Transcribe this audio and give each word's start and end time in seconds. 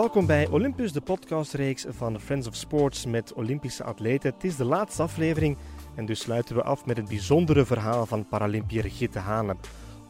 Welkom 0.00 0.26
bij 0.26 0.48
Olympus, 0.48 0.92
de 0.92 1.00
podcastreeks 1.00 1.84
van 1.88 2.20
Friends 2.20 2.46
of 2.46 2.54
Sports 2.54 3.06
met 3.06 3.32
Olympische 3.32 3.84
atleten. 3.84 4.32
Het 4.32 4.44
is 4.44 4.56
de 4.56 4.64
laatste 4.64 5.02
aflevering 5.02 5.56
en 5.94 6.06
dus 6.06 6.20
sluiten 6.20 6.56
we 6.56 6.62
af 6.62 6.86
met 6.86 6.96
het 6.96 7.08
bijzondere 7.08 7.64
verhaal 7.64 8.06
van 8.06 8.28
Paralympiër 8.28 8.90
Gitte 8.90 9.18
Hane. 9.18 9.56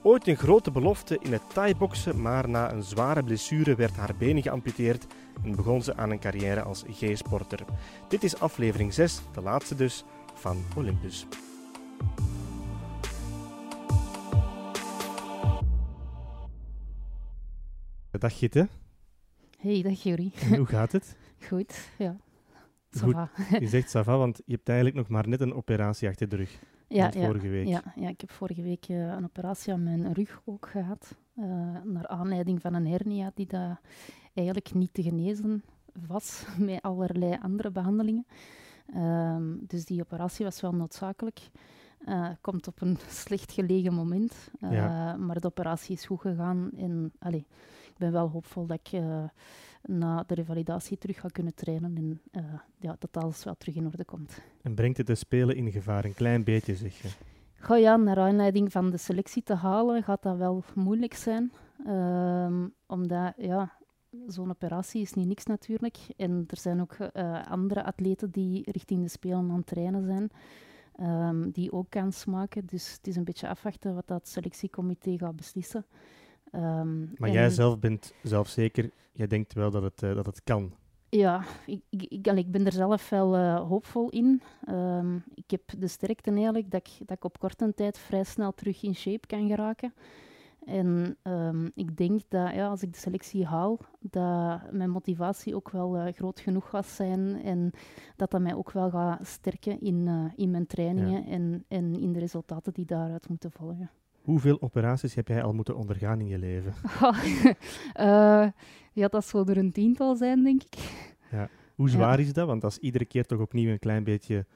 Ooit 0.02 0.26
een 0.26 0.36
grote 0.36 0.70
belofte 0.70 1.18
in 1.22 1.32
het 1.32 1.42
thai-boksen, 1.52 2.22
maar 2.22 2.48
na 2.48 2.72
een 2.72 2.82
zware 2.82 3.22
blessure 3.22 3.74
werd 3.74 3.96
haar 3.96 4.14
been 4.18 4.42
geamputeerd 4.42 5.06
en 5.44 5.56
begon 5.56 5.82
ze 5.82 5.96
aan 5.96 6.10
een 6.10 6.20
carrière 6.20 6.62
als 6.62 6.84
G-sporter. 6.90 7.64
Dit 8.08 8.22
is 8.22 8.40
aflevering 8.40 8.94
6, 8.94 9.20
de 9.32 9.40
laatste 9.40 9.74
dus, 9.74 10.04
van 10.34 10.64
Olympus. 10.76 11.26
Dag 18.10 18.38
Gitte. 18.38 18.68
Hey, 19.60 19.82
dag 19.82 20.02
Jury. 20.02 20.32
Hoe 20.56 20.66
gaat 20.66 20.92
het? 20.92 21.16
Goed, 21.48 21.90
ja. 21.98 22.16
Goed. 23.00 23.16
Je 23.60 23.68
zegt 23.68 23.90
Sava, 23.90 24.16
want 24.16 24.36
je 24.46 24.52
hebt 24.54 24.68
eigenlijk 24.68 24.98
nog 24.98 25.08
maar 25.08 25.28
net 25.28 25.40
een 25.40 25.54
operatie 25.54 26.08
achter 26.08 26.28
de 26.28 26.36
rug. 26.36 26.58
Ja, 26.88 27.10
ja, 27.14 27.24
vorige 27.26 27.48
week. 27.48 27.66
ja, 27.66 27.82
ja, 27.96 28.08
ik 28.08 28.20
heb 28.20 28.30
vorige 28.30 28.62
week 28.62 28.84
eh, 28.88 28.96
een 28.96 29.24
operatie 29.24 29.72
aan 29.72 29.82
mijn 29.82 30.12
rug 30.12 30.40
ook 30.44 30.68
gehad. 30.68 31.16
eh, 31.34 31.44
naar 31.84 32.06
aanleiding 32.06 32.60
van 32.60 32.74
een 32.74 32.86
hernia 32.86 33.30
die 33.34 33.46
dat 33.46 33.80
eigenlijk 34.34 34.74
niet 34.74 34.94
te 34.94 35.02
genezen 35.02 35.62
was 36.06 36.44
met 36.58 36.82
allerlei 36.82 37.38
andere 37.42 37.70
behandelingen. 37.70 38.26
Ehm, 38.94 39.56
dus 39.60 39.84
die 39.84 40.00
operatie 40.00 40.44
was 40.44 40.60
wel 40.60 40.74
noodzakelijk. 40.74 41.40
Eh, 42.04 42.28
komt 42.40 42.66
op 42.66 42.80
een 42.80 42.98
slecht 43.24 43.52
gelegen 43.52 43.94
moment. 43.94 44.50
Ja. 44.60 45.16
Maar 45.16 45.40
de 45.40 45.46
operatie 45.46 45.94
is 45.94 46.06
goed 46.06 46.20
gegaan. 46.20 46.70
En 46.76 47.12
allee, 47.18 47.40
ik 47.40 47.46
ben 48.00 48.12
wel 48.12 48.28
hoopvol 48.28 48.66
dat 48.66 48.78
ik 48.82 48.92
eh, 48.92 49.24
na 49.82 50.24
de 50.26 50.34
revalidatie 50.34 50.98
terug 50.98 51.20
ga 51.20 51.28
kunnen 51.28 51.54
trainen. 51.54 51.96
En 51.96 52.20
eh, 52.30 52.54
ja, 52.78 52.96
dat 52.98 53.22
alles 53.24 53.44
wel 53.44 53.54
terug 53.58 53.74
in 53.74 53.86
orde 53.86 54.04
komt. 54.04 54.40
En 54.62 54.74
brengt 54.74 54.96
het 54.96 55.06
de 55.06 55.14
Spelen 55.14 55.56
in 55.56 55.72
gevaar? 55.72 56.04
Een 56.04 56.14
klein 56.14 56.44
beetje, 56.44 56.74
zeg 56.76 56.94
je. 57.02 57.08
Ja, 57.80 57.96
naar 57.96 58.18
aanleiding 58.18 58.72
van 58.72 58.90
de 58.90 58.96
selectie 58.96 59.42
te 59.42 59.54
halen 59.54 60.02
gaat 60.02 60.22
dat 60.22 60.36
wel 60.36 60.64
moeilijk 60.74 61.14
zijn. 61.14 61.52
Ehm, 61.86 62.68
omdat, 62.86 63.32
ja, 63.36 63.72
zo'n 64.26 64.50
operatie 64.50 65.00
is 65.00 65.12
niet 65.14 65.26
niks 65.26 65.44
natuurlijk. 65.44 65.98
En 66.16 66.44
er 66.46 66.56
zijn 66.58 66.80
ook 66.80 66.92
eh, 66.92 67.46
andere 67.46 67.84
atleten 67.84 68.30
die 68.30 68.70
richting 68.70 69.02
de 69.02 69.08
Spelen 69.08 69.50
aan 69.50 69.56
het 69.56 69.66
trainen 69.66 70.04
zijn. 70.04 70.30
ehm, 70.96 71.50
die 71.50 71.72
ook 71.72 71.90
kans 71.90 72.24
maken. 72.24 72.66
Dus 72.66 72.92
het 72.92 73.06
is 73.06 73.16
een 73.16 73.24
beetje 73.24 73.48
afwachten 73.48 73.94
wat 73.94 74.06
dat 74.06 74.28
selectiecomité 74.28 75.18
gaat 75.18 75.36
beslissen. 75.36 75.84
Ehm, 76.50 77.00
Maar 77.00 77.28
en- 77.28 77.32
jij 77.32 77.50
zelf 77.50 77.78
bent 77.78 78.14
zelfzeker, 78.22 78.90
jij 79.12 79.26
denkt 79.26 79.52
wel 79.52 79.70
dat 79.70 79.82
het, 79.82 80.02
eh, 80.02 80.14
dat 80.14 80.26
het 80.26 80.42
kan. 80.44 80.72
Ja, 81.08 81.44
ik, 81.66 81.82
ik, 81.90 82.02
ik, 82.02 82.26
ik 82.26 82.50
ben 82.50 82.66
er 82.66 82.72
zelf 82.72 83.08
wel 83.08 83.36
eh, 83.36 83.68
hoopvol 83.68 84.08
in. 84.08 84.42
Ehm, 84.64 85.16
ik 85.34 85.50
heb 85.50 85.62
de 85.78 85.88
sterkte 85.88 86.30
eigenlijk 86.30 86.70
dat 86.70 86.86
ik, 86.86 87.06
dat 87.06 87.16
ik 87.16 87.24
op 87.24 87.38
korte 87.38 87.74
tijd 87.74 87.98
vrij 87.98 88.24
snel 88.24 88.54
terug 88.54 88.82
in 88.82 88.94
shape 88.94 89.26
kan 89.26 89.48
geraken. 89.48 89.94
En 90.64 91.16
ehm, 91.22 91.68
ik 91.74 91.96
denk 91.96 92.20
dat 92.28 92.54
ja, 92.54 92.68
als 92.68 92.82
ik 92.82 92.92
de 92.92 92.98
selectie 92.98 93.46
haal, 93.46 93.78
dat 94.00 94.72
mijn 94.72 94.90
motivatie 94.90 95.54
ook 95.54 95.70
wel 95.70 95.96
eh, 95.96 96.12
groot 96.12 96.40
genoeg 96.40 96.68
gaat 96.68 96.86
zijn. 96.86 97.42
En 97.42 97.70
dat 98.16 98.30
dat 98.30 98.40
mij 98.40 98.54
ook 98.54 98.70
wel 98.72 98.90
gaat 98.90 99.26
sterken 99.26 99.80
in, 99.80 100.30
in 100.36 100.50
mijn 100.50 100.66
trainingen 100.66 101.26
en, 101.26 101.64
en 101.68 102.00
in 102.00 102.12
de 102.12 102.18
resultaten 102.18 102.72
die 102.72 102.84
daaruit 102.84 103.28
moeten 103.28 103.50
volgen. 103.52 103.90
Hoeveel 104.30 104.60
operaties 104.60 105.14
heb 105.14 105.28
jij 105.28 105.42
al 105.42 105.52
moeten 105.52 105.76
ondergaan 105.76 106.20
in 106.20 106.26
je 106.26 106.38
leven? 106.38 106.72
Eh, 107.92 108.46
ja, 108.92 109.08
dat 109.08 109.24
zal 109.26 109.46
er 109.46 109.56
een 109.56 109.72
tiental 109.72 110.16
zijn, 110.16 110.42
denk 110.42 110.62
ik. 110.62 110.78
Hoe 111.74 111.88
Ja. 111.88 111.92
zwaar 111.94 112.20
is 112.20 112.32
dat? 112.32 112.46
Want 112.46 112.60
dat 112.60 112.70
is 112.70 112.78
iedere 112.78 113.04
keer 113.04 113.26
toch 113.26 113.40
opnieuw 113.40 113.70
een 113.70 113.78
klein 113.78 114.04
beetje 114.04 114.46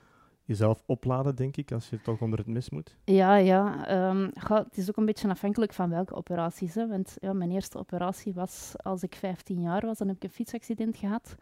jezelf 0.44 0.82
opladen, 0.86 1.34
denk 1.36 1.56
ik, 1.56 1.72
als 1.72 1.88
je 1.88 2.00
toch 2.02 2.20
onder 2.20 2.38
het 2.38 2.48
mis 2.48 2.70
moet. 2.70 2.96
Ja, 3.04 3.34
ja. 3.36 3.86
ehm, 3.86 4.28
het 4.48 4.76
is 4.76 4.88
ook 4.88 4.96
een 4.96 5.04
beetje 5.04 5.28
afhankelijk 5.28 5.72
van 5.72 5.90
welke 5.90 6.14
operaties. 6.14 6.74
Hè. 6.74 6.88
Want 6.88 7.16
ja, 7.20 7.32
mijn 7.32 7.50
eerste 7.50 7.78
operatie 7.78 8.32
was 8.34 8.74
als 8.76 9.02
ik 9.02 9.14
15 9.14 9.60
jaar 9.60 9.86
was. 9.86 9.98
Dan 9.98 10.06
heb 10.08 10.16
ik 10.16 10.22
een 10.24 10.30
fietsaccident 10.30 10.96
gehad. 10.96 11.34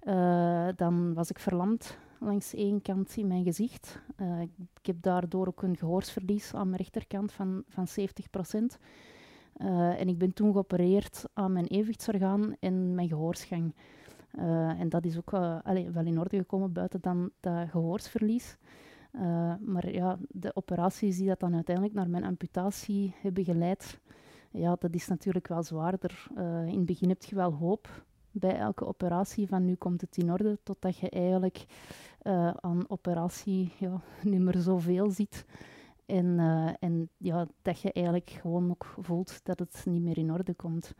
Eh, 0.00 0.68
dan 0.76 1.14
was 1.14 1.30
ik 1.30 1.38
verlamd 1.38 1.98
langs 2.24 2.54
één 2.54 2.82
kant 2.82 3.16
in 3.16 3.26
mijn 3.26 3.44
gezicht. 3.44 4.00
Eh, 4.16 4.40
ik 4.80 4.86
heb 4.86 4.96
daardoor 5.02 5.46
ook 5.46 5.62
een 5.62 5.76
gehoorsverlies 5.76 6.54
aan 6.54 6.66
mijn 6.68 6.80
rechterkant 6.80 7.32
van, 7.32 7.62
van 7.68 7.86
70% 7.88 8.78
Eh, 9.54 10.00
en 10.00 10.08
ik 10.08 10.18
ben 10.18 10.32
toen 10.32 10.52
geopereerd 10.52 11.24
aan 11.32 11.52
mijn 11.52 11.66
evenwichtsorgaan 11.66 12.56
en 12.60 12.94
mijn 12.94 13.08
gehoorsgang. 13.08 13.74
Eh, 14.30 14.80
en 14.80 14.88
dat 14.88 15.04
is 15.04 15.16
ook 15.16 15.30
wel 15.30 16.04
in 16.04 16.18
orde 16.18 16.36
gekomen 16.36 16.72
buiten 16.72 17.00
dan 17.00 17.30
dat 17.40 17.68
gehoorsverlies. 17.68 18.56
Eh, 19.12 19.54
maar 19.60 19.92
ja, 19.92 20.18
de 20.28 20.56
operaties 20.56 21.16
die 21.16 21.26
dat 21.26 21.40
dan 21.40 21.54
uiteindelijk 21.54 21.94
naar 21.94 22.10
mijn 22.10 22.24
amputatie 22.24 23.14
hebben 23.20 23.44
geleid, 23.44 24.00
ja, 24.50 24.76
dat 24.78 24.94
is 24.94 25.08
natuurlijk 25.08 25.48
wel 25.48 25.62
zwaarder. 25.62 26.26
In 26.66 26.76
het 26.76 26.86
begin 26.86 27.08
heb 27.08 27.22
je 27.22 27.34
wel 27.34 27.52
hoop 27.52 28.04
bij 28.30 28.56
elke 28.56 28.86
operatie 28.86 29.48
van 29.48 29.64
nu 29.64 29.74
komt 29.74 30.00
het 30.00 30.16
in 30.16 30.32
orde, 30.32 30.58
totdat 30.62 30.96
je 30.98 31.10
eigenlijk 31.10 31.64
eh, 32.24 32.50
aan 32.50 32.84
operatie 32.88 33.72
ja, 33.78 34.00
niet 34.22 34.40
meer 34.40 34.56
zoveel 34.58 35.10
ziet. 35.10 35.44
En, 36.06 36.38
eh, 36.38 36.72
en 36.78 37.08
ja, 37.16 37.46
dat 37.62 37.80
je 37.80 37.92
eigenlijk 37.92 38.30
gewoon 38.30 38.70
ook 38.70 38.94
voelt 39.00 39.40
dat 39.42 39.58
het 39.58 39.82
niet 39.84 40.02
meer 40.02 40.18
in 40.18 40.32
orde 40.32 40.54
komt. 40.54 40.94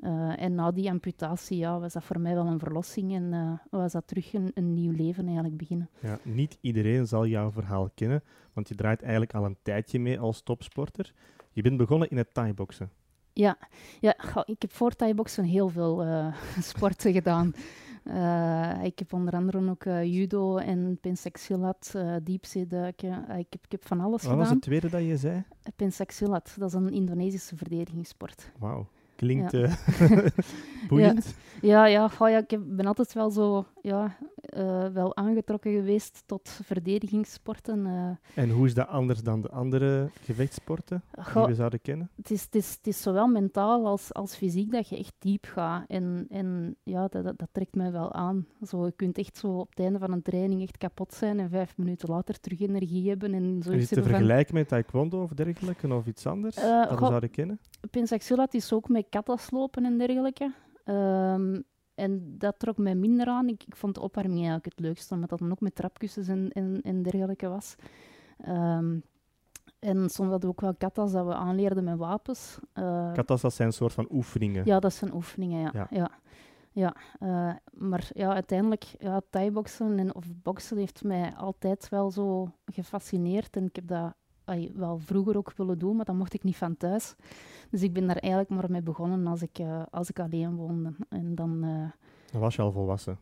Eh, 0.00 0.42
en 0.42 0.54
na 0.54 0.70
die 0.70 0.90
amputatie 0.90 1.56
ja, 1.58 1.78
was 1.80 1.92
dat 1.92 2.04
voor 2.04 2.20
mij 2.20 2.34
wel 2.34 2.46
een 2.46 2.58
verlossing 2.58 3.14
en 3.14 3.60
was 3.70 3.92
dat 3.92 4.06
terug 4.06 4.32
een, 4.32 4.50
een 4.54 4.74
nieuw 4.74 4.92
leven 4.92 5.24
eigenlijk 5.24 5.56
beginnen. 5.56 5.90
Ja, 6.00 6.18
niet 6.22 6.58
iedereen 6.60 7.06
zal 7.06 7.26
jouw 7.26 7.50
verhaal 7.50 7.90
kennen, 7.94 8.22
want 8.52 8.68
je 8.68 8.74
draait 8.74 9.02
eigenlijk 9.02 9.34
al 9.34 9.44
een 9.44 9.58
tijdje 9.62 9.98
mee 9.98 10.20
als 10.20 10.42
topsporter. 10.42 11.14
Je 11.50 11.62
bent 11.62 11.76
begonnen 11.76 12.10
in 12.10 12.16
het 12.16 12.34
thai-boksen. 12.34 12.90
Ja, 13.32 13.58
ja 14.00 14.16
ik 14.44 14.62
heb 14.62 14.72
voor 14.72 14.96
Thai-boksen 14.96 15.44
heel 15.44 15.68
veel 15.68 16.04
sporten 16.72 17.12
gedaan. 17.12 17.54
Eh, 18.04 18.72
ik 18.82 18.98
heb 18.98 19.12
onder 19.12 19.34
andere 19.34 19.70
ook 19.70 19.84
eh, 19.84 20.04
judo 20.04 20.56
en 20.56 20.98
pensaxilat, 21.00 21.92
eh 21.96 22.14
diepzeeduiken. 22.22 23.12
Ik, 23.38 23.46
heb, 23.50 23.64
ik 23.64 23.70
heb 23.72 23.86
van 23.86 24.00
alles 24.00 24.22
Wat 24.22 24.30
was 24.30 24.38
gedaan. 24.40 24.52
het 24.52 24.62
tweede 24.62 24.88
dat 24.90 25.02
je 25.04 25.16
zei? 25.16 25.44
Pensaxilat, 25.76 26.54
dat 26.58 26.68
is 26.68 26.74
een 26.74 26.92
Indonesische 26.92 27.56
verdedigingssport. 27.56 28.52
Wauw, 28.58 28.88
klinkt 29.16 29.52
Ja. 29.52 29.68
boeiend. 30.88 31.34
Ja, 31.60 31.86
ja, 31.86 32.08
goh, 32.08 32.28
ja 32.28 32.38
ik 32.38 32.50
heb, 32.50 32.60
ben 32.66 32.86
altijd 32.86 33.12
wel 33.12 33.30
zo 33.30 33.64
ja, 33.82 34.16
eh, 34.54 34.86
wel 34.86 35.16
aangetrokken 35.16 35.72
geweest 35.72 36.22
tot 36.26 36.60
verdedigingssporten. 36.64 37.86
eh. 37.86 38.42
En 38.42 38.50
hoe 38.50 38.66
is 38.66 38.74
dat 38.74 38.88
anders 38.88 39.22
dan 39.22 39.40
de 39.40 39.48
andere 39.48 40.10
gevechtssporten 40.20 41.02
die 41.34 41.42
we 41.46 41.54
zouden 41.54 41.80
kennen? 41.80 42.10
het 42.16 42.30
is, 42.30 42.42
het, 42.42 42.54
is, 42.54 42.74
het 42.74 42.86
is 42.86 43.02
zowel 43.02 43.26
mentaal 43.26 43.86
als, 43.86 44.12
als 44.12 44.36
fysiek 44.36 44.70
dat 44.72 44.88
je 44.88 44.98
echt 44.98 45.14
diep 45.18 45.44
gaat. 45.44 45.84
En, 45.88 46.26
en 46.28 46.76
ja, 46.82 47.08
dat, 47.08 47.24
dat, 47.24 47.38
dat 47.38 47.48
trekt 47.52 47.74
mij 47.74 47.92
wel 47.92 48.12
aan. 48.12 48.46
Zo, 48.66 48.84
je 48.84 48.92
kunt 48.92 49.18
echt 49.18 49.36
zo 49.36 49.58
op 49.58 49.70
het 49.70 49.78
einde 49.78 49.98
van 49.98 50.12
een 50.12 50.22
training 50.22 50.62
echt 50.62 50.78
kapot 50.78 51.14
zijn 51.14 51.40
en 51.40 51.50
vijf 51.50 51.76
minuten 51.76 52.08
later 52.08 52.40
terug 52.40 52.60
energie 52.60 53.08
hebben. 53.08 53.34
En 53.34 53.58
Is 53.58 53.64
zoiets 53.64 53.90
het 53.90 53.98
te 53.98 54.04
van... 54.04 54.10
vergelijken 54.10 54.54
met 54.54 54.68
taekwondo 54.68 55.22
of 55.22 55.30
dergelijke, 55.30 55.94
of 55.94 56.06
iets 56.06 56.26
anders 56.26 56.56
Eh, 56.56 56.88
dat 56.88 56.98
we 56.98 57.06
zouden 57.06 57.30
kennen? 57.30 57.60
Pensaxilat 57.90 58.54
is 58.54 58.72
ook 58.72 58.88
met 58.88 59.06
katas 59.10 59.50
lopen 59.50 59.84
en 59.84 59.98
dergelijke. 59.98 60.52
Ehm, 60.84 61.60
en 61.94 62.38
dat 62.38 62.58
trok 62.58 62.78
mij 62.78 62.94
minder 62.94 63.26
aan. 63.26 63.48
Ik, 63.48 63.64
ik 63.66 63.76
vond 63.76 63.94
de 63.94 64.00
opwarming 64.00 64.36
eigenlijk 64.36 64.64
het 64.64 64.80
leukste, 64.80 65.14
omdat 65.14 65.30
dat 65.30 65.38
dan 65.38 65.50
ook 65.50 65.60
met 65.60 65.74
trapkussens 65.74 66.28
en, 66.28 66.50
en, 66.52 66.80
en 66.82 67.02
dergelijke 67.02 67.48
was. 67.48 67.74
Ehm, 68.38 68.98
en 69.78 69.96
soms 69.96 70.30
hadden 70.30 70.40
we 70.40 70.46
ook 70.46 70.60
wel 70.60 70.74
katas 70.74 71.12
dat 71.12 71.26
we 71.26 71.34
aanleerden 71.34 71.84
met 71.84 71.98
wapens. 71.98 72.58
Eh, 72.72 73.12
Katas, 73.12 73.40
dat 73.40 73.54
zijn 73.54 73.68
een 73.68 73.74
soort 73.74 73.92
van 73.92 74.06
oefeningen. 74.10 74.62
Ja, 74.66 74.80
dat 74.80 74.92
zijn 74.92 75.14
oefeningen, 75.14 75.60
ja. 75.60 75.70
Ja. 75.72 75.86
ja. 75.90 76.10
ja. 76.72 76.94
eh, 77.18 77.54
maar 77.72 78.10
ja, 78.12 78.34
uiteindelijk, 78.34 78.84
ja, 78.98 79.20
thai-boksen 79.30 79.98
en, 79.98 80.14
of 80.14 80.24
boksen 80.42 80.76
heeft 80.76 81.04
mij 81.04 81.34
altijd 81.36 81.88
wel 81.88 82.10
zo 82.10 82.52
gefascineerd. 82.66 83.56
En 83.56 83.64
ik 83.64 83.76
heb 83.76 83.86
dat 83.86 84.14
wel 84.74 84.98
vroeger 84.98 85.36
ook 85.36 85.52
willen 85.56 85.78
doen, 85.78 85.96
maar 85.96 86.04
dat 86.04 86.14
mocht 86.14 86.34
ik 86.34 86.42
niet 86.42 86.56
van 86.56 86.76
thuis. 86.76 87.14
Dus 87.74 87.82
ik 87.82 87.92
ben 87.92 88.06
daar 88.06 88.16
eigenlijk 88.16 88.52
maar 88.52 88.70
mee 88.70 88.82
begonnen 88.82 89.26
als 89.26 89.42
ik, 89.42 89.58
eh, 89.58 89.82
als 89.90 90.08
ik 90.10 90.20
alleen 90.20 90.56
woonde. 90.56 90.94
En 91.08 91.34
dan... 91.34 91.64
eh, 91.64 91.90
Dan 92.32 92.40
was 92.40 92.56
je 92.56 92.62
al 92.62 92.72
volwassen. 92.72 93.18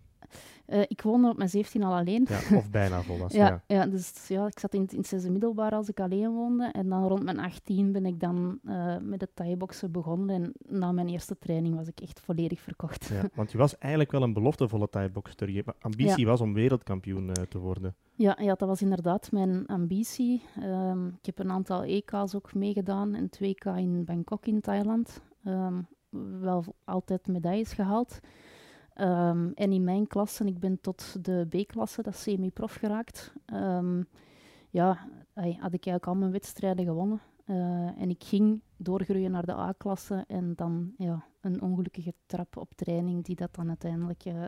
Eh, 0.67 0.81
ik 0.87 1.03
woonde 1.03 1.29
op 1.29 1.37
mijn 1.37 1.49
17 1.49 1.83
al 1.83 1.95
alleen. 1.95 2.27
Ja, 2.29 2.57
of 2.57 2.71
bijna 2.81 3.03
volwassen, 3.03 3.41
ja. 3.41 3.63
Ja, 3.67 3.77
ja, 3.77 3.87
dus 3.87 4.29
ja, 4.29 4.47
ik 4.47 4.59
zat 4.59 4.75
in, 4.75 4.81
het- 4.81 4.93
in 4.93 4.99
het 4.99 5.07
zesde 5.07 5.31
middelbaar 5.31 5.73
als 5.73 5.89
ik 5.89 6.01
alleen 6.01 6.31
woonde. 6.31 6.65
En 6.73 6.89
dan 6.89 7.07
rond 7.09 7.23
mijn 7.23 7.39
18 7.39 7.93
ben 7.93 8.07
ik 8.07 8.21
dan 8.21 8.59
eh, 8.65 8.97
met 9.03 9.21
het 9.21 9.31
thai-boksen 9.37 9.91
begonnen. 9.93 10.43
En 10.43 10.53
na 10.79 10.93
mijn 10.93 11.09
eerste 11.09 11.39
training 11.39 11.75
was 11.77 11.89
ik 11.89 12.01
echt 12.01 12.21
volledig 12.21 12.61
verkocht. 12.61 13.05
Ja, 13.13 13.23
want 13.35 13.53
je 13.53 13.59
was 13.59 13.79
eigenlijk 13.79 14.13
wel 14.13 14.23
een 14.23 14.33
beloftevolle 14.33 14.89
thai-bokster. 14.89 15.51
Je 15.51 15.65
ambitie 15.81 16.27
was 16.27 16.41
om 16.41 16.55
wereldkampioen 16.55 17.31
eh, 17.33 17.43
te 17.43 17.59
worden. 17.59 17.95
Ja, 18.15 18.37
ja, 18.41 18.55
dat 18.55 18.69
was 18.69 18.83
inderdaad 18.83 19.33
mijn 19.33 19.67
ambitie. 19.67 20.43
Ehm, 20.61 21.07
ik 21.07 21.27
heb 21.27 21.39
een 21.39 21.51
aantal 21.51 21.83
EK's 21.85 22.35
ook 22.35 22.55
meegedaan 22.55 23.15
en 23.15 23.29
2K 23.31 23.77
in 23.77 24.05
Bangkok 24.05 24.47
in 24.47 24.61
Thailand. 24.61 25.21
Ehm, 25.45 25.81
wel 26.41 26.65
altijd 26.85 27.27
medailles 27.27 27.73
gehaald. 27.73 28.19
Ehm, 28.95 29.51
en 29.55 29.73
in 29.73 29.85
mijn 29.85 30.07
klasse, 30.07 30.45
ik 30.45 30.59
ben 30.59 30.81
tot 30.81 31.25
de 31.25 31.47
B-klasse, 31.49 32.03
dat 32.03 32.15
is 32.15 32.23
semi-prof 32.23 32.75
geraakt. 32.75 33.33
Um, 33.55 34.07
ja, 34.71 35.09
had 35.35 35.73
ik 35.73 35.87
eigenlijk 35.87 36.07
al 36.07 36.15
mijn 36.15 36.33
wedstrijden 36.33 36.85
gewonnen. 36.85 37.21
Uh, 37.47 38.01
en 38.01 38.11
ik 38.11 38.25
ging 38.25 38.61
doorgroeien 38.77 39.31
naar 39.31 39.47
de 39.47 39.53
A-klasse 39.55 40.25
en 40.27 40.53
dan 40.57 40.93
ja, 40.99 41.25
een 41.41 41.63
ongelukkige 41.63 42.15
trap 42.27 42.57
op 42.57 42.75
training 42.75 43.25
die 43.25 43.37
dat 43.37 43.55
dan 43.55 43.69
uiteindelijk 43.69 44.25
uh, 44.25 44.45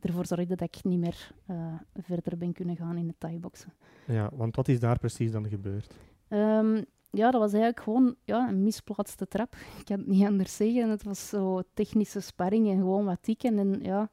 ervoor 0.00 0.26
zorgde 0.26 0.56
dat 0.56 0.76
ik 0.76 0.84
niet 0.84 0.98
meer 0.98 1.30
uh, 1.50 1.74
verder 1.94 2.38
ben 2.38 2.52
kunnen 2.52 2.76
gaan 2.76 2.96
in 2.96 3.06
het 3.06 3.20
thai-boksen. 3.20 3.72
Ja, 4.06 4.30
want 4.32 4.56
wat 4.56 4.68
is 4.68 4.80
daar 4.80 4.98
precies 4.98 5.30
dan 5.30 5.48
gebeurd? 5.48 5.94
Um, 6.28 6.84
ja, 7.14 7.30
dat 7.30 7.40
was 7.40 7.52
eigenlijk 7.52 7.82
gewoon 7.82 8.14
ja, 8.24 8.48
een 8.48 8.62
misplaatste 8.62 9.28
trap. 9.28 9.56
Ik 9.78 9.84
kan 9.84 9.98
het 9.98 10.06
niet 10.06 10.26
anders 10.26 10.56
zeggen. 10.56 10.88
Het 10.88 11.02
was 11.02 11.28
zo 11.28 11.62
technische 11.74 12.20
sparring 12.20 12.68
en 12.68 12.76
gewoon 12.76 13.04
wat 13.04 13.22
tikken. 13.22 13.58
En, 13.58 13.78
ja, 13.82 14.10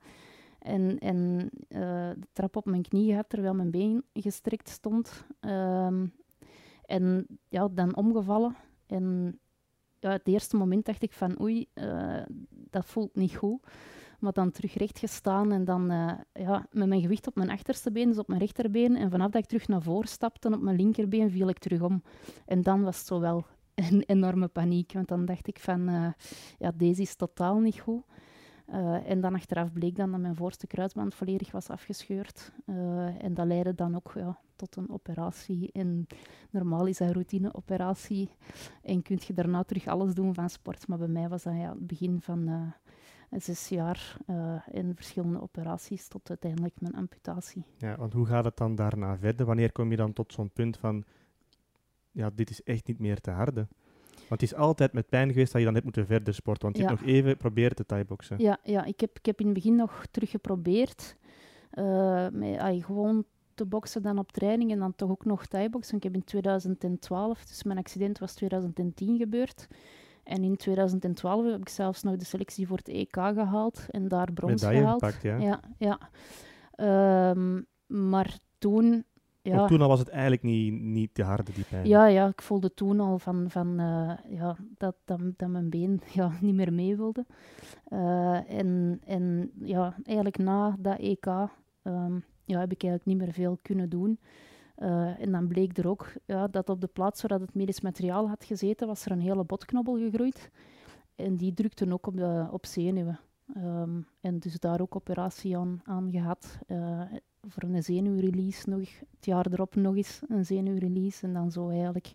en, 0.59 0.99
en 0.99 1.49
uh, 1.69 2.09
de 2.09 2.27
trap 2.33 2.55
op 2.55 2.65
mijn 2.65 2.81
knie 2.81 3.15
had 3.15 3.29
terwijl 3.29 3.53
mijn 3.53 3.71
been 3.71 4.03
gestrekt 4.13 4.69
stond. 4.69 5.25
Um, 5.41 6.13
en 6.85 7.25
ja, 7.49 7.67
dan 7.67 7.95
omgevallen. 7.95 8.55
En 8.87 9.39
ja, 9.99 10.11
het 10.11 10.27
eerste 10.27 10.55
moment 10.55 10.85
dacht 10.85 11.03
ik 11.03 11.13
van 11.13 11.41
oei, 11.41 11.67
uh, 11.73 12.21
dat 12.49 12.85
voelt 12.85 13.15
niet 13.15 13.35
goed. 13.35 13.61
Maar 14.21 14.33
dan 14.33 14.51
terug 14.51 14.73
recht 14.73 14.99
gestaan 14.99 15.51
en 15.51 15.65
dan 15.65 15.91
uh, 15.91 16.11
ja, 16.33 16.65
met 16.71 16.87
mijn 16.87 17.01
gewicht 17.01 17.27
op 17.27 17.35
mijn 17.35 17.49
achterste 17.49 17.91
been, 17.91 18.07
dus 18.07 18.17
op 18.17 18.27
mijn 18.27 18.39
rechterbeen. 18.39 18.95
En 18.95 19.11
vanaf 19.11 19.31
dat 19.31 19.41
ik 19.41 19.47
terug 19.47 19.67
naar 19.67 19.81
voren 19.81 20.09
stapte 20.09 20.53
op 20.53 20.61
mijn 20.61 20.75
linkerbeen, 20.75 21.31
viel 21.31 21.49
ik 21.49 21.57
terug 21.57 21.81
om. 21.81 22.03
En 22.45 22.61
dan 22.61 22.81
was 22.83 22.97
het 22.97 23.07
zo 23.07 23.19
wel 23.19 23.45
een 23.75 24.03
enorme 24.05 24.47
paniek. 24.47 24.93
Want 24.93 25.07
dan 25.07 25.25
dacht 25.25 25.47
ik 25.47 25.59
van, 25.59 25.89
uh, 25.89 26.07
ja, 26.57 26.71
deze 26.75 27.01
is 27.01 27.15
totaal 27.15 27.59
niet 27.59 27.79
goed. 27.79 28.03
Uh, 28.69 29.09
en 29.09 29.21
dan 29.21 29.35
achteraf 29.35 29.73
bleek 29.73 29.95
dan 29.95 30.11
dat 30.11 30.19
mijn 30.19 30.35
voorste 30.35 30.67
kruisband 30.67 31.15
volledig 31.15 31.51
was 31.51 31.69
afgescheurd. 31.69 32.51
En 33.17 33.33
dat 33.33 33.45
leidde 33.45 33.73
dan 33.75 33.95
ook 33.95 34.11
ja, 34.15 34.39
tot 34.55 34.75
een 34.75 34.89
operatie. 34.89 35.71
En 35.71 36.07
normaal 36.49 36.85
is 36.85 36.97
dat 36.97 37.07
een 37.07 37.13
routineoperatie. 37.13 38.29
En 38.81 39.01
kun 39.01 39.19
je 39.27 39.33
daarna 39.33 39.63
terug 39.63 39.87
alles 39.87 40.13
doen 40.13 40.33
van 40.33 40.49
sport. 40.49 40.87
Maar 40.87 40.97
bij 40.97 41.07
mij 41.07 41.29
was 41.29 41.43
dat 41.43 41.53
ja, 41.53 41.69
het 41.69 41.87
begin 41.87 42.21
van 42.21 42.73
zes 43.37 43.69
jaar 43.69 44.17
en 44.71 44.95
verschillende 44.95 45.41
operaties 45.41 46.07
tot 46.07 46.29
uiteindelijk 46.29 46.81
mijn 46.81 46.95
amputatie. 46.95 47.65
Ja, 47.77 47.97
want 47.97 48.13
hoe 48.13 48.25
gaat 48.25 48.45
het 48.45 48.57
dan 48.57 48.75
daarna 48.75 49.17
verder? 49.17 49.45
Wanneer 49.45 49.71
kom 49.71 49.91
je 49.91 49.97
dan 49.97 50.13
tot 50.13 50.33
zo'n 50.33 50.49
punt 50.49 50.77
van, 50.77 51.03
ja, 52.11 52.29
dit 52.35 52.49
is 52.49 52.63
echt 52.63 52.87
niet 52.87 52.99
meer 52.99 53.21
te 53.21 53.31
harde? 53.31 53.67
Want 54.15 54.41
het 54.41 54.51
is 54.51 54.55
altijd 54.55 54.93
met 54.93 55.09
pijn 55.09 55.29
geweest 55.29 55.51
dat 55.51 55.59
je 55.61 55.65
dan 55.65 55.73
hebt 55.73 55.85
moeten 55.85 56.05
verder 56.05 56.33
sporten. 56.33 56.63
Want 56.63 56.77
je 56.77 56.83
hebt 56.83 56.99
nog 56.99 57.09
even 57.09 57.31
geprobeerd 57.31 57.75
te 57.75 57.85
thaiboxen. 57.85 58.39
Ja, 58.39 58.59
ja 58.63 58.85
ik, 58.85 58.99
heb, 58.99 59.17
ik 59.17 59.25
heb 59.25 59.39
in 59.39 59.45
het 59.45 59.53
begin 59.53 59.75
nog 59.75 60.05
terug 60.11 60.29
geprobeerd. 60.29 61.15
Uh, 61.73 62.27
met, 62.31 62.57
ay, 62.57 62.79
gewoon 62.79 63.25
te 63.53 63.65
boksen 63.65 64.01
dan 64.01 64.17
op 64.17 64.31
training 64.31 64.71
en 64.71 64.79
dan 64.79 64.95
toch 64.95 65.09
ook 65.09 65.25
nog 65.25 65.45
thaiboxen. 65.45 65.97
Ik 65.97 66.03
heb 66.03 66.13
in 66.13 66.23
2012, 66.23 67.45
dus 67.45 67.63
mijn 67.63 67.77
accident 67.77 68.19
was 68.19 68.33
2010 68.33 69.17
gebeurd. 69.17 69.67
En 70.23 70.43
in 70.43 70.55
2012 70.55 71.45
heb 71.45 71.61
ik 71.61 71.69
zelfs 71.69 72.03
nog 72.03 72.15
de 72.15 72.25
selectie 72.25 72.67
voor 72.67 72.77
het 72.77 72.87
EK 72.87 73.15
gehaald 73.15 73.85
en 73.89 74.07
daar 74.07 74.33
brons 74.33 74.61
Medaille 74.61 74.81
gehaald. 74.81 75.03
Gepakt, 75.03 75.23
ja. 75.23 75.37
ja, 75.37 75.59
ja. 75.77 75.99
Um, 77.31 77.65
maar 77.87 78.37
toen 78.57 79.05
ja. 79.43 79.67
Toen 79.67 79.81
al 79.81 79.87
was 79.87 79.99
het 79.99 80.09
eigenlijk 80.09 80.43
niet, 80.43 80.81
niet 80.81 81.13
te 81.13 81.23
harde, 81.23 81.51
die 81.51 81.65
pijn. 81.69 81.87
Ja, 81.87 82.05
ja, 82.05 82.27
ik 82.27 82.41
voelde 82.41 82.73
toen 82.73 82.99
al 82.99 83.19
van, 83.19 83.45
van, 83.49 83.79
uh, 83.79 84.11
ja, 84.37 84.57
dat, 84.77 84.95
dat, 85.05 85.19
dat 85.35 85.49
mijn 85.49 85.69
been 85.69 86.01
ja, 86.13 86.31
niet 86.41 86.55
meer 86.55 86.73
mee 86.73 86.95
wilde. 86.95 87.25
Uh, 87.89 88.51
en, 88.51 89.01
en 89.05 89.51
ja, 89.61 89.95
eigenlijk 90.03 90.37
na 90.37 90.75
dat 90.79 90.99
EK 90.99 91.25
um, 91.83 92.23
ja, 92.45 92.59
heb 92.59 92.71
ik 92.71 92.83
eigenlijk 92.83 93.05
niet 93.05 93.17
meer 93.17 93.33
veel 93.33 93.59
kunnen 93.61 93.89
doen. 93.89 94.19
Uh, 94.81 95.21
en 95.21 95.31
dan 95.31 95.47
bleek 95.47 95.77
er 95.77 95.87
ook 95.87 96.13
ja, 96.25 96.47
dat 96.47 96.69
op 96.69 96.81
de 96.81 96.87
plaats 96.87 97.21
waar 97.21 97.39
het 97.39 97.53
medisch 97.53 97.81
materiaal 97.81 98.27
had 98.27 98.45
gezeten, 98.45 98.87
was 98.87 99.05
er 99.05 99.11
een 99.11 99.19
hele 99.19 99.43
botknobbel 99.43 99.97
gegroeid. 99.97 100.51
En 101.15 101.35
die 101.35 101.53
drukte 101.53 101.91
ook 101.91 102.07
op, 102.07 102.17
de, 102.17 102.47
op 102.51 102.65
zenuwen. 102.65 103.19
Um, 103.57 104.07
en 104.21 104.39
dus 104.39 104.59
daar 104.59 104.81
ook 104.81 104.95
operatie 104.95 105.57
aan, 105.57 105.81
aan 105.83 106.11
gehad 106.11 106.59
voor 107.47 107.63
een 107.69 107.83
zenuwrelease 107.83 108.69
nog, 108.69 108.89
het 108.99 109.25
jaar 109.25 109.47
erop 109.51 109.75
nog 109.75 109.95
eens 109.95 110.21
een 110.27 110.45
zenuwrelease 110.45 111.25
en 111.25 111.33
dan 111.33 111.51
zo 111.51 111.69
eigenlijk 111.69 112.13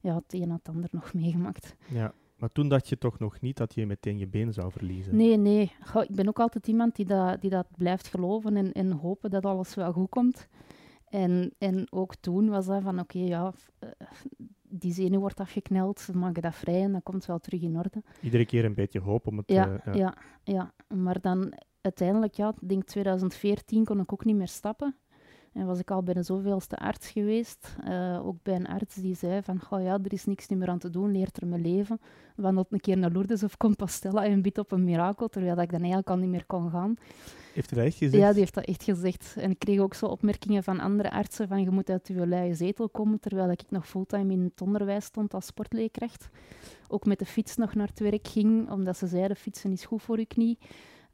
ja, 0.00 0.14
het 0.14 0.32
een 0.32 0.42
en 0.42 0.50
het 0.50 0.68
ander 0.68 0.88
nog 0.90 1.14
meegemaakt. 1.20 1.76
Ja, 1.88 2.14
maar 2.36 2.52
toen 2.52 2.68
dacht 2.68 2.88
je 2.88 2.98
toch 2.98 3.18
nog 3.18 3.40
niet 3.40 3.56
dat 3.56 3.74
je 3.74 3.86
meteen 3.86 4.18
je 4.18 4.26
been 4.26 4.52
zou 4.52 4.72
verliezen? 4.72 5.16
Nee, 5.16 5.36
nee. 5.36 5.72
Goh, 5.84 6.02
ik 6.02 6.14
ben 6.14 6.28
ook 6.28 6.40
altijd 6.40 6.68
iemand 6.68 6.96
die 6.96 7.06
dat, 7.06 7.40
die 7.40 7.50
dat 7.50 7.66
blijft 7.76 8.06
geloven 8.06 8.56
en, 8.56 8.72
en 8.72 8.92
hopen 8.92 9.30
dat 9.30 9.46
alles 9.46 9.74
wel 9.74 9.92
goed 9.92 10.08
komt. 10.08 10.48
En, 11.14 11.54
en 11.58 11.86
ook 11.92 12.14
toen 12.14 12.48
was 12.48 12.66
dat 12.66 12.82
van, 12.82 12.98
oké, 12.98 13.16
okay, 13.16 13.28
ja, 13.28 13.52
die 14.62 14.92
zenuw 14.92 15.20
wordt 15.20 15.40
afgekneld, 15.40 16.00
ze 16.00 16.16
maken 16.16 16.42
dat 16.42 16.54
vrij 16.54 16.82
en 16.82 16.92
dat 16.92 17.02
komt 17.02 17.26
wel 17.26 17.38
terug 17.38 17.62
in 17.62 17.76
orde. 17.76 18.02
Iedere 18.20 18.46
keer 18.46 18.64
een 18.64 18.74
beetje 18.74 19.00
hoop 19.00 19.26
om 19.26 19.36
het... 19.36 19.48
Ja, 19.48 19.68
uh, 19.68 19.78
ja. 19.84 19.92
ja, 19.94 20.14
ja. 20.44 20.72
maar 20.96 21.20
dan 21.20 21.52
uiteindelijk, 21.80 22.34
ja, 22.34 22.54
ik 22.60 22.68
denk 22.68 22.84
2014 22.84 23.84
kon 23.84 24.00
ik 24.00 24.12
ook 24.12 24.24
niet 24.24 24.36
meer 24.36 24.48
stappen. 24.48 24.96
En 25.54 25.66
was 25.66 25.78
ik 25.78 25.90
al 25.90 26.02
bij 26.02 26.14
de 26.14 26.22
zoveelste 26.22 26.76
arts 26.76 27.10
geweest. 27.10 27.76
Uh, 27.88 28.26
ook 28.26 28.36
bij 28.42 28.54
een 28.54 28.66
arts 28.66 28.94
die 28.94 29.14
zei 29.14 29.42
van, 29.42 29.60
oh 29.70 29.82
ja, 29.82 29.98
er 30.02 30.12
is 30.12 30.24
niks 30.24 30.48
meer 30.48 30.68
aan 30.68 30.78
te 30.78 30.90
doen, 30.90 31.12
leert 31.12 31.40
er 31.40 31.46
mijn 31.46 31.62
leven. 31.62 32.00
Wandelt 32.36 32.66
een 32.70 32.80
keer 32.80 32.98
naar 32.98 33.10
Lourdes 33.10 33.42
of 33.42 33.56
Compostela 33.56 34.24
en 34.24 34.42
biedt 34.42 34.58
op 34.58 34.72
een 34.72 34.84
mirakel, 34.84 35.28
terwijl 35.28 35.60
ik 35.60 35.70
dan 35.70 35.78
eigenlijk 35.78 36.10
al 36.10 36.16
niet 36.16 36.28
meer 36.28 36.44
kon 36.46 36.70
gaan. 36.70 36.96
Heeft 37.54 37.70
hij 37.70 37.78
dat 37.78 37.88
echt 37.88 37.98
gezegd? 37.98 38.22
Ja, 38.22 38.30
die 38.30 38.38
heeft 38.38 38.54
dat 38.54 38.64
echt 38.64 38.82
gezegd. 38.82 39.34
En 39.38 39.50
ik 39.50 39.58
kreeg 39.58 39.80
ook 39.80 39.94
zo 39.94 40.06
opmerkingen 40.06 40.62
van 40.62 40.80
andere 40.80 41.10
artsen 41.10 41.48
van, 41.48 41.62
je 41.62 41.70
moet 41.70 41.90
uit 41.90 42.08
je 42.08 42.26
luie 42.26 42.54
zetel 42.54 42.88
komen, 42.88 43.20
terwijl 43.20 43.50
ik 43.50 43.62
nog 43.68 43.88
fulltime 43.88 44.32
in 44.32 44.42
het 44.42 44.60
onderwijs 44.60 45.04
stond 45.04 45.34
als 45.34 45.46
sportleerkracht. 45.46 46.28
Ook 46.88 47.06
met 47.06 47.18
de 47.18 47.26
fiets 47.26 47.56
nog 47.56 47.74
naar 47.74 47.88
het 47.88 48.00
werk 48.00 48.28
ging, 48.28 48.70
omdat 48.70 48.96
ze 48.96 49.06
zeiden, 49.06 49.36
fietsen 49.36 49.72
is 49.72 49.84
goed 49.84 50.02
voor 50.02 50.18
je 50.18 50.26
knie. 50.26 50.58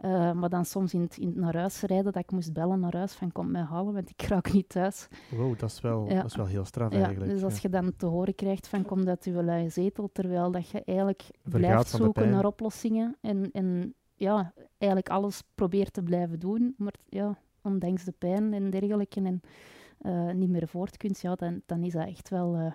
Uh, 0.05 0.33
maar 0.33 0.49
dan 0.49 0.65
soms 0.65 0.95
in 0.95 1.01
het, 1.01 1.17
in 1.17 1.33
naar 1.37 1.57
huis 1.57 1.81
rijden, 1.81 2.13
dat 2.13 2.23
ik 2.23 2.31
moest 2.31 2.53
bellen 2.53 2.81
naar 2.81 2.97
huis 2.97 3.13
van 3.13 3.33
kom 3.33 3.51
mij 3.51 3.63
halen, 3.63 3.95
want 3.95 4.11
ik 4.11 4.23
raak 4.23 4.53
niet 4.53 4.69
thuis. 4.69 5.09
Wow, 5.31 5.59
dat 5.59 5.71
is 5.71 5.81
wel, 5.81 6.09
Ja. 6.09 6.15
dat 6.15 6.25
is 6.25 6.37
wel 6.37 6.47
heel 6.47 6.65
straf 6.65 6.93
Ja, 6.93 7.03
eigenlijk. 7.03 7.33
dus 7.33 7.43
als 7.45 7.59
je 7.59 7.69
dan 7.69 7.97
te 7.97 8.07
horen 8.07 8.35
krijgt 8.35 8.69
van 8.69 8.85
kom 8.85 9.09
uit 9.09 9.25
je 9.25 9.43
luie 9.43 9.69
zetel, 9.69 10.11
terwijl 10.13 10.51
dat 10.51 10.69
je 10.69 10.85
eigenlijk 10.85 11.23
Vergaat 11.43 11.61
blijft 11.61 11.89
zoeken 11.89 12.31
naar 12.31 12.45
oplossingen 12.45 13.17
en, 13.21 13.51
en 13.53 13.95
ja, 14.15 14.53
eigenlijk 14.79 15.11
alles 15.11 15.43
probeert 15.55 15.93
te 15.93 16.03
blijven 16.03 16.39
doen, 16.39 16.75
maar 16.77 16.95
ja, 17.09 17.39
ondanks 17.63 18.05
de 18.05 18.15
pijn 18.19 18.53
en 18.53 18.71
dergelijke 18.71 19.21
en 19.23 19.41
eh, 19.99 20.31
niet 20.35 20.51
meer 20.51 20.69
voort 20.69 20.97
kunt, 20.97 21.21
ja, 21.21 21.35
dan, 21.35 21.63
dan 21.67 21.83
is 21.83 21.93
dat 21.93 22.07
echt 22.07 22.29
wel 22.29 22.55
eh, 22.57 22.73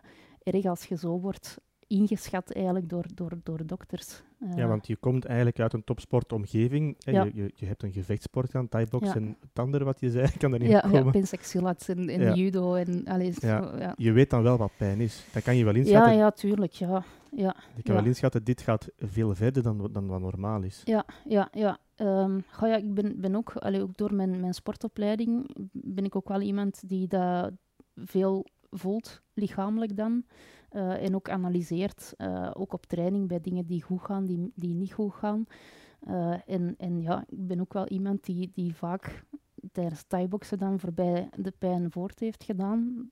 erg 0.54 0.66
als 0.66 0.86
je 0.86 0.98
zo 0.98 1.20
wordt 1.20 1.58
ingeschat 1.88 2.52
eigenlijk 2.52 2.90
door, 2.90 3.06
door, 3.14 3.32
door 3.44 3.66
dokters. 3.66 4.24
Eh, 4.40 4.56
Ja, 4.58 4.68
want 4.68 4.88
je 4.88 4.96
komt 4.96 5.26
eigenlijk 5.26 5.60
uit 5.60 5.74
een 5.74 5.84
topsportomgeving. 5.84 6.96
hè. 7.00 7.12
Ja. 7.12 7.24
Je, 7.24 7.32
je, 7.36 7.52
je 7.56 7.66
hebt 7.66 7.84
een 7.84 7.92
gevechtsport 7.92 8.46
gedaan, 8.46 8.70
thaibox 8.70 9.08
Ja. 9.08 9.16
en 9.16 9.38
het 9.40 9.60
andere 9.60 9.84
wat 9.84 10.00
je 10.00 10.10
zei, 10.12 10.28
kan 10.38 10.54
er 10.54 10.60
niet 10.60 10.70
ja, 10.70 10.78
op 10.86 10.92
ja, 10.92 10.98
komen. 10.98 11.12
pensaxilats 11.12 11.88
en, 11.90 12.10
en 12.10 12.22
Ja. 12.22 12.34
judo 12.34 12.74
en 12.76 13.06
alles. 13.08 13.38
Ja. 13.38 13.72
ja. 13.80 13.94
Je 13.98 14.12
weet 14.12 14.30
dan 14.30 14.44
wel 14.44 14.58
wat 14.58 14.72
pijn 14.78 15.00
is. 15.02 15.26
Dat 15.34 15.44
kan 15.44 15.56
je 15.58 15.64
wel 15.64 15.74
Ja, 15.74 15.80
inschatten. 15.80 16.16
ja, 16.16 16.32
tuurlijk, 16.32 16.72
ja. 16.74 17.04
Ja, 17.32 17.56
Je 17.76 17.82
kan 17.84 17.94
ja. 17.96 18.00
wel 18.00 18.10
inschatten, 18.10 18.44
dit 18.44 18.62
gaat 18.62 18.90
veel 18.98 19.36
verder 19.36 19.64
dan, 19.64 19.90
dan 19.92 20.08
wat 20.08 20.20
normaal 20.22 20.62
is. 20.64 20.82
ja, 20.86 21.06
ja. 21.26 21.48
ja. 21.52 21.78
Goh, 22.52 22.68
ja 22.70 22.76
ik 22.76 22.94
ben, 22.94 23.20
ben 23.22 23.36
ook, 23.36 23.56
allee, 23.56 23.82
ook 23.82 23.98
door 23.98 24.14
mijn, 24.14 24.40
mijn 24.40 24.54
sportopleiding, 24.54 25.48
ben 25.72 26.06
ik 26.06 26.16
ook 26.16 26.28
wel 26.28 26.42
iemand 26.42 26.90
die 26.90 27.08
dat 27.08 27.52
veel 27.96 28.46
voelt, 28.72 29.22
lichamelijk 29.34 29.98
dan. 29.98 30.24
Eh, 30.76 31.04
en 31.04 31.16
ook 31.16 31.30
analyseert, 31.30 32.14
eh, 32.18 32.52
ook 32.54 32.74
op 32.74 32.86
training 32.86 33.28
bij 33.28 33.42
dingen 33.42 33.66
die 33.66 33.82
goed 33.82 34.02
gaan, 34.02 34.26
die, 34.26 34.52
die 34.56 34.74
niet 34.74 34.94
goed 34.94 35.14
gaan. 35.14 35.46
Eh, 36.00 36.50
en, 36.50 36.76
en 36.78 37.02
ja, 37.02 37.24
ik 37.28 37.48
ben 37.48 37.60
ook 37.60 37.74
wel 37.74 37.88
iemand 37.88 38.24
die, 38.24 38.52
die 38.54 38.76
vaak 38.76 39.24
tijdens 39.72 40.04
thaiboxen 40.08 40.58
dan 40.58 40.80
voorbij 40.80 41.30
de 41.38 41.52
pijn 41.52 41.92
voort 41.92 42.20
heeft 42.20 42.44
gedaan. 42.44 43.12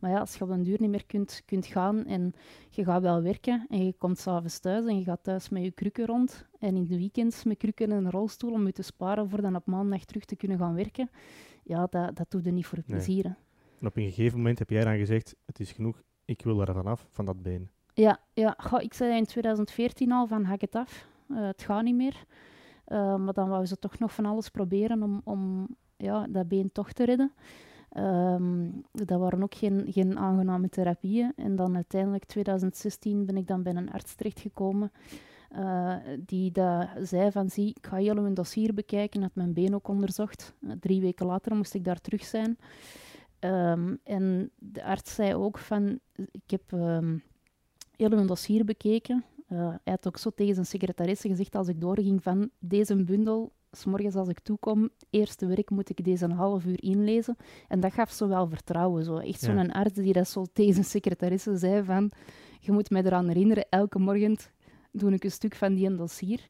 Maar 0.00 0.10
ja, 0.10 0.18
als 0.18 0.34
je 0.36 0.44
op 0.44 0.50
een 0.50 0.62
duur 0.62 0.80
niet 0.80 0.90
meer 0.90 1.06
kunt, 1.06 1.42
kunt 1.44 1.66
gaan 1.66 2.06
en 2.06 2.32
je 2.70 2.84
gaat 2.84 3.02
wel 3.02 3.22
werken 3.22 3.66
en 3.68 3.84
je 3.84 3.92
komt 3.92 4.18
s'avonds 4.18 4.58
thuis 4.58 4.86
en 4.86 4.98
je 4.98 5.04
gaat 5.04 5.22
thuis 5.22 5.48
met 5.48 5.62
je 5.62 5.70
krukken 5.70 6.06
rond 6.06 6.46
en 6.58 6.76
in 6.76 6.86
de 6.86 6.96
weekends 6.96 7.44
met 7.44 7.56
krukken 7.56 7.90
en 7.90 8.04
een 8.04 8.10
rolstoel 8.10 8.52
om 8.52 8.66
je 8.66 8.72
te 8.72 8.82
sparen 8.82 9.28
voor 9.28 9.40
dan 9.40 9.56
op 9.56 9.66
maandag 9.66 10.04
terug 10.04 10.24
te 10.24 10.36
kunnen 10.36 10.58
gaan 10.58 10.74
werken, 10.74 11.10
ja, 11.62 11.86
dat, 11.86 12.16
dat 12.16 12.30
doe 12.30 12.44
je 12.44 12.50
niet 12.50 12.66
voor 12.66 12.78
Nee. 12.78 12.86
plezier. 12.86 13.24
En 13.80 13.86
op 13.86 13.96
een 13.96 14.04
gegeven 14.12 14.36
moment 14.38 14.58
heb 14.58 14.70
jij 14.70 14.84
dan 14.84 14.96
gezegd, 14.96 15.36
het 15.44 15.60
is 15.60 15.72
genoeg, 15.72 16.02
ik 16.30 16.42
wil 16.42 16.60
er 16.60 16.74
vanaf, 16.74 17.06
van 17.10 17.24
dat 17.24 17.42
been. 17.42 17.70
Ja, 17.94 18.20
ja 18.32 18.56
ik 18.78 18.94
zei 18.94 19.16
in 19.16 19.24
2014 19.24 20.12
al 20.12 20.26
van 20.26 20.44
hak 20.44 20.60
het 20.60 20.74
af, 20.74 21.08
Eh, 21.28 21.46
het 21.46 21.62
gaat 21.62 21.82
niet 21.82 21.94
meer. 21.94 22.24
Eh, 22.84 23.16
maar 23.16 23.32
dan 23.32 23.48
wouden 23.48 23.68
ze 23.68 23.78
toch 23.78 23.98
nog 23.98 24.12
van 24.14 24.26
alles 24.26 24.48
proberen 24.48 25.02
om, 25.02 25.20
om 25.24 25.68
ja, 25.96 26.26
dat 26.26 26.48
been 26.48 26.72
toch 26.72 26.92
te 26.92 27.04
redden. 27.04 27.32
Ehm, 27.90 28.68
dat 28.92 29.20
waren 29.20 29.42
ook 29.42 29.54
geen, 29.54 29.84
geen 29.88 30.18
aangename 30.18 30.68
therapieën. 30.68 31.32
En 31.36 31.56
dan 31.56 31.74
uiteindelijk 31.74 32.24
2016 32.24 33.26
ben 33.26 33.36
ik 33.36 33.46
dan 33.46 33.62
bij 33.62 33.74
een 33.74 33.92
arts 33.92 34.14
terechtgekomen 34.14 34.92
Uh, 35.56 35.94
die 36.26 36.52
dat 36.52 36.88
zei 37.02 37.30
van, 37.30 37.50
zie, 37.50 37.68
ik 37.68 37.86
ga 37.86 37.96
heel 37.96 38.14
mijn 38.14 38.34
dossier 38.34 38.74
bekijken, 38.74 39.22
had 39.22 39.34
mijn 39.34 39.52
been 39.52 39.74
ook 39.74 39.88
onderzocht. 39.88 40.54
Drie 40.80 41.00
weken 41.00 41.26
later 41.26 41.56
moest 41.56 41.74
ik 41.74 41.84
daar 41.84 42.00
terug 42.00 42.24
zijn. 42.24 42.58
Um, 43.44 43.98
en 44.04 44.50
de 44.58 44.84
arts 44.84 45.14
zei 45.14 45.34
ook 45.34 45.58
van, 45.58 45.98
ik 46.14 46.50
heb 46.50 46.72
um, 46.72 47.22
heel 47.96 48.08
mijn 48.08 48.26
dossier 48.26 48.64
bekeken. 48.64 49.24
Uh, 49.48 49.68
hij 49.68 49.92
had 49.92 50.06
ook 50.06 50.16
zo 50.16 50.30
tegen 50.30 50.54
zijn 50.54 50.66
secretaresse 50.66 51.28
gezegd, 51.28 51.54
als 51.54 51.68
ik 51.68 51.80
doorging 51.80 52.22
van 52.22 52.50
deze 52.58 53.04
bundel, 53.04 53.52
s 53.72 53.84
morgens 53.84 54.14
als 54.14 54.28
ik 54.28 54.40
toekom, 54.40 54.88
eerste 55.10 55.46
werk 55.46 55.70
moet 55.70 55.90
ik 55.90 56.04
deze 56.04 56.24
een 56.24 56.30
half 56.30 56.64
uur 56.64 56.82
inlezen. 56.82 57.36
En 57.68 57.80
dat 57.80 57.92
gaf 57.92 58.10
zo 58.10 58.28
wel 58.28 58.48
vertrouwen. 58.48 59.04
Zo. 59.04 59.16
Echt 59.16 59.40
zo'n 59.40 59.56
ja. 59.56 59.66
arts 59.66 59.94
die 59.94 60.12
dat 60.12 60.28
zo 60.28 60.46
tegen 60.52 60.74
zijn 60.74 60.86
secretaresse 60.86 61.56
zei 61.56 61.84
van, 61.84 62.10
je 62.60 62.72
moet 62.72 62.90
mij 62.90 63.02
eraan 63.02 63.28
herinneren, 63.28 63.66
elke 63.68 63.98
morgen 63.98 64.36
doe 64.92 65.12
ik 65.12 65.24
een 65.24 65.30
stuk 65.30 65.54
van 65.54 65.74
die 65.74 65.94
dossier. 65.94 66.48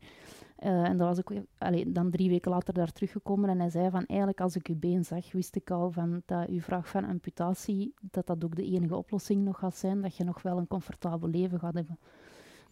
Uh, 0.65 0.85
en 0.85 0.97
dat 0.97 1.09
was 1.09 1.19
ook 1.19 1.33
allee, 1.59 1.93
dan 1.93 2.11
drie 2.11 2.29
weken 2.29 2.51
later 2.51 2.75
daar 2.75 2.93
teruggekomen 2.93 3.49
en 3.49 3.61
hij 3.61 3.71
zei 3.71 3.91
van 3.91 4.07
eigenlijk 4.07 4.41
als 4.41 4.57
ik 4.57 4.69
uw 4.69 4.79
been 4.79 5.05
zag, 5.05 5.33
wist 5.33 5.57
ik 5.57 5.71
al 5.71 5.91
van 5.91 6.23
dat 6.25 6.49
uw 6.49 6.61
vraag 6.61 6.89
van 6.89 7.05
amputatie, 7.05 7.95
dat 8.01 8.27
dat 8.27 8.45
ook 8.45 8.57
de 8.57 8.65
enige 8.65 8.97
oplossing 8.97 9.45
nog 9.45 9.59
gaat 9.59 9.77
zijn, 9.77 10.01
dat 10.01 10.17
je 10.17 10.25
nog 10.25 10.43
wel 10.43 10.59
een 10.59 10.67
comfortabel 10.67 11.29
leven 11.29 11.59
gaat 11.59 11.75
hebben. 11.75 11.99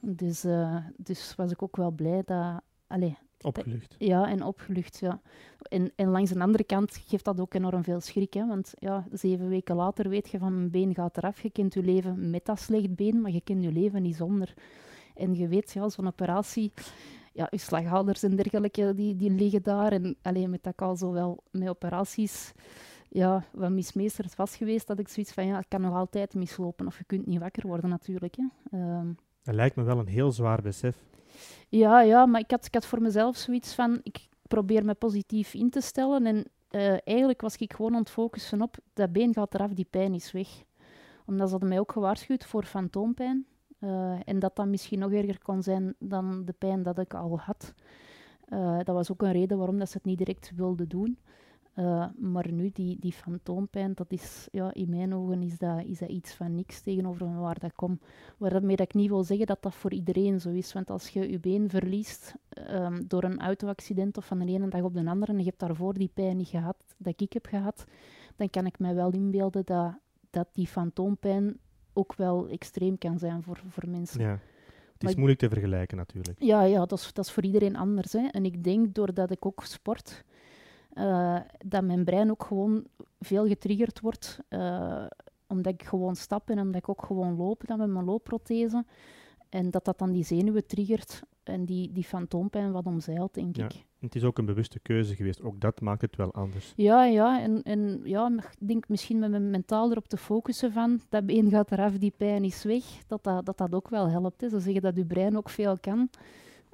Dus, 0.00 0.44
uh, 0.44 0.76
dus 0.96 1.34
was 1.34 1.50
ik 1.50 1.62
ook 1.62 1.76
wel 1.76 1.90
blij 1.90 2.22
dat... 2.24 2.60
Allee, 2.86 3.16
opgelucht. 3.40 3.94
Ja, 3.98 4.28
en 4.28 4.42
opgelucht, 4.42 4.98
ja. 4.98 5.20
En, 5.62 5.92
en 5.96 6.08
langs 6.08 6.30
de 6.30 6.40
andere 6.40 6.64
kant 6.64 6.96
geeft 7.06 7.24
dat 7.24 7.40
ook 7.40 7.54
enorm 7.54 7.84
veel 7.84 8.00
schrik, 8.00 8.34
hè, 8.34 8.46
want 8.46 8.72
ja, 8.78 9.06
zeven 9.12 9.48
weken 9.48 9.76
later 9.76 10.08
weet 10.08 10.28
je 10.28 10.38
van 10.38 10.54
mijn 10.54 10.70
been 10.70 10.94
gaat 10.94 11.16
eraf, 11.16 11.42
je 11.42 11.50
kent 11.50 11.74
je 11.74 11.82
leven 11.82 12.30
met 12.30 12.44
dat 12.44 12.60
slecht 12.60 12.94
been, 12.94 13.20
maar 13.20 13.30
je 13.30 13.40
kent 13.40 13.62
je 13.62 13.72
leven 13.72 14.02
niet 14.02 14.16
zonder. 14.16 14.54
En 15.14 15.34
je 15.34 15.48
weet, 15.48 15.72
ja, 15.72 15.88
zo'n 15.88 16.06
operatie 16.06 16.72
ja, 17.38 17.46
je 17.50 17.58
slaghouders 17.58 18.22
en 18.22 18.36
dergelijke, 18.36 18.94
die, 18.94 19.16
die 19.16 19.30
liggen 19.30 19.62
daar. 19.62 19.92
En 19.92 20.16
alleen 20.22 20.50
met 20.50 20.62
dat 20.62 20.72
ik 20.72 20.82
al 20.82 20.96
zo 20.96 21.12
wel 21.12 21.42
met 21.50 21.68
operaties 21.68 22.52
ja, 23.08 23.44
wat 23.52 23.70
mismeesterd 23.70 24.36
was 24.36 24.56
geweest, 24.56 24.86
dat 24.86 24.98
ik 24.98 25.08
zoiets 25.08 25.32
van, 25.32 25.46
ja, 25.46 25.56
het 25.56 25.68
kan 25.68 25.80
nog 25.80 25.94
altijd 25.94 26.34
mislopen. 26.34 26.86
Of 26.86 26.98
je 26.98 27.04
kunt 27.04 27.26
niet 27.26 27.38
wakker 27.38 27.66
worden 27.66 27.90
natuurlijk. 27.90 28.36
Hè. 28.36 28.78
Um, 28.78 29.16
dat 29.42 29.54
lijkt 29.54 29.76
me 29.76 29.82
wel 29.82 29.98
een 29.98 30.06
heel 30.06 30.32
zwaar 30.32 30.62
besef. 30.62 31.04
Ja, 31.68 32.00
ja, 32.00 32.26
maar 32.26 32.40
ik 32.40 32.50
had, 32.50 32.66
ik 32.66 32.74
had 32.74 32.86
voor 32.86 33.02
mezelf 33.02 33.36
zoiets 33.36 33.74
van, 33.74 34.00
ik 34.02 34.28
probeer 34.42 34.84
me 34.84 34.94
positief 34.94 35.54
in 35.54 35.70
te 35.70 35.80
stellen. 35.80 36.26
En 36.26 36.36
uh, 36.70 36.96
eigenlijk 37.04 37.40
was 37.40 37.56
ik 37.56 37.72
gewoon 37.72 37.92
aan 37.92 38.00
het 38.00 38.10
focussen 38.10 38.62
op, 38.62 38.76
dat 38.92 39.12
been 39.12 39.34
gaat 39.34 39.54
eraf, 39.54 39.72
die 39.72 39.86
pijn 39.90 40.14
is 40.14 40.32
weg. 40.32 40.48
Omdat 41.26 41.46
ze 41.46 41.50
hadden 41.50 41.68
mij 41.68 41.78
ook 41.78 41.92
gewaarschuwd 41.92 42.44
voor 42.44 42.64
fantoompijn. 42.64 43.46
Uh, 43.80 44.18
en 44.24 44.38
dat 44.38 44.56
dat 44.56 44.66
misschien 44.66 44.98
nog 44.98 45.12
erger 45.12 45.38
kon 45.42 45.62
zijn 45.62 45.94
dan 45.98 46.44
de 46.44 46.52
pijn 46.52 46.82
dat 46.82 46.98
ik 46.98 47.14
al 47.14 47.38
had. 47.38 47.74
Uh, 48.48 48.76
dat 48.76 48.94
was 48.94 49.12
ook 49.12 49.22
een 49.22 49.32
reden 49.32 49.58
waarom 49.58 49.78
dat 49.78 49.90
ze 49.90 49.96
het 49.96 50.06
niet 50.06 50.18
direct 50.18 50.52
wilden 50.56 50.88
doen. 50.88 51.18
Uh, 51.78 52.06
maar 52.16 52.52
nu, 52.52 52.70
die, 52.72 52.96
die 53.00 53.12
fantoompijn, 53.12 53.92
dat 53.94 54.12
is, 54.12 54.48
ja, 54.52 54.74
in 54.74 54.90
mijn 54.90 55.14
ogen 55.14 55.42
is 55.42 55.58
dat, 55.58 55.84
is 55.84 55.98
dat 55.98 56.08
iets 56.08 56.34
van 56.34 56.54
niks 56.54 56.80
tegenover 56.80 57.40
waar 57.40 57.58
dat 57.58 57.72
komt. 57.72 58.02
Waarmee 58.36 58.76
dat 58.76 58.86
ik 58.86 58.94
niet 58.94 59.08
wil 59.08 59.24
zeggen 59.24 59.46
dat 59.46 59.62
dat 59.62 59.74
voor 59.74 59.92
iedereen 59.92 60.40
zo 60.40 60.50
is. 60.50 60.72
Want 60.72 60.90
als 60.90 61.08
je 61.08 61.30
je 61.30 61.38
been 61.38 61.70
verliest 61.70 62.34
um, 62.70 63.08
door 63.08 63.24
een 63.24 63.40
autoaccident 63.40 64.16
of 64.16 64.26
van 64.26 64.38
de 64.38 64.46
ene 64.46 64.68
dag 64.68 64.82
op 64.82 64.94
de 64.94 65.06
andere 65.06 65.32
en 65.32 65.38
je 65.38 65.44
hebt 65.44 65.58
daarvoor 65.58 65.94
die 65.94 66.10
pijn 66.14 66.36
niet 66.36 66.48
gehad, 66.48 66.76
dat 66.96 67.20
ik 67.20 67.32
heb 67.32 67.46
gehad, 67.46 67.84
dan 68.36 68.50
kan 68.50 68.66
ik 68.66 68.78
mij 68.78 68.94
wel 68.94 69.10
inbeelden 69.10 69.62
dat, 69.64 69.98
dat 70.30 70.48
die 70.52 70.66
fantoompijn 70.66 71.58
ook 71.98 72.14
wel 72.14 72.48
extreem 72.48 72.98
kan 72.98 73.18
zijn 73.18 73.42
voor, 73.42 73.60
voor 73.68 73.88
mensen. 73.88 74.20
Ja. 74.20 74.38
Het 74.98 75.08
is 75.08 75.14
moeilijk 75.14 75.40
te 75.40 75.48
vergelijken 75.48 75.96
natuurlijk. 75.96 76.36
Ja, 76.38 76.62
ja 76.62 76.86
dat, 76.86 76.98
is, 76.98 77.12
dat 77.12 77.24
is 77.24 77.32
voor 77.32 77.44
iedereen 77.44 77.76
anders. 77.76 78.12
Hè. 78.12 78.26
En 78.30 78.44
ik 78.44 78.64
denk 78.64 78.94
doordat 78.94 79.30
ik 79.30 79.46
ook 79.46 79.64
sport, 79.64 80.24
uh, 80.94 81.38
dat 81.58 81.84
mijn 81.84 82.04
brein 82.04 82.30
ook 82.30 82.44
gewoon 82.44 82.84
veel 83.20 83.46
getriggerd 83.46 84.00
wordt. 84.00 84.38
Uh, 84.48 85.04
omdat 85.46 85.72
ik 85.72 85.82
gewoon 85.82 86.16
stap 86.16 86.50
en 86.50 86.58
omdat 86.58 86.80
ik 86.80 86.88
ook 86.88 87.04
gewoon 87.04 87.36
loop 87.36 87.62
dan 87.66 87.78
met 87.78 87.88
mijn 87.88 88.04
loopprothese. 88.04 88.84
En 89.48 89.70
dat 89.70 89.84
dat 89.84 89.98
dan 89.98 90.12
die 90.12 90.24
zenuwen 90.24 90.66
triggert 90.66 91.22
en 91.48 91.64
die, 91.64 91.92
die 91.92 92.04
fantoompijn 92.04 92.72
wat 92.72 92.86
omzeilt, 92.86 93.34
denk 93.34 93.56
ja. 93.56 93.64
ik. 93.64 93.86
Het 93.98 94.14
is 94.14 94.24
ook 94.24 94.38
een 94.38 94.44
bewuste 94.44 94.80
keuze 94.80 95.16
geweest. 95.16 95.42
Ook 95.42 95.60
dat 95.60 95.80
maakt 95.80 96.00
het 96.00 96.16
wel 96.16 96.32
anders. 96.34 96.72
Ja, 96.76 97.04
ja. 97.04 97.42
En, 97.42 97.62
en 97.62 98.00
ja, 98.04 98.32
ik 98.58 98.68
denk 98.68 98.88
misschien 98.88 99.18
met 99.18 99.30
mijn 99.30 99.50
mentaal 99.50 99.90
erop 99.90 100.08
te 100.08 100.16
focussen 100.16 100.72
van 100.72 101.00
dat 101.08 101.26
been 101.26 101.50
gaat 101.50 101.72
eraf, 101.72 101.98
die 101.98 102.14
pijn 102.16 102.44
is 102.44 102.64
weg, 102.64 102.84
dat 103.06 103.24
dat, 103.24 103.46
dat, 103.46 103.58
dat 103.58 103.74
ook 103.74 103.88
wel 103.88 104.08
helpt. 104.08 104.40
Hè. 104.40 104.48
Ze 104.48 104.60
zeggen 104.60 104.82
dat 104.82 104.96
je 104.96 105.04
brein 105.04 105.36
ook 105.36 105.48
veel 105.48 105.78
kan. 105.80 106.08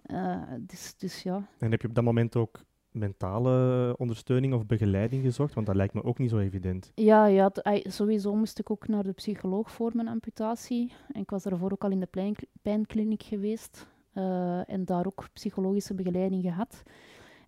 Uh, 0.07 0.43
dus, 0.61 0.95
dus 0.97 1.23
ja. 1.23 1.47
En 1.59 1.71
heb 1.71 1.81
je 1.83 1.89
op 1.89 1.95
dat 1.95 2.05
moment 2.05 2.37
ook 2.37 2.61
mentale 2.91 3.95
ondersteuning 3.99 4.55
of 4.55 4.67
begeleiding 4.67 5.23
gezocht? 5.23 5.55
Want 5.55 5.67
dat 5.67 5.77
lijkt 5.77 5.95
me 5.95 6.05
ook 6.05 6.19
niet 6.19 6.31
zo 6.31 6.39
evident. 6.39 6.93
Ja, 6.95 7.27
ja 7.27 7.53
sowieso 7.83 8.35
moest 8.35 8.59
ik 8.59 8.71
ook 8.71 8.89
naar 8.89 9.03
de 9.03 9.13
psycholoog 9.13 9.71
voor 9.71 9.91
mijn 9.95 10.09
amputatie. 10.09 10.93
En 11.13 11.21
ik 11.21 11.31
was 11.31 11.43
daarvoor 11.43 11.73
ook 11.73 11.85
al 11.85 11.91
in 11.91 12.01
de 12.01 12.35
pijnkliniek 12.63 13.23
geweest. 13.23 13.87
Uh, 14.15 14.71
en 14.71 14.85
daar 14.85 15.07
ook 15.07 15.29
psychologische 15.33 15.95
begeleiding 15.95 16.43
gehad. 16.43 16.83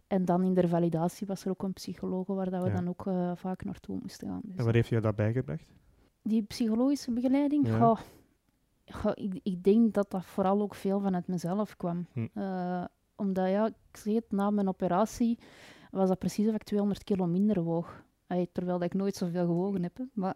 En 0.06 0.24
dan 0.24 0.42
in 0.42 0.54
de 0.54 0.68
validatie 0.68 1.26
was 1.26 1.44
er 1.44 1.50
ook 1.50 1.62
een 1.62 1.72
psycholoog 1.72 2.26
waar 2.26 2.50
dat 2.50 2.62
we 2.62 2.68
ja. 2.68 2.74
dan 2.74 2.88
ook 2.88 3.06
uh, 3.06 3.32
vaak 3.34 3.64
naartoe 3.64 3.98
moesten 4.02 4.28
gaan. 4.28 4.40
Dus 4.42 4.56
en 4.56 4.64
wat 4.64 4.74
heeft 4.74 4.88
je 4.88 5.00
daarbij 5.00 5.32
gebracht? 5.32 5.64
Die 6.22 6.42
psychologische 6.42 7.12
begeleiding? 7.12 7.66
Ja. 7.66 7.78
Goh, 7.78 8.00
goh, 8.86 9.12
ik, 9.14 9.40
ik, 9.42 9.64
denk 9.64 9.94
dat 9.94 10.10
dat 10.10 10.24
vooral 10.24 10.60
ook 10.60 10.74
veel 10.74 11.00
vanuit 11.00 11.26
mezelf 11.26 11.76
kwam. 11.76 12.06
Hm. 12.12 12.26
Uh, 12.34 12.84
omdat, 13.16 13.48
ja, 13.48 13.66
ik 13.66 13.96
zeg 13.96 14.14
het, 14.14 14.30
na 14.30 14.50
mijn 14.50 14.68
operatie 14.68 15.38
was 15.90 16.08
dat 16.08 16.18
precies 16.18 16.48
of 16.48 16.54
ik 16.54 16.62
200 16.62 17.04
kilo 17.04 17.26
minder 17.26 17.62
woog. 17.62 18.04
Terwijl 18.52 18.82
ik 18.82 18.94
nooit 18.94 19.16
zoveel 19.16 19.46
gewogen 19.46 19.82
heb. 19.82 19.96
Hè. 19.96 20.04
Maar... 20.12 20.34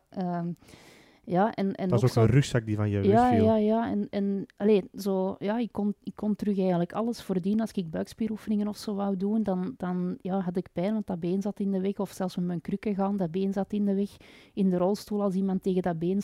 Ja, 1.31 1.55
en, 1.55 1.75
en 1.75 1.89
dat 1.89 1.99
is 1.99 2.05
ook, 2.05 2.11
zo, 2.11 2.21
een 2.21 2.27
rugzak 2.27 2.67
die 2.67 2.77
van 2.77 2.91
je 2.91 3.03
ja, 3.03 3.31
viel. 3.31 3.45
Ja, 3.45 3.57
ja, 3.57 3.91
en, 3.91 4.07
en 4.11 4.47
alleen, 4.57 4.89
zo, 4.95 5.35
ja, 5.39 5.59
ik, 5.59 5.73
kon, 5.73 5.95
ik 6.03 6.15
kon 6.15 6.37
terug 6.37 6.59
eigenlijk 6.59 6.93
alles 6.93 7.23
voordien. 7.23 7.61
Als 7.61 7.73
ik 7.73 7.91
buikspieroefeningen 7.91 8.69
of 8.69 8.77
zo 8.77 8.95
wou 8.95 9.17
doen, 9.17 9.43
dan, 9.43 9.75
dan 9.77 10.19
ja, 10.21 10.41
had 10.41 10.57
ik 10.57 10.69
pijn, 10.73 10.93
want 10.93 11.07
dat 11.07 11.21
been 11.21 11.43
zat 11.43 11.61
in 11.61 11.71
de 11.71 11.81
weg. 11.81 11.99
Of 11.99 12.11
zelfs 12.11 12.37
met 12.37 12.47
mijn 12.47 12.61
krukken 12.61 12.95
gaan, 12.95 13.17
dat 13.17 13.31
been 13.31 13.53
zat 13.53 13.73
in 13.73 13.85
de 13.85 13.95
weg. 13.95 14.17
In 14.55 14.71
de 14.71 14.77
rolstoel, 14.77 15.23
als 15.23 15.35
iemand 15.35 15.63
tegen 15.63 15.83
dat 15.83 15.99
been 15.99 16.21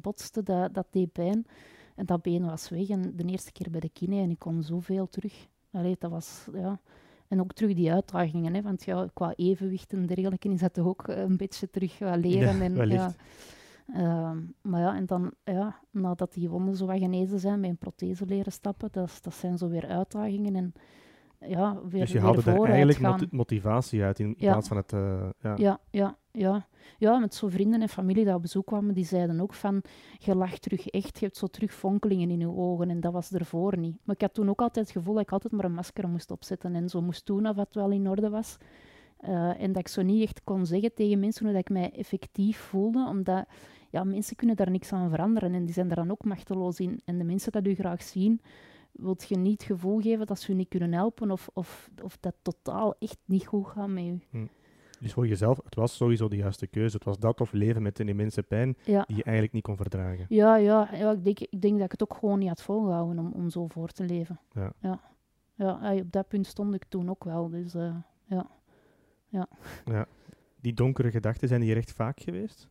botste, 0.00 0.42
dat, 0.42 0.74
dat 0.74 0.86
deed 0.90 1.12
pijn. 1.12 1.46
En 1.94 2.06
dat 2.06 2.22
been 2.22 2.46
was 2.46 2.68
weg. 2.68 2.88
En 2.88 3.12
de 3.16 3.24
eerste 3.24 3.52
keer 3.52 3.70
bij 3.70 3.80
de 3.80 3.90
kine, 3.92 4.20
en 4.20 4.30
ik 4.30 4.38
kon 4.38 4.62
zoveel 4.62 5.08
terug. 5.08 5.46
Allee, 5.72 5.96
dat 5.98 6.10
was, 6.10 6.46
ja... 6.52 6.80
En 7.28 7.40
ook 7.40 7.52
terug 7.52 7.74
die 7.74 7.92
uitdagingen, 7.92 8.54
hè, 8.54 8.62
want 8.62 8.84
ja, 8.84 9.08
qua 9.14 9.32
evenwicht 9.36 9.92
en 9.92 10.06
dergelijke 10.06 10.48
is 10.48 10.60
dat 10.60 10.74
toch 10.74 10.86
ook 10.86 11.08
een 11.08 11.36
beetje 11.36 11.70
terug 11.70 11.98
wat 11.98 12.16
leren. 12.16 12.56
Ja, 12.56 12.62
en, 12.62 12.74
wellicht. 12.74 13.00
ja, 13.00 13.14
Uh, 13.96 14.30
maar 14.62 14.80
ja, 14.80 14.96
en 14.96 15.06
dan, 15.06 15.32
ja, 15.44 15.80
nadat 15.90 16.32
die 16.32 16.48
wonden 16.48 16.76
zo 16.76 16.86
wat 16.86 16.98
genezen 16.98 17.38
zijn, 17.38 17.60
met 17.60 17.70
een 17.70 17.78
prothese 17.78 18.26
leren 18.26 18.52
stappen, 18.52 18.88
dat, 18.92 19.18
dat 19.22 19.34
zijn 19.34 19.58
zo 19.58 19.68
weer 19.68 19.86
uitdagingen. 19.86 20.56
En, 20.56 20.72
ja, 21.48 21.80
weer, 21.88 22.00
dus 22.00 22.12
je 22.12 22.20
haalde 22.20 22.50
er 22.50 22.64
eigenlijk 22.64 22.98
gaan. 22.98 23.10
moti 23.10 23.26
motivatie 23.30 24.02
uit 24.02 24.20
in, 24.20 24.34
Ja. 24.38 24.50
plaats 24.50 24.68
van 24.68 24.76
het... 24.76 24.92
uh, 24.92 25.28
ja. 25.40 25.54
Ja, 25.56 25.80
ja, 25.90 26.16
ja. 26.32 26.66
Ja, 26.98 27.18
met 27.18 27.34
zo 27.34 27.48
vrienden 27.48 27.82
en 27.82 27.88
familie 27.88 28.24
die 28.24 28.34
op 28.34 28.42
bezoek 28.42 28.66
kwamen, 28.66 28.94
die 28.94 29.04
zeiden 29.04 29.40
ook 29.40 29.54
van, 29.54 29.82
je 30.18 30.34
lacht 30.34 30.62
terug 30.62 30.88
echt, 30.88 31.18
je 31.18 31.24
hebt 31.24 31.36
zo 31.36 31.46
terug 31.46 31.72
fonkelingen 31.72 32.30
in 32.30 32.38
je 32.38 32.48
ogen. 32.48 32.90
En 32.90 33.00
dat 33.00 33.12
was 33.12 33.32
ervoor 33.32 33.78
niet. 33.78 33.96
Maar 34.04 34.14
ik 34.14 34.20
had 34.20 34.34
toen 34.34 34.48
ook 34.48 34.60
altijd 34.60 34.86
het 34.86 34.96
gevoel 34.96 35.14
dat 35.14 35.22
ik 35.22 35.32
altijd 35.32 35.52
maar 35.52 35.64
een 35.64 35.74
masker 35.74 36.08
moest 36.08 36.30
opzetten 36.30 36.74
en 36.74 36.88
zo 36.88 37.02
moest 37.02 37.26
doen 37.26 37.46
of 37.46 37.56
het 37.56 37.74
wel 37.74 37.90
in 37.90 38.08
orde 38.08 38.30
was. 38.30 38.56
Uh, 39.28 39.60
en 39.62 39.72
dat 39.72 39.82
ik 39.82 39.88
zo 39.88 40.02
niet 40.02 40.22
echt 40.22 40.44
kon 40.44 40.66
zeggen 40.66 40.94
tegen 40.94 41.20
mensen 41.20 41.44
hoe 41.44 41.52
dat 41.52 41.62
ik 41.62 41.70
mij 41.70 41.92
effectief 41.92 42.58
voelde, 42.58 43.06
omdat 43.08 43.46
ja, 43.90 44.04
mensen 44.04 44.36
kunnen 44.36 44.56
daar 44.56 44.70
niks 44.70 44.92
aan 44.92 45.10
veranderen 45.10 45.54
en 45.54 45.64
die 45.64 45.74
zijn 45.74 45.86
daar 45.88 45.96
dan 45.96 46.10
ook 46.10 46.24
machteloos 46.24 46.80
in. 46.80 47.00
En 47.04 47.18
de 47.18 47.24
mensen 47.24 47.52
dat 47.52 47.66
u 47.66 47.74
graag 47.74 48.02
zien, 48.02 48.40
wilt 48.92 49.28
je 49.28 49.36
niet 49.36 49.60
het 49.60 49.70
gevoel 49.70 50.00
geven 50.00 50.26
dat 50.26 50.40
ze 50.40 50.52
u 50.52 50.54
niet 50.54 50.68
kunnen 50.68 50.92
helpen 50.92 51.30
of, 51.30 51.48
of, 51.52 51.90
of 52.02 52.18
dat 52.20 52.34
totaal 52.42 52.94
echt 52.98 53.18
niet 53.24 53.46
goed 53.46 53.66
gaat 53.66 53.88
met 53.88 54.04
u. 54.04 54.20
Hm. 54.30 54.46
Dus 55.00 55.12
voor 55.12 55.26
jezelf, 55.26 55.60
het 55.64 55.74
was 55.74 55.96
sowieso 55.96 56.28
de 56.28 56.36
juiste 56.36 56.66
keuze. 56.66 56.96
Het 56.96 57.04
was 57.04 57.18
dat 57.18 57.40
of 57.40 57.52
leven 57.52 57.82
met 57.82 57.98
een 57.98 58.08
immense 58.08 58.42
pijn 58.42 58.76
Ja, 58.84 59.04
die 59.06 59.16
je 59.16 59.22
eigenlijk 59.22 59.52
niet 59.52 59.62
kon 59.62 59.76
verdragen. 59.76 60.26
ja, 60.28 60.56
ja, 60.56 60.88
ja 60.92 61.10
ik, 61.10 61.24
denk, 61.24 61.40
ik 61.40 61.60
denk 61.60 61.74
dat 61.74 61.84
ik 61.84 61.90
het 61.90 62.02
ook 62.02 62.18
gewoon 62.18 62.38
niet 62.38 62.48
had 62.48 62.62
volgehouden 62.62 63.18
om, 63.18 63.32
om 63.32 63.50
zo 63.50 63.66
voor 63.66 63.88
te 63.88 64.04
leven. 64.04 64.40
Ja. 64.52 64.72
Ja, 64.80 65.00
ja 65.56 65.94
op 65.94 66.12
dat 66.12 66.28
punt 66.28 66.46
stond 66.46 66.74
ik 66.74 66.84
toen 66.84 67.10
ook 67.10 67.24
wel. 67.24 67.48
Dus 67.48 67.74
eh, 67.74 67.94
ja. 68.24 68.50
Ja. 69.84 70.06
Die 70.60 70.72
donkere 70.74 71.10
gedachten, 71.10 71.48
zijn 71.48 71.60
die 71.60 71.70
er 71.70 71.76
echt 71.76 71.92
vaak 71.92 72.20
geweest? 72.20 72.68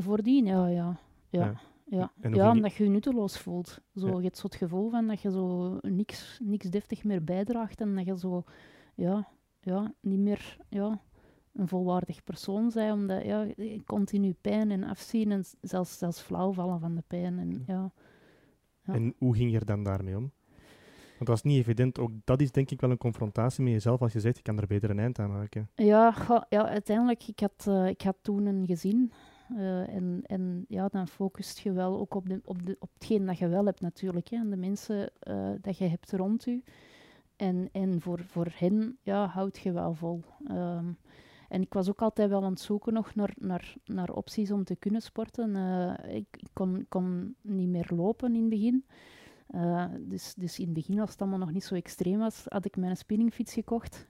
Voordien, 0.00 0.46
ja, 0.46 0.66
ja. 0.66 0.98
Ja, 1.28 1.60
Ja. 1.84 2.12
ja. 2.20 2.50
Omdat 2.50 2.74
je 2.74 2.84
je 2.84 2.90
nutteloos 2.90 3.38
voelt. 3.38 3.80
Zo. 3.94 4.16
Je 4.16 4.24
hebt 4.24 4.38
zo 4.38 4.46
het 4.46 4.56
gevoel 4.56 4.90
van 4.90 5.06
dat 5.06 5.20
je 5.20 5.30
zo 5.30 5.78
niks, 5.80 6.40
niks 6.42 6.70
deftig 6.70 7.04
meer 7.04 7.24
bijdraagt 7.24 7.80
en 7.80 7.94
dat 7.94 8.06
je 8.06 8.18
zo 8.18 8.44
ja, 8.94 9.28
ja, 9.60 9.94
niet 10.00 10.18
meer 10.18 10.56
ja, 10.68 11.00
een 11.52 11.68
volwaardig 11.68 12.24
persoon 12.24 12.70
bent, 12.74 12.92
omdat 12.92 13.24
ja, 13.24 13.46
continu 13.84 14.34
pijn 14.40 14.70
en 14.70 14.84
afzien 14.84 15.32
en 15.32 15.44
zelfs, 15.60 15.98
zelfs 15.98 16.20
flauw 16.20 16.52
vallen 16.52 16.80
van 16.80 16.94
de 16.94 17.02
pijn. 17.06 17.38
En, 17.38 17.62
ja. 17.66 17.92
Ja. 18.82 18.94
En 18.94 19.14
hoe 19.18 19.34
ging 19.36 19.50
je 19.50 19.58
er 19.58 19.66
dan 19.66 19.82
daarmee 19.82 20.16
om? 20.16 20.32
Want 21.16 21.28
dat 21.28 21.36
is 21.36 21.42
niet 21.42 21.58
evident. 21.58 21.98
Ook 21.98 22.10
dat 22.24 22.40
is 22.40 22.52
denk 22.52 22.70
ik 22.70 22.80
wel 22.80 22.90
een 22.90 22.98
confrontatie 22.98 23.64
met 23.64 23.72
jezelf 23.72 24.02
als 24.02 24.12
je 24.12 24.20
zegt, 24.20 24.36
ik 24.38 24.42
kan 24.42 24.58
er 24.58 24.66
beter 24.66 24.90
een 24.90 24.98
eind 24.98 25.18
aan 25.18 25.30
maken. 25.30 25.70
Ja, 25.74 26.14
ja 26.48 26.68
uiteindelijk, 26.68 27.28
ik 27.28 27.40
had, 27.40 27.66
uh, 27.68 27.86
ik 27.86 28.02
had 28.02 28.16
toen 28.22 28.46
een 28.46 28.66
gezin. 28.66 29.12
Uh, 29.52 29.94
en, 29.94 30.22
en 30.26 30.64
ja, 30.68 30.88
dan 30.88 31.08
focust 31.08 31.58
je 31.58 31.72
wel 31.72 31.98
ook 31.98 32.14
op, 32.14 32.28
de, 32.28 32.40
op, 32.44 32.66
de, 32.66 32.76
op 32.78 32.90
hetgeen 32.92 33.26
dat 33.26 33.38
je 33.38 33.48
wel 33.48 33.64
hebt 33.64 33.80
natuurlijk. 33.80 34.30
En 34.30 34.50
de 34.50 34.56
mensen 34.56 35.10
uh, 35.28 35.50
dat 35.60 35.78
je 35.78 35.84
hebt 35.84 36.12
rond 36.12 36.44
je. 36.44 36.62
En, 37.36 37.68
en 37.72 38.00
voor, 38.00 38.20
voor 38.24 38.48
hen 38.54 38.98
ja, 39.02 39.26
houd 39.26 39.58
je 39.58 39.72
wel 39.72 39.94
vol. 39.94 40.22
Um, 40.50 40.98
en 41.48 41.60
ik 41.60 41.72
was 41.72 41.88
ook 41.88 42.02
altijd 42.02 42.28
wel 42.28 42.44
aan 42.44 42.50
het 42.50 42.60
zoeken 42.60 42.92
nog 42.92 43.14
naar, 43.14 43.34
naar, 43.38 43.74
naar 43.84 44.10
opties 44.10 44.50
om 44.50 44.64
te 44.64 44.76
kunnen 44.76 45.02
sporten. 45.02 45.54
Uh, 45.54 45.94
ik, 46.08 46.26
ik 46.30 46.48
kon, 46.52 46.86
kon 46.88 47.34
niet 47.40 47.68
meer 47.68 47.90
lopen 47.94 48.34
in 48.34 48.40
het 48.40 48.50
begin. 48.50 48.84
Dus, 50.00 50.34
dus 50.34 50.58
in 50.58 50.64
het 50.64 50.74
begin, 50.74 51.00
als 51.00 51.10
het 51.10 51.20
allemaal 51.20 51.38
nog 51.38 51.52
niet 51.52 51.64
zo 51.64 51.74
extreem 51.74 52.18
was, 52.18 52.44
had 52.48 52.64
ik 52.64 52.76
mijn 52.76 52.96
spinningfiets 52.96 53.52
gekocht. 53.52 54.06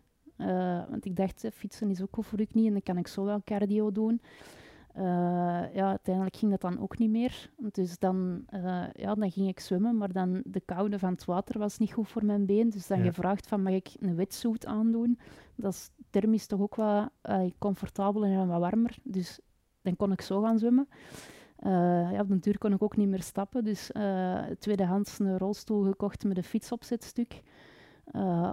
Want 0.88 1.04
ik 1.04 1.16
dacht, 1.16 1.48
fietsen 1.52 1.90
is 1.90 2.02
ook 2.02 2.14
goed 2.14 2.26
voor 2.26 2.38
je 2.38 2.46
knie 2.46 2.66
en 2.66 2.72
dan 2.72 2.82
kan 2.82 2.96
ik 2.98 3.06
zo 3.06 3.24
wel 3.24 3.42
cardio 3.44 3.92
doen. 3.92 4.20
Uh, 4.98 5.02
ja, 5.74 5.88
uiteindelijk 5.88 6.36
ging 6.36 6.50
dat 6.50 6.60
dan 6.60 6.80
ook 6.80 6.98
niet 6.98 7.10
meer. 7.10 7.50
Dus 7.56 7.98
dan, 7.98 8.44
ja, 8.92 9.14
dan 9.14 9.30
ging 9.30 9.48
ik 9.48 9.60
zwemmen, 9.60 9.96
maar 9.96 10.12
dan 10.12 10.42
de 10.44 10.60
koude 10.60 10.98
van 10.98 11.12
het 11.12 11.24
water 11.24 11.58
was 11.58 11.78
niet 11.78 11.92
goed 11.92 12.08
voor 12.08 12.24
mijn 12.24 12.46
been. 12.46 12.70
Dus 12.70 12.86
dan 12.86 12.98
ja. 12.98 13.04
gevraagd 13.04 13.46
van, 13.46 13.62
mag 13.62 13.72
ik 13.72 13.88
een 14.00 14.16
wetsuit 14.16 14.66
aandoen? 14.66 15.18
Dat 15.54 15.72
is 15.72 15.90
thermisch 16.10 16.46
toch 16.46 16.60
ook 16.60 16.74
wat 16.74 17.10
comfortabeler 17.58 18.30
en 18.30 18.48
wat 18.48 18.60
warmer. 18.60 18.96
Dus 19.02 19.40
dan 19.82 19.96
kon 19.96 20.12
ik 20.12 20.20
zo 20.20 20.42
gaan 20.42 20.58
zwemmen. 20.58 20.88
Ja, 22.12 22.20
op 22.20 22.28
de 22.28 22.38
duur 22.38 22.58
kon 22.58 22.72
ik 22.72 22.82
ook 22.82 22.96
niet 22.96 23.08
meer 23.08 23.22
stappen, 23.22 23.64
dus 23.64 23.90
tweedehands 24.58 25.18
een 25.18 25.38
rolstoel 25.38 25.84
gekocht 25.84 26.24
met 26.24 26.36
een 26.36 26.44
fietsopzetstuk. 26.44 27.42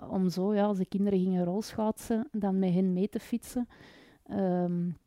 Om 0.09 0.29
zo, 0.29 0.53
ja, 0.53 0.63
als 0.63 0.77
de 0.77 0.85
kinderen 0.85 1.19
gingen 1.19 1.45
rolschaatsen, 1.45 2.27
dan 2.31 2.59
met 2.59 2.73
hen 2.73 2.93
mee 2.93 3.09
te 3.09 3.19
fietsen. 3.19 3.67
Um, 4.31 4.97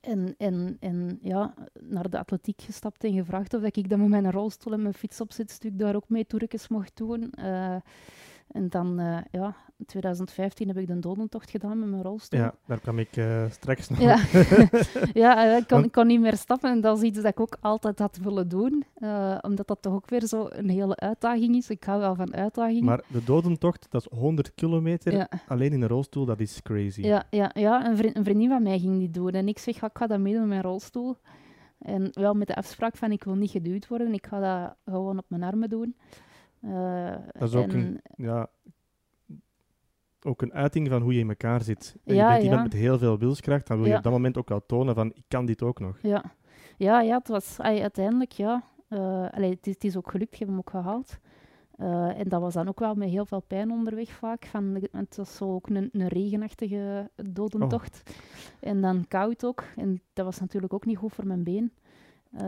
en, 0.00 0.34
en, 0.38 0.76
en 0.80 1.18
ja, 1.22 1.54
naar 1.80 2.10
de 2.10 2.18
atletiek 2.18 2.62
gestapt 2.62 3.04
en 3.04 3.12
gevraagd 3.12 3.54
of 3.54 3.62
ik 3.62 3.88
dan 3.88 4.00
met 4.00 4.08
mijn 4.08 4.30
rolstoel 4.30 4.72
en 4.72 4.82
mijn 4.82 4.94
fietsopzetstuk 4.94 5.78
daar 5.78 5.96
ook 5.96 6.08
mee 6.08 6.26
toerkens 6.26 6.68
mocht 6.68 6.96
doen. 6.96 7.32
En 8.56 8.68
dan, 8.68 9.00
uh, 9.00 9.18
ja, 9.30 9.56
in 9.76 9.84
2015 9.86 10.68
heb 10.68 10.76
ik 10.76 10.86
de 10.86 10.98
dodentocht 10.98 11.50
gedaan 11.50 11.78
met 11.78 11.88
mijn 11.88 12.02
rolstoel. 12.02 12.40
Ja, 12.40 12.54
daar 12.66 12.80
kwam 12.80 12.98
ik 12.98 13.16
uh, 13.16 13.44
straks 13.50 13.88
nog. 13.88 14.00
Ja, 14.00 14.18
ja 15.22 15.50
eh, 15.50 15.56
ik, 15.56 15.66
kon, 15.66 15.84
ik 15.84 15.92
kon 15.92 16.06
niet 16.06 16.20
meer 16.20 16.36
stappen 16.36 16.70
en 16.70 16.80
dat 16.80 16.96
is 16.96 17.02
iets 17.02 17.16
dat 17.16 17.32
ik 17.32 17.40
ook 17.40 17.56
altijd 17.60 17.98
had 17.98 18.16
willen 18.16 18.48
doen. 18.48 18.84
Uh, 18.98 19.38
omdat 19.40 19.66
dat 19.66 19.82
toch 19.82 19.92
ook 19.92 20.10
weer 20.10 20.26
zo 20.26 20.46
een 20.50 20.68
hele 20.68 20.96
uitdaging 20.96 21.56
is. 21.56 21.70
Ik 21.70 21.84
hou 21.84 22.00
wel 22.00 22.14
van 22.14 22.34
uitdagingen. 22.34 22.84
Maar 22.84 23.00
de 23.06 23.24
dodentocht, 23.24 23.86
dat 23.90 24.00
is 24.10 24.18
100 24.18 24.54
kilometer. 24.54 25.12
Ja. 25.12 25.28
Alleen 25.48 25.72
in 25.72 25.82
een 25.82 25.88
rolstoel, 25.88 26.24
dat 26.24 26.40
is 26.40 26.62
crazy. 26.62 27.00
Ja, 27.00 27.24
ja, 27.30 27.50
ja 27.54 27.86
een, 27.86 27.96
vriend, 27.96 28.16
een 28.16 28.24
vriendin 28.24 28.48
van 28.48 28.62
mij 28.62 28.78
ging 28.78 28.98
die 28.98 29.10
doen. 29.10 29.30
En 29.30 29.48
ik 29.48 29.58
zeg, 29.58 29.82
ik 29.82 29.90
ga 29.92 30.06
dat 30.06 30.18
meedoen 30.18 30.40
met 30.40 30.48
mijn 30.48 30.62
rolstoel. 30.62 31.16
En 31.78 32.08
wel 32.12 32.34
met 32.34 32.46
de 32.46 32.54
afspraak 32.54 32.96
van, 32.96 33.12
ik 33.12 33.24
wil 33.24 33.34
niet 33.34 33.50
geduwd 33.50 33.88
worden. 33.88 34.12
Ik 34.12 34.26
ga 34.26 34.40
dat 34.40 34.74
gewoon 34.84 35.18
op 35.18 35.24
mijn 35.28 35.42
armen 35.42 35.68
doen. 35.68 35.96
Uh, 36.66 37.14
dat 37.38 37.48
is 37.48 37.54
ook, 37.54 37.72
een, 37.72 38.00
ja, 38.16 38.48
ook 40.22 40.42
een 40.42 40.52
uiting 40.52 40.88
van 40.88 41.02
hoe 41.02 41.14
je 41.14 41.20
in 41.20 41.28
elkaar 41.28 41.62
zit. 41.62 41.96
En 42.04 42.14
ja, 42.14 42.26
je 42.26 42.32
bent 42.32 42.44
iemand 42.44 42.62
met 42.62 42.72
heel 42.72 42.98
veel 42.98 43.18
wilskracht, 43.18 43.66
dan 43.66 43.78
wil 43.78 43.86
je 43.86 43.96
op 43.96 44.02
dat 44.02 44.12
moment 44.12 44.36
ook 44.36 44.48
wel 44.48 44.66
tonen 44.66 44.94
van 44.94 45.12
ik 45.14 45.24
kan 45.28 45.46
dit 45.46 45.62
ook 45.62 45.80
nog. 45.80 45.98
Ja, 46.02 46.24
ja, 46.76 47.00
ja 47.00 47.18
het 47.18 47.28
was 47.28 47.60
uiteindelijk, 47.60 48.32
ja. 48.32 48.62
Uh, 48.88 49.26
allee, 49.30 49.50
het, 49.50 49.66
is, 49.66 49.74
het, 49.74 49.84
is, 49.84 49.96
ook 49.96 50.10
gelukt, 50.10 50.32
ik 50.32 50.38
heb 50.38 50.48
hem 50.48 50.58
ook 50.58 50.70
gehaald. 50.70 51.18
Uh, 51.78 52.18
en 52.18 52.28
dat 52.28 52.40
was 52.40 52.54
dan 52.54 52.68
ook 52.68 52.78
wel 52.78 52.94
met 52.94 53.08
heel 53.08 53.26
veel 53.26 53.40
pijn 53.40 53.70
onderweg 53.70 54.10
vaak. 54.10 54.46
Van, 54.46 54.86
het 54.92 55.16
was 55.16 55.36
zo 55.36 55.54
ook 55.54 55.68
een, 55.68 55.88
een 55.92 56.08
regenachtige 56.08 57.10
dodentocht. 57.14 58.02
Oh. 58.06 58.68
En 58.70 58.80
dan 58.80 59.04
koud 59.08 59.44
ook. 59.44 59.64
En 59.76 60.02
dat 60.12 60.24
was 60.24 60.40
natuurlijk 60.40 60.72
ook 60.72 60.86
niet 60.86 60.96
goed 60.96 61.12
voor 61.12 61.26
mijn 61.26 61.42
been. 61.42 61.72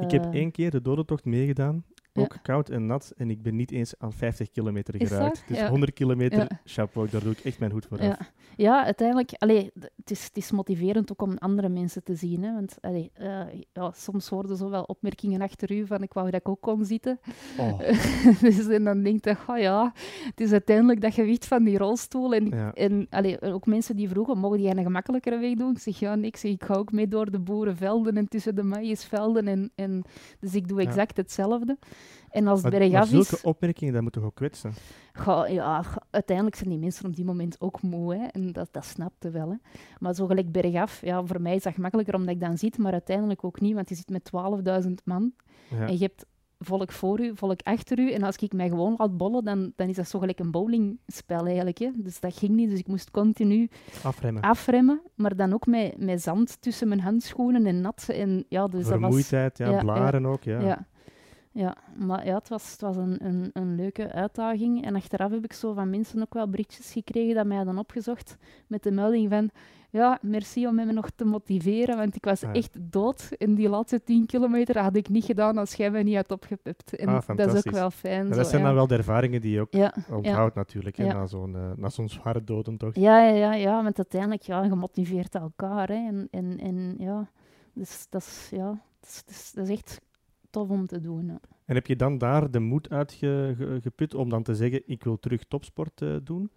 ik 0.00 0.10
heb 0.10 0.34
één 0.34 0.50
keer 0.50 0.70
de 0.70 0.82
dodentocht 0.82 1.24
meegedaan 1.24 1.84
ook 2.20 2.36
koud 2.42 2.68
en 2.68 2.86
nat. 2.86 3.12
En 3.16 3.30
ik 3.30 3.42
ben 3.42 3.56
niet 3.56 3.70
eens 3.70 3.94
aan 3.98 4.12
50 4.12 4.50
kilometer 4.50 4.94
geraakt. 5.06 5.42
Dus 5.46 5.60
100 5.60 5.92
kilometer, 5.92 6.46
chapeau, 6.64 7.08
daar 7.10 7.22
doe 7.22 7.32
ik 7.32 7.38
echt 7.38 7.58
mijn 7.58 7.70
hoed 7.70 7.86
voor 7.86 7.98
af. 7.98 8.04
Ja, 8.04 8.18
ja 8.56 8.84
uiteindelijk, 8.84 9.32
allee, 9.38 9.72
het, 10.08 10.18
is, 10.18 10.24
het 10.24 10.36
is 10.36 10.50
motiverend 10.50 11.12
ook 11.12 11.22
om 11.22 11.36
andere 11.38 11.68
mensen 11.68 12.04
te 12.04 12.14
zien. 12.14 12.42
Hè, 12.42 12.52
want 12.52 12.76
allee, 12.80 13.10
uh, 13.20 13.40
ja, 13.72 13.92
soms 13.94 14.28
worden 14.28 14.56
zo 14.56 14.70
wel 14.70 14.82
opmerkingen 14.82 15.40
achter 15.40 15.72
u 15.72 15.86
van 15.86 16.02
ik 16.02 16.12
wou 16.12 16.30
dat 16.30 16.40
ik 16.40 16.48
ook 16.48 16.60
kon 16.60 16.84
zitten. 16.84 17.20
Oh. 17.58 17.78
dus 18.40 18.68
en 18.68 18.84
dan 18.84 19.02
denk 19.02 19.24
je, 19.24 19.36
oh 19.46 19.58
ja, 19.58 19.92
het 20.24 20.40
is 20.40 20.52
uiteindelijk 20.52 21.00
dat 21.00 21.14
gewicht 21.14 21.46
van 21.46 21.64
die 21.64 21.78
rolstoel. 21.78 22.34
En, 22.34 22.74
en 22.74 23.06
allee, 23.10 23.40
ook 23.40 23.66
mensen 23.66 23.96
die 23.96 24.08
vroegen, 24.08 24.38
mogen 24.38 24.58
die 24.58 24.68
een 24.68 24.82
gemakkelijkere 24.82 25.38
weg 25.38 25.54
doen? 25.54 25.70
Ik 25.70 25.78
zeg, 25.78 25.98
ja, 25.98 26.14
niks. 26.14 26.44
Ik 26.44 26.64
ga 26.64 26.74
ook 26.74 26.92
mee 26.92 27.08
door 27.08 27.30
de 27.30 27.40
boerenvelden 27.40 28.16
en 28.16 28.28
tussen 28.28 28.54
de 28.54 28.62
maïsvelden. 28.62 29.48
En, 29.48 29.70
en, 29.74 30.04
dus 30.40 30.54
ik 30.54 30.68
doe 30.68 30.80
exact 30.80 31.16
hetzelfde. 31.16 31.78
En 32.30 32.46
als 32.46 32.62
het 32.62 32.70
bergaf 32.70 33.12
is... 33.12 33.28
zulke 33.28 33.46
opmerkingen, 33.46 33.92
dat 33.92 34.02
moeten 34.02 34.20
toch 34.20 34.30
ook 34.30 34.36
kwetsen? 34.36 34.72
ja, 35.48 35.84
uiteindelijk 36.10 36.56
zijn 36.56 36.70
die 36.70 36.78
mensen 36.78 37.06
op 37.06 37.16
die 37.16 37.24
moment 37.24 37.60
ook 37.60 37.82
moe. 37.82 38.14
Hè, 38.14 38.24
en 38.24 38.52
dat, 38.52 38.68
dat 38.70 38.84
snapte 38.84 39.30
wel. 39.30 39.50
Hè. 39.50 39.56
Maar 39.98 40.14
zo 40.14 40.26
gelijk 40.26 40.52
bergaf, 40.52 41.00
ja, 41.00 41.24
voor 41.24 41.42
mij 41.42 41.54
is 41.54 41.62
dat 41.62 41.74
gemakkelijker 41.74 42.14
omdat 42.14 42.34
ik 42.34 42.40
dan 42.40 42.58
zit, 42.58 42.78
maar 42.78 42.92
uiteindelijk 42.92 43.44
ook 43.44 43.60
niet, 43.60 43.74
want 43.74 43.88
je 43.88 43.94
zit 43.94 44.08
met 44.08 44.30
12.000 44.84 44.92
man. 45.04 45.32
En 45.70 45.92
je 45.92 46.04
hebt 46.04 46.26
volk 46.58 46.92
voor 46.92 47.20
u, 47.20 47.36
volk 47.36 47.60
achter 47.62 47.98
u. 47.98 48.12
En 48.12 48.22
als 48.22 48.36
ik 48.36 48.52
mij 48.52 48.68
gewoon 48.68 48.94
laat 48.96 49.16
bollen, 49.16 49.44
dan, 49.44 49.72
dan 49.76 49.88
is 49.88 49.96
dat 49.96 50.08
zo 50.08 50.18
gelijk 50.18 50.38
een 50.38 50.50
bowlingspel 50.50 51.46
eigenlijk. 51.46 51.78
Hè. 51.78 51.90
Dus 51.94 52.20
dat 52.20 52.38
ging 52.38 52.52
niet. 52.52 52.70
Dus 52.70 52.78
ik 52.78 52.86
moest 52.86 53.10
continu 53.10 53.70
afremmen. 54.02 54.42
afremmen 54.42 55.00
maar 55.14 55.36
dan 55.36 55.52
ook 55.52 55.66
met, 55.66 55.98
met 55.98 56.22
zand 56.22 56.60
tussen 56.60 56.88
mijn 56.88 57.00
handschoenen 57.00 57.66
en 57.66 57.80
nat. 57.80 58.08
En, 58.08 58.44
ja, 58.48 58.66
dus 58.66 58.86
Vermoeidheid, 58.86 59.56
dat 59.56 59.66
was, 59.66 59.76
ja, 59.76 59.82
blaren 59.82 60.26
ook. 60.26 60.42
Ja. 60.42 60.86
Ja. 61.58 61.76
Maar 61.94 62.26
ja, 62.26 62.34
het 62.34 62.48
was, 62.48 62.70
het 62.70 62.80
was 62.80 62.96
een, 62.96 63.26
een, 63.26 63.50
een 63.52 63.74
leuke 63.74 64.12
uitdaging. 64.12 64.84
En 64.84 64.94
achteraf 64.94 65.30
heb 65.30 65.44
ik 65.44 65.52
zo 65.52 65.72
van 65.72 65.90
mensen 65.90 66.22
ook 66.22 66.34
wel 66.34 66.48
berichtjes 66.48 66.92
gekregen 66.92 67.34
dat 67.34 67.46
mij 67.46 67.56
hadden 67.56 67.78
opgezocht 67.78 68.36
met 68.66 68.82
de 68.82 68.90
melding 68.90 69.30
van 69.30 69.50
ja, 69.90 70.18
merci 70.22 70.66
om 70.66 70.74
me 70.74 70.84
nog 70.84 71.10
te 71.14 71.24
motiveren, 71.24 71.96
want 71.96 72.16
ik 72.16 72.24
was 72.24 72.44
ah, 72.44 72.54
echt 72.54 72.76
dood. 72.80 73.28
En 73.38 73.54
die 73.54 73.68
laatste 73.68 74.02
10 74.02 74.26
kilometer 74.26 74.78
had 74.78 74.96
ik 74.96 75.08
niet 75.08 75.24
gedaan 75.24 75.58
als 75.58 75.74
jij 75.74 75.90
me 75.90 76.02
niet 76.02 76.16
had 76.16 76.30
opgepipt. 76.30 76.96
En 76.96 77.08
ah, 77.08 77.36
dat 77.36 77.54
is 77.54 77.66
ook 77.66 77.74
wel 77.74 77.90
fijn. 77.90 78.28
dat 78.28 78.46
zijn 78.46 78.62
dan 78.62 78.74
wel 78.74 78.86
de 78.86 78.96
ervaringen 78.96 79.40
die 79.40 79.52
je 79.52 79.60
ook 79.60 79.72
ja, 79.72 79.94
onthoudt 80.10 80.54
natuurlijk, 80.54 80.96
hè, 80.96 81.06
na 81.06 81.26
zo'n 81.26 81.54
uh, 81.78 81.88
zo'n 81.88 82.08
zware 82.08 82.44
dodentocht. 82.44 82.96
Ja, 82.96 83.20
ja, 83.20 83.34
ja, 83.34 83.54
ja, 83.54 83.82
want 83.82 83.96
uiteindelijk, 83.96 84.42
ja, 84.42 84.68
gemotiveerd 84.68 85.34
elkaar. 85.34 85.88
Hè, 85.88 86.06
en, 86.06 86.28
en, 86.30 86.58
en 86.58 86.94
ja, 86.98 87.28
dus 87.72 88.06
dat 88.10 88.22
is, 88.22 88.48
ja, 88.50 88.80
dat 89.00 89.24
is, 89.26 89.52
dat 89.54 89.68
is 89.68 89.76
echt 89.76 90.00
tof 90.50 90.68
om 90.68 90.86
te 90.86 91.00
doen. 91.00 91.38
En 91.64 91.74
heb 91.74 91.86
je 91.86 91.96
dan 91.96 92.18
daar 92.18 92.50
de 92.50 92.58
moed 92.58 92.90
uitgeput 92.90 94.14
om 94.14 94.28
dan 94.28 94.42
te 94.42 94.54
zeggen, 94.54 94.82
ik 94.86 95.04
wil 95.04 95.18
terug 95.18 95.44
topsport 95.44 96.00
uh, 96.00 96.16
doen? 96.22 96.50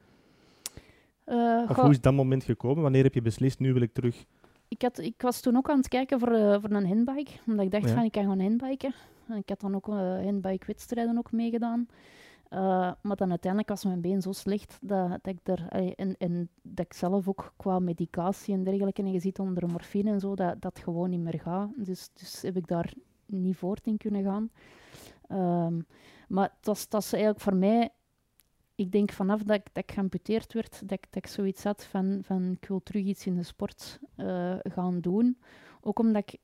Uh, 1.26 1.66
of 1.70 1.76
hoe 1.76 1.90
is 1.90 2.02
dat 2.02 2.14
moment 2.14 2.44
gekomen? 2.44 2.82
Wanneer 2.82 3.04
heb 3.04 3.14
je 3.14 3.22
beslist, 3.22 3.60
nu 3.60 3.74
wil 3.74 3.82
ik 3.82 3.94
terug? 3.94 4.26
Ik, 4.68 4.82
had, 4.82 5.00
ik 5.00 5.22
was 5.22 5.42
toen 5.42 5.58
ook 5.58 5.70
aan 5.70 5.78
het 5.78 5.88
kijken 5.88 6.20
voor, 6.20 6.32
uh, 6.32 6.58
voor 6.62 6.72
een 6.72 6.88
handbike, 6.88 7.32
omdat 7.48 7.66
ik 7.66 7.72
dacht 7.72 7.92
van, 7.92 8.04
ik 8.04 8.12
kan 8.12 8.24
gewoon 8.24 8.40
handbiken. 8.40 8.94
En 9.28 9.38
ik 9.38 9.50
had 9.50 9.60
dan 9.60 9.76
ook 9.76 9.86
handbike-wedstrijden 10.24 11.18
ook 11.18 11.32
meegedaan. 11.32 11.88
maar 13.02 13.16
dan 13.16 13.30
uiteindelijk 13.30 13.70
was 13.70 13.84
mijn 13.84 14.02
been 14.02 14.22
zo 14.22 14.32
slecht 14.32 14.78
dat, 14.82 15.10
dat 15.10 15.36
ik 15.36 15.40
er, 15.44 15.68
en, 15.96 16.16
en 16.18 16.50
dat 16.62 16.86
ik 16.86 16.94
zelf 16.94 17.28
ook 17.28 17.54
qua 17.58 17.80
medicatie 17.80 18.54
en 18.54 18.64
dergelijke, 18.64 19.02
en 19.02 19.12
je 19.12 19.20
ziet 19.20 19.40
onder 19.40 19.70
morfine 19.70 20.12
en 20.12 20.20
zo, 20.20 20.36
dat 20.36 20.62
dat 20.62 20.80
gewoon 20.80 21.10
niet 21.10 21.20
meer 21.20 21.40
gaat. 21.40 21.70
Dus, 21.76 22.10
dus 22.14 22.42
heb 22.42 22.58
ik 22.58 22.68
daar 22.68 22.94
niet 23.32 23.56
voort 23.56 23.88
in 23.88 23.98
kunnen 23.98 24.24
gaan. 24.24 24.50
Um, 25.66 25.86
maar 26.28 26.54
was, 26.62 26.90
dat 26.90 27.02
is 27.02 27.14
eigenlijk 27.14 27.44
voor 27.44 27.56
mij, 27.56 27.90
ik 28.76 28.92
denk 28.92 29.12
vanaf 29.12 29.44
dat 29.44 29.56
ik, 29.56 29.66
dat 29.74 29.84
ik 29.84 29.92
geamputeerd 29.92 30.54
werd, 30.54 30.80
dat 30.80 30.92
ik, 30.92 31.06
dat 31.10 31.24
ik 31.24 31.28
zoiets 31.28 31.64
had 31.64 31.86
van, 31.86 32.20
van 32.24 32.52
ik 32.52 32.68
wil 32.68 32.84
terug 32.84 33.04
iets 33.04 33.26
in 33.26 33.36
de 33.36 33.44
sport 33.44 34.00
uh, 34.18 34.56
gaan 34.64 35.00
doen. 35.00 35.38
Ook 35.82 36.00
omdat 36.00 36.24
ik 36.32 36.40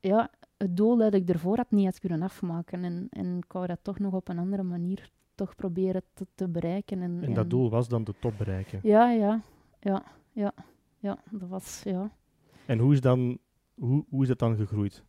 ja, 0.00 0.30
het 0.56 0.76
doel 0.76 0.96
dat 0.96 1.14
ik 1.14 1.28
ervoor 1.28 1.56
had 1.56 1.70
niet 1.70 1.84
had 1.84 1.98
kunnen 1.98 2.22
afmaken. 2.22 2.84
En, 2.84 3.06
en 3.10 3.36
ik 3.36 3.52
wou 3.52 3.66
dat 3.66 3.78
toch 3.82 3.98
nog 3.98 4.12
op 4.12 4.28
een 4.28 4.38
andere 4.38 4.62
manier 4.62 5.10
toch 5.34 5.54
proberen 5.54 6.02
te, 6.14 6.26
te 6.34 6.48
bereiken. 6.48 7.02
En, 7.02 7.22
en 7.22 7.34
dat 7.34 7.50
doel 7.50 7.70
was 7.70 7.88
dan 7.88 8.04
de 8.04 8.14
top 8.20 8.38
bereiken? 8.38 8.80
Ja, 8.82 9.10
ja, 9.10 9.42
ja, 9.80 10.04
ja, 10.32 10.54
ja, 10.98 11.18
dat 11.30 11.48
was, 11.48 11.82
ja. 11.84 12.10
En 12.66 12.78
hoe 12.78 12.92
is, 12.92 13.00
dan, 13.00 13.38
hoe, 13.74 14.04
hoe 14.08 14.22
is 14.22 14.28
dat 14.28 14.38
dan 14.38 14.56
gegroeid? 14.56 15.04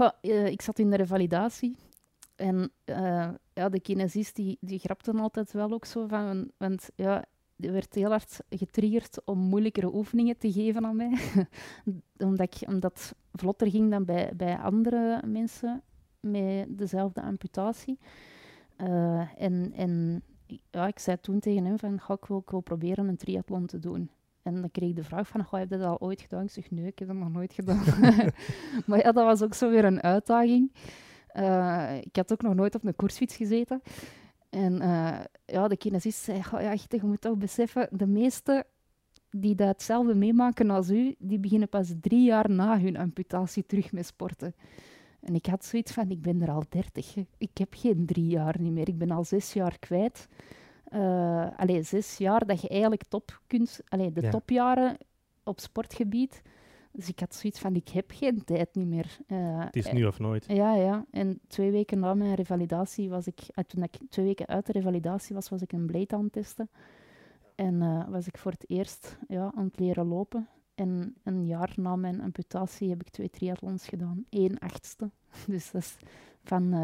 Uh, 0.00 0.46
ik 0.46 0.62
zat 0.62 0.78
in 0.78 0.90
de 0.90 0.96
revalidatie. 0.96 1.76
En 2.36 2.70
uh, 2.84 3.28
ja, 3.54 3.68
de 3.68 3.80
kinesist 3.80 4.36
die, 4.36 4.58
grapte 4.78 5.12
altijd 5.12 5.52
wel 5.52 5.72
ook 5.72 5.84
zo 5.84 6.06
van... 6.06 6.50
Want 6.56 6.90
ja, 6.94 7.24
die 7.56 7.70
werd 7.70 7.94
heel 7.94 8.10
hard 8.10 8.40
getriggerd 8.48 9.24
om 9.24 9.38
moeilijkere 9.38 9.94
oefeningen 9.94 10.38
te 10.38 10.52
geven 10.52 10.86
aan 10.86 10.96
mij. 10.96 11.18
omdat, 12.28 12.54
ik, 12.54 12.68
omdat 12.68 12.92
het 12.92 13.14
vlotter 13.32 13.70
ging 13.70 13.90
dan 13.90 14.04
bij, 14.04 14.32
bij 14.36 14.56
andere 14.56 15.22
mensen 15.26 15.82
met 16.20 16.78
dezelfde 16.78 17.22
amputatie. 17.22 17.98
Uh, 18.78 19.42
en, 19.42 19.72
en 19.72 20.22
ja, 20.70 20.86
ik 20.86 20.98
zei 20.98 21.20
toen 21.20 21.40
tegen 21.40 21.64
hem 21.64 21.78
van, 21.78 22.00
ga 22.00 22.14
ik, 22.14 22.24
wil, 22.24 22.44
ik 22.46 22.62
proberen 22.64 23.08
een 23.08 23.16
triathlon 23.16 23.66
te 23.66 23.78
doen. 23.78 24.10
En 24.44 24.60
dan 24.60 24.70
kreeg 24.70 24.88
ik 24.88 24.96
de 24.96 25.04
vraag 25.04 25.28
van, 25.28 25.44
ga 25.44 25.58
je 25.58 25.66
dat 25.66 25.82
al 25.82 26.00
ooit 26.00 26.20
gedaan? 26.20 26.44
Ik 26.44 26.50
zeg, 26.50 26.70
nee, 26.70 26.86
ik 26.86 26.98
heb 26.98 27.08
dat 27.08 27.16
nog 27.16 27.32
nooit 27.32 27.52
gedaan. 27.52 27.84
maar 28.86 28.98
ja, 28.98 29.12
dat 29.12 29.24
was 29.24 29.42
ook 29.42 29.54
zo 29.54 29.70
weer 29.70 29.84
een 29.84 30.02
uitdaging. 30.02 30.72
Uh, 31.34 31.96
ik 32.00 32.16
had 32.16 32.32
ook 32.32 32.42
nog 32.42 32.54
nooit 32.54 32.74
op 32.74 32.84
een 32.84 32.96
koersfiets 32.96 33.36
gezeten. 33.36 33.82
En 34.50 34.82
uh, 34.82 35.20
ja, 35.46 35.68
de 35.68 35.76
kinesist 35.76 36.22
zei, 36.22 36.42
ja, 36.50 36.70
echt, 36.70 36.92
je 36.92 37.00
moet 37.02 37.20
toch 37.20 37.36
beseffen, 37.36 37.88
de 37.90 38.06
meeste 38.06 38.66
die 39.30 39.54
dat 39.54 40.04
meemaken 40.14 40.70
als 40.70 40.90
u, 40.90 41.14
die 41.18 41.38
beginnen 41.38 41.68
pas 41.68 41.92
drie 42.00 42.24
jaar 42.24 42.50
na 42.50 42.80
hun 42.80 42.96
amputatie 42.96 43.66
terug 43.66 43.92
met 43.92 44.06
sporten. 44.06 44.54
En 45.20 45.34
ik 45.34 45.46
had 45.46 45.64
zoiets 45.64 45.92
van, 45.92 46.10
ik 46.10 46.22
ben 46.22 46.42
er 46.42 46.50
al 46.50 46.64
dertig. 46.68 47.14
Ik 47.38 47.58
heb 47.58 47.74
geen 47.76 48.06
drie 48.06 48.26
jaar 48.26 48.56
niet 48.60 48.72
meer. 48.72 48.88
Ik 48.88 48.98
ben 48.98 49.10
al 49.10 49.24
zes 49.24 49.52
jaar 49.52 49.78
kwijt. 49.78 50.28
Uh, 50.94 51.46
allee, 51.56 51.82
zes 51.82 52.18
jaar 52.18 52.46
dat 52.46 52.60
je 52.60 52.68
eigenlijk 52.68 53.04
top 53.08 53.40
kunt... 53.46 53.80
Allee, 53.88 54.12
de 54.12 54.28
topjaren 54.28 54.96
op 55.44 55.60
sportgebied. 55.60 56.42
Dus 56.92 57.08
ik 57.08 57.20
had 57.20 57.34
zoiets 57.34 57.60
van, 57.60 57.74
ik 57.74 57.88
heb 57.88 58.10
geen 58.10 58.44
tijd 58.44 58.74
niet 58.74 58.86
meer. 58.86 59.18
Uh, 59.26 59.64
het 59.64 59.76
is 59.76 59.92
nu 59.92 60.06
of 60.06 60.18
nooit. 60.18 60.44
Ja, 60.46 60.74
ja. 60.74 61.04
En 61.10 61.40
twee 61.46 61.70
weken 61.70 61.98
na 61.98 62.14
mijn 62.14 62.34
revalidatie 62.34 63.08
was 63.08 63.26
ik... 63.26 63.40
Uh, 63.40 63.64
toen 63.64 63.82
ik 63.82 63.96
twee 64.08 64.24
weken 64.26 64.46
uit 64.46 64.66
de 64.66 64.72
revalidatie 64.72 65.34
was, 65.34 65.48
was 65.48 65.62
ik 65.62 65.72
een 65.72 65.86
blade 65.86 66.14
aan 66.14 66.24
het 66.24 66.32
testen. 66.32 66.70
En 67.54 67.74
uh, 67.74 68.08
was 68.08 68.26
ik 68.26 68.38
voor 68.38 68.50
het 68.50 68.70
eerst 68.70 69.18
ja, 69.28 69.52
aan 69.54 69.64
het 69.64 69.78
leren 69.78 70.06
lopen. 70.06 70.48
En 70.74 71.14
een 71.22 71.46
jaar 71.46 71.72
na 71.76 71.96
mijn 71.96 72.20
amputatie 72.20 72.88
heb 72.88 73.00
ik 73.00 73.08
twee 73.10 73.30
triathlons 73.30 73.86
gedaan. 73.86 74.24
Eén 74.30 74.58
achtste. 74.58 75.10
Dus 75.46 75.70
dat 75.70 75.82
is 75.82 75.96
van, 76.42 76.74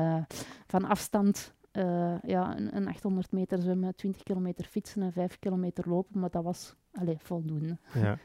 van 0.67 0.85
afstand 0.85 1.55
uh, 1.73 2.15
ja, 2.23 2.57
een, 2.57 2.77
een, 2.77 2.89
800 2.89 3.33
meter 3.33 3.59
zwemmen, 3.59 3.95
20 3.95 4.23
kilometer 4.23 4.65
fietsen 4.65 5.03
en 5.03 5.13
5 5.13 5.39
kilometer 5.39 5.89
lopen. 5.89 6.21
Maar 6.21 6.31
dat 6.31 6.45
was 6.45 6.75
allez, 6.93 7.17
voldoende. 7.23 7.79
Ja. 7.95 8.19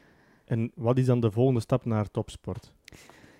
En 0.44 0.72
wat 0.74 0.98
is 0.98 1.06
dan 1.06 1.20
de 1.20 1.30
volgende 1.30 1.60
stap 1.60 1.84
naar 1.84 2.10
topsport? 2.10 2.72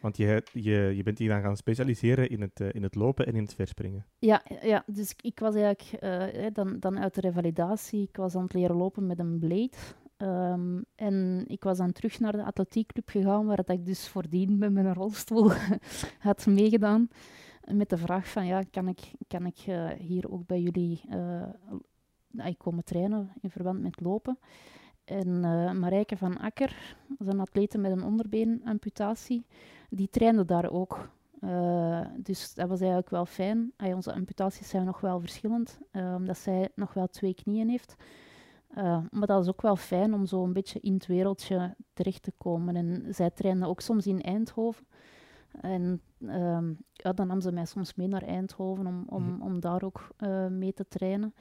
Want 0.01 0.16
je, 0.16 0.42
je, 0.53 0.92
je 0.97 1.03
bent 1.03 1.19
hier 1.19 1.29
dan 1.29 1.42
gaan 1.42 1.57
specialiseren 1.57 2.31
in 2.31 2.40
het, 2.40 2.61
uh, 2.61 2.69
in 2.73 2.83
het 2.83 2.95
lopen 2.95 3.27
en 3.27 3.35
in 3.35 3.42
het 3.42 3.55
verspringen. 3.55 4.07
Ja, 4.19 4.42
ja 4.62 4.85
dus 4.87 5.14
ik 5.21 5.38
was 5.38 5.55
eigenlijk 5.55 6.03
uh, 6.03 6.47
dan, 6.53 6.77
dan 6.81 6.99
uit 6.99 7.14
de 7.14 7.21
revalidatie. 7.21 8.03
Ik 8.03 8.16
was 8.16 8.35
aan 8.35 8.42
het 8.42 8.55
leren 8.55 8.77
lopen 8.77 9.07
met 9.07 9.19
een 9.19 9.38
blade. 9.38 9.77
Um, 10.19 10.85
en 10.95 11.45
ik 11.47 11.62
was 11.64 11.79
dan 11.79 11.92
terug 11.92 12.21
naar 12.21 12.33
de 12.33 12.45
atletiekclub 12.45 13.09
gegaan, 13.09 13.47
waar 13.47 13.62
ik 13.66 13.87
dus 13.87 14.09
voordien 14.09 14.59
met 14.59 14.73
mijn 14.73 14.95
rolstoel 14.95 15.51
had 16.19 16.47
meegedaan. 16.47 17.09
Met 17.73 17.89
de 17.89 17.97
vraag 17.97 18.29
van, 18.29 18.47
ja, 18.47 18.63
kan 18.71 18.89
ik, 18.89 19.13
kan 19.29 19.47
ik 19.47 19.67
uh, 19.67 19.89
hier 19.89 20.33
ook 20.33 20.47
bij 20.47 20.61
jullie 20.61 21.01
uh, 21.11 22.47
komen 22.57 22.85
trainen 22.85 23.33
in 23.41 23.51
verband 23.51 23.81
met 23.81 24.01
lopen? 24.01 24.39
En 25.05 25.29
uh, 25.29 25.73
Marijke 25.73 26.17
van 26.17 26.39
Akker, 26.39 26.97
is 27.19 27.27
een 27.27 27.41
atlete 27.41 27.79
met 27.79 27.91
een 27.91 28.05
onderbeenamputatie, 28.05 29.47
die 29.91 30.09
trainde 30.11 30.45
daar 30.45 30.71
ook. 30.71 31.11
dus 32.17 32.55
dat 32.55 32.69
was 32.69 32.79
eigenlijk 32.79 33.11
wel 33.11 33.27
fijn. 33.27 33.73
Ay, 33.77 33.93
onze 33.93 34.13
amputaties 34.13 34.69
zijn 34.69 34.85
nog 34.85 35.01
wel 35.01 35.21
verschillend, 35.21 35.79
omdat 35.93 36.39
zij 36.39 36.69
nog 36.75 36.95
wel 36.95 37.07
twee 37.07 37.35
knieën 37.35 37.69
heeft. 37.69 37.97
Maar 39.11 39.27
dat 39.27 39.43
is 39.43 39.49
ook 39.49 39.63
wel 39.63 39.77
fijn 39.77 40.15
om 40.15 40.27
zo 40.27 40.45
een 40.45 40.53
beetje 40.53 40.81
in 40.81 40.95
het 40.95 41.07
wereldje 41.07 41.75
terecht 41.93 42.23
te 42.23 42.33
komen. 42.39 42.77
En 42.77 43.15
zij 43.15 43.31
trainde 43.31 43.67
ook 43.67 43.81
soms 43.81 44.07
in 44.07 44.23
Eindhoven. 44.23 44.87
En 45.61 46.01
uh, 46.19 46.59
ja, 46.93 47.13
dan 47.13 47.27
nam 47.27 47.41
ze 47.41 47.53
mij 47.53 47.65
soms 47.65 47.95
mee 47.95 48.09
naar 48.09 48.23
Eindhoven 48.23 48.87
om, 48.87 49.05
om, 49.09 49.23
mm 49.23 49.43
om 49.43 49.61
daar 49.61 49.83
ook 49.83 50.09
uh, 50.19 50.47
mee 50.47 50.73
te 50.73 50.89
trainen. 50.89 51.35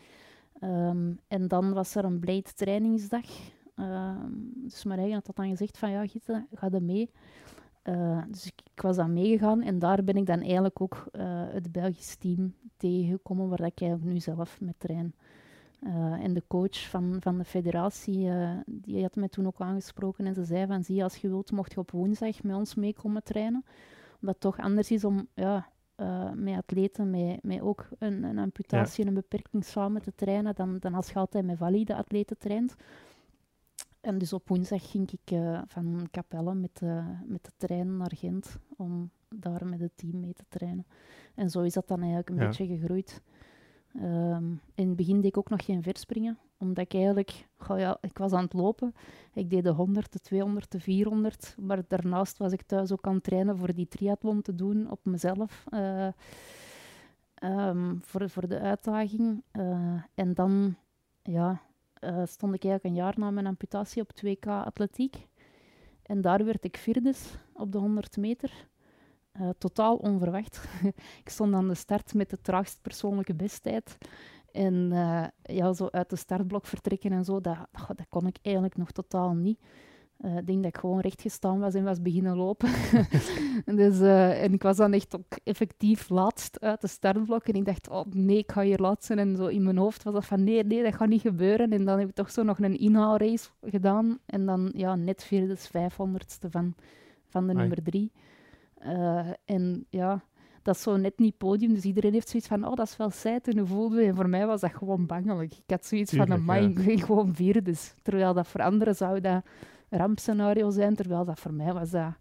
Um, 0.62 1.20
en 1.28 1.48
dan 1.48 1.74
was 1.74 1.96
er 1.96 2.06
een 2.06 2.20
Blade 2.20 2.54
trainingsdag. 2.56 3.26
Ehm, 3.76 4.32
dus 4.56 4.84
mijn 4.84 5.00
eigen 5.00 5.16
had 5.16 5.26
dat 5.26 5.36
dan 5.36 5.50
gezegd 5.50 5.78
van 5.78 5.92
ja, 5.92 6.08
Gitte, 6.08 6.46
ga 6.54 6.72
er 6.72 6.84
mee. 6.84 7.12
Uh, 7.84 8.24
dus 8.28 8.46
ik, 8.46 8.62
ik, 8.74 8.82
was 8.82 8.96
dan 8.96 9.14
meegegaan 9.14 9.62
en 9.62 9.80
daar 9.80 10.04
ben 10.04 10.16
ik 10.16 10.26
dan 10.26 10.40
eigenlijk 10.40 10.82
ook 10.82 11.08
het 11.50 11.72
Belgisch 11.72 12.16
team 12.16 12.54
tegengekomen 12.78 13.50
waar 13.50 13.60
ik 13.60 13.82
eigenlijk 13.82 14.12
nu 14.12 14.20
zelf 14.20 14.62
met 14.62 14.76
train. 14.78 15.14
Uh, 15.82 16.12
en 16.12 16.34
de 16.34 16.44
coach 16.48 16.90
van, 16.90 17.18
van 17.20 17.38
de 17.38 17.44
federatie, 17.44 18.30
die 18.66 19.02
had 19.02 19.16
mij 19.16 19.30
toen 19.30 19.48
ook 19.48 19.62
aangesproken 19.62 20.26
en 20.26 20.34
ze 20.34 20.44
zei 20.44 20.68
van, 20.68 20.84
zie, 20.84 21.04
als 21.04 21.16
je 21.16 21.28
wilt, 21.28 21.52
mocht 21.52 21.74
je 21.74 21.80
op 21.80 21.92
woensdag 21.92 22.44
met 22.44 22.56
ons 22.56 22.76
meekomen 22.76 23.24
trainen. 23.24 23.66
Het 24.28 24.40
toch 24.40 24.60
anders 24.60 24.92
is 24.92 25.04
om 25.04 25.28
ja, 25.34 25.70
uh, 25.98 26.32
met 26.32 26.56
atleten 26.56 27.10
met, 27.10 27.44
met 27.44 27.62
ook 27.62 27.88
een, 28.00 28.24
een 28.24 28.40
amputatie 28.40 29.04
en 29.04 29.08
een 29.08 29.16
beperking 29.16 29.66
samen 29.66 30.02
te 30.02 30.16
trainen, 30.16 30.56
dan, 30.56 30.78
dan 30.80 30.94
als 30.94 31.10
je 31.10 31.16
altijd 31.16 31.46
met 31.46 31.58
valide 31.58 31.96
atleten 31.96 32.38
traint. 32.38 32.76
En 34.02 34.18
dus 34.18 34.34
op 34.34 34.48
woensdag 34.48 34.92
ging 34.92 35.12
ik 35.12 35.38
van 35.68 36.08
Capelle 36.12 36.56
met, 36.56 36.82
met 37.26 37.44
de 37.44 37.52
trein 37.58 37.98
naar 37.98 38.12
Gent 38.16 38.58
om 38.78 39.10
daar 39.30 39.66
met 39.66 39.80
het 39.80 39.92
team 39.96 40.20
mee 40.20 40.34
te 40.34 40.46
trainen. 40.48 40.86
En 41.36 41.50
zo 41.50 41.62
is 41.62 41.74
dat 41.74 41.88
dan 41.88 42.00
eigenlijk 42.00 42.30
een 42.30 42.36
beetje 42.36 42.68
gegroeid. 42.68 43.22
Um, 43.96 44.62
in 44.74 44.88
het 44.88 44.96
begin 44.96 45.16
deed 45.16 45.26
ik 45.26 45.38
ook 45.38 45.50
nog 45.50 45.66
geen 45.66 45.84
verspringen, 45.84 46.38
omdat 46.66 46.86
ik 46.86 46.94
eigenlijk, 46.94 47.48
ja, 47.68 47.98
ik 48.02 48.18
was 48.18 48.32
aan 48.32 48.44
het 48.44 48.54
lopen. 48.54 48.94
Ik 49.34 49.50
deed 49.50 49.64
de 49.64 49.70
100, 49.70 50.12
de 50.12 50.20
200, 50.20 50.72
de 50.72 50.80
400, 50.80 51.56
maar 51.60 51.82
daarnaast 51.88 52.38
was 52.38 52.52
ik 52.52 52.62
thuis 52.62 52.92
ook 52.92 53.08
aan 53.08 53.14
het 53.14 53.24
trainen 53.24 53.58
voor 53.58 53.74
die 53.74 53.88
triathlon 53.88 54.42
te 54.42 54.56
doen 54.56 54.92
op 54.92 55.00
mezelf. 55.04 55.66
Uh, 55.70 56.08
um, 57.44 58.00
voor, 58.04 58.30
voor 58.30 58.48
de 58.48 58.60
uitdaging. 58.60 59.44
Uh, 59.54 60.02
en 60.14 60.34
dan 60.34 60.76
ja, 61.24 61.62
uh, 62.04 62.22
stond 62.26 62.54
ik 62.54 62.64
eigenlijk 62.64 62.84
een 62.84 63.04
jaar 63.04 63.14
na 63.18 63.32
mijn 63.32 63.48
amputatie 63.48 64.02
op 64.02 64.12
2K 64.26 64.48
atletiek. 64.48 65.28
En 66.04 66.22
daar 66.22 66.46
werd 66.46 66.64
ik 66.64 66.78
vierde 66.78 67.14
op 67.54 67.72
de 67.72 67.78
100 67.78 68.18
meter. 68.18 68.68
Totaal 69.58 69.96
onverwacht. 69.96 70.68
ik 71.24 71.30
stond 71.30 71.54
aan 71.54 71.68
de 71.68 71.76
start 71.76 72.14
met 72.14 72.30
de 72.30 72.42
traagst 72.42 72.82
persoonlijke 72.82 73.34
besttijd. 73.34 73.98
En 74.56 74.90
uh, 74.92 75.26
ja, 75.42 75.74
zo 75.74 75.88
uit 75.92 76.10
de 76.10 76.16
startblok 76.16 76.66
vertrekken 76.66 77.12
en 77.12 77.24
zo, 77.24 77.42
dat, 77.42 77.58
dat 77.88 78.06
kon 78.10 78.28
ik 78.28 78.38
eigenlijk 78.42 78.78
nog 78.78 78.92
totaal 78.92 79.34
niet. 79.34 79.60
Uh, 80.22 80.38
ik 80.38 80.48
denk 80.48 80.64
dat 80.64 80.74
ik 80.74 80.78
gewoon 80.78 81.00
recht 81.00 81.22
gestaan 81.22 81.60
was 81.60 81.74
en 81.74 81.84
was 81.84 82.02
beginnen 82.02 82.36
lopen. 82.36 82.70
dus, 83.80 84.00
en 84.00 84.54
ik 84.54 84.64
was 84.64 84.78
dan 84.78 84.94
echt 84.94 85.16
ook 85.16 85.38
effectief 85.44 86.10
laatst 86.10 86.62
uit 86.62 86.82
de 86.82 86.88
startblok. 86.88 87.48
En 87.48 87.54
ik 87.54 87.66
dacht, 87.66 87.90
oh 87.90 88.06
nee, 88.10 88.38
ik 88.38 88.52
ga 88.52 88.62
hier 88.62 88.80
laatst 88.80 89.06
zijn. 89.06 89.20
En 89.20 89.36
zo 89.36 89.46
in 89.46 89.64
mijn 89.64 89.78
hoofd 89.78 90.04
was 90.04 90.14
dat 90.14 90.26
van, 90.26 90.44
nee, 90.44 90.64
nee, 90.64 90.84
dat 90.84 90.96
gaat 90.96 91.08
niet 91.08 91.22
gebeuren. 91.22 91.72
En 91.72 91.86
dan 91.86 92.00
heb 92.00 92.10
ik 92.10 92.16
toch 92.16 92.32
zo 92.32 92.44
nog 92.44 92.60
een 92.60 92.80
inhaalrace 92.80 93.50
gedaan. 93.62 94.20
En 94.26 94.46
dan 94.46 94.72
ja, 94.76 94.96
net 94.96 95.24
vierde, 95.24 95.56
vijfhonderdste 95.56 96.50
van, 96.50 96.76
van 97.28 97.48
de 97.48 97.54
nummer 97.54 97.84
drie. 97.84 98.12
Uh, 98.86 99.30
en 99.46 99.86
ja, 99.90 100.24
dat 100.66 100.76
is 100.76 100.82
zo 100.82 100.98
net 100.98 101.20
niet 101.20 101.38
podium, 101.38 101.74
dus 101.74 101.84
iedereen 101.84 102.14
heeft 102.14 102.30
zoiets 102.30 102.48
van, 102.48 102.68
oh, 102.68 102.76
dat 102.76 102.88
is 102.88 102.98
wel 102.98 103.10
saai 103.10 103.40
en 103.44 103.68
voelde. 103.68 104.04
En 104.04 104.16
voor 104.16 104.30
mij 104.30 104.46
was 104.46 104.62
dat 104.62 104.74
gewoon 104.74 105.06
bangelijk. 105.06 105.52
Ik 105.52 105.64
had 105.68 105.86
zoiets 105.86 106.14
van, 106.14 106.32
een 106.32 106.74
ja. 106.84 106.98
gewoon 107.06 107.36
vier. 107.36 107.64
Dus 107.64 107.94
terwijl 108.02 108.34
dat 108.34 108.48
voor 108.48 108.62
anderen 108.62 108.96
zou 108.96 109.22
dat 109.22 109.44
rampscenario 109.90 110.70
zijn, 110.70 110.96
terwijl 110.96 111.26
dat 111.26 111.40
voor 111.40 111.54
mij 111.54 111.74
was 111.74 111.90
dat, 111.90 112.14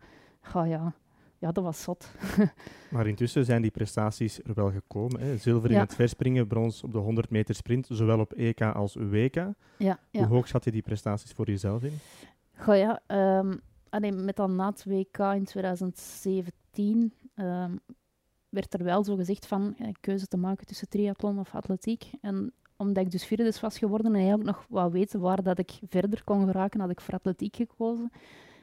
oh 0.54 0.66
ja, 0.66 0.92
ja, 1.38 1.52
dat 1.52 1.64
was 1.64 1.82
zot. 1.82 2.10
maar 2.90 3.06
intussen 3.06 3.44
zijn 3.44 3.62
die 3.62 3.70
prestaties 3.70 4.40
er 4.42 4.54
wel 4.54 4.70
gekomen. 4.70 5.20
Hè? 5.20 5.36
Zilver 5.36 5.70
in 5.70 5.78
het 5.78 5.94
verspringen, 5.94 6.46
brons 6.46 6.82
op 6.82 6.92
de 6.92 6.98
100 6.98 7.30
meter 7.30 7.54
sprint, 7.54 7.86
zowel 7.90 8.20
op 8.20 8.32
EK 8.32 8.60
als 8.60 8.94
WK. 8.94 9.34
Ja, 9.34 9.54
ja. 9.78 9.98
Hoe 10.10 10.26
hoog 10.26 10.48
zat 10.48 10.64
je 10.64 10.70
die 10.70 10.82
prestaties 10.82 11.32
voor 11.32 11.46
jezelf 11.46 11.82
in? 11.82 11.98
Goh 12.56 12.76
ja, 12.76 13.00
um, 13.38 13.60
allee, 13.88 14.12
met 14.12 14.36
dan 14.36 14.56
na 14.56 14.66
het 14.66 14.84
WK 14.84 15.18
in 15.18 15.44
2017 15.44 17.12
um, 17.34 17.80
werd 18.54 18.74
er 18.74 18.84
wel 18.84 19.04
zo 19.04 19.16
gezegd 19.16 19.46
van 19.46 19.74
ja, 19.78 19.90
keuze 20.00 20.26
te 20.26 20.36
maken 20.36 20.66
tussen 20.66 20.88
triathlon 20.88 21.38
of 21.38 21.54
atletiek. 21.54 22.10
En 22.20 22.52
omdat 22.76 23.04
ik 23.04 23.10
dus 23.10 23.24
vierde 23.24 23.52
was 23.60 23.78
geworden 23.78 24.06
en 24.06 24.14
eigenlijk 24.14 24.44
nog 24.44 24.66
wou 24.68 24.92
weten 24.92 25.20
waar 25.20 25.42
dat 25.42 25.58
ik 25.58 25.78
verder 25.88 26.24
kon 26.24 26.46
geraken, 26.46 26.80
had 26.80 26.90
ik 26.90 27.00
voor 27.00 27.14
atletiek 27.14 27.56
gekozen. 27.56 28.10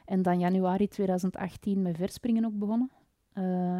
En 0.05 0.21
dan 0.21 0.39
januari 0.39 0.87
2018 0.87 1.81
met 1.81 1.97
verspringen 1.97 2.45
ook 2.45 2.57
begonnen. 2.57 2.91
Uh, 3.33 3.77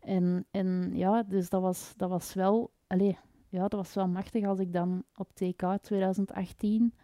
en, 0.00 0.46
en 0.50 0.90
ja, 0.94 1.22
dus 1.22 1.48
dat 1.48 1.62
was, 1.62 1.92
dat 1.96 2.08
was 2.08 2.34
wel... 2.34 2.70
Allee, 2.86 3.18
ja, 3.48 3.60
dat 3.60 3.72
was 3.72 3.94
wel 3.94 4.08
machtig 4.08 4.44
als 4.44 4.58
ik 4.58 4.72
dan 4.72 5.04
op 5.16 5.28
TK 5.34 5.78
2018 5.80 6.94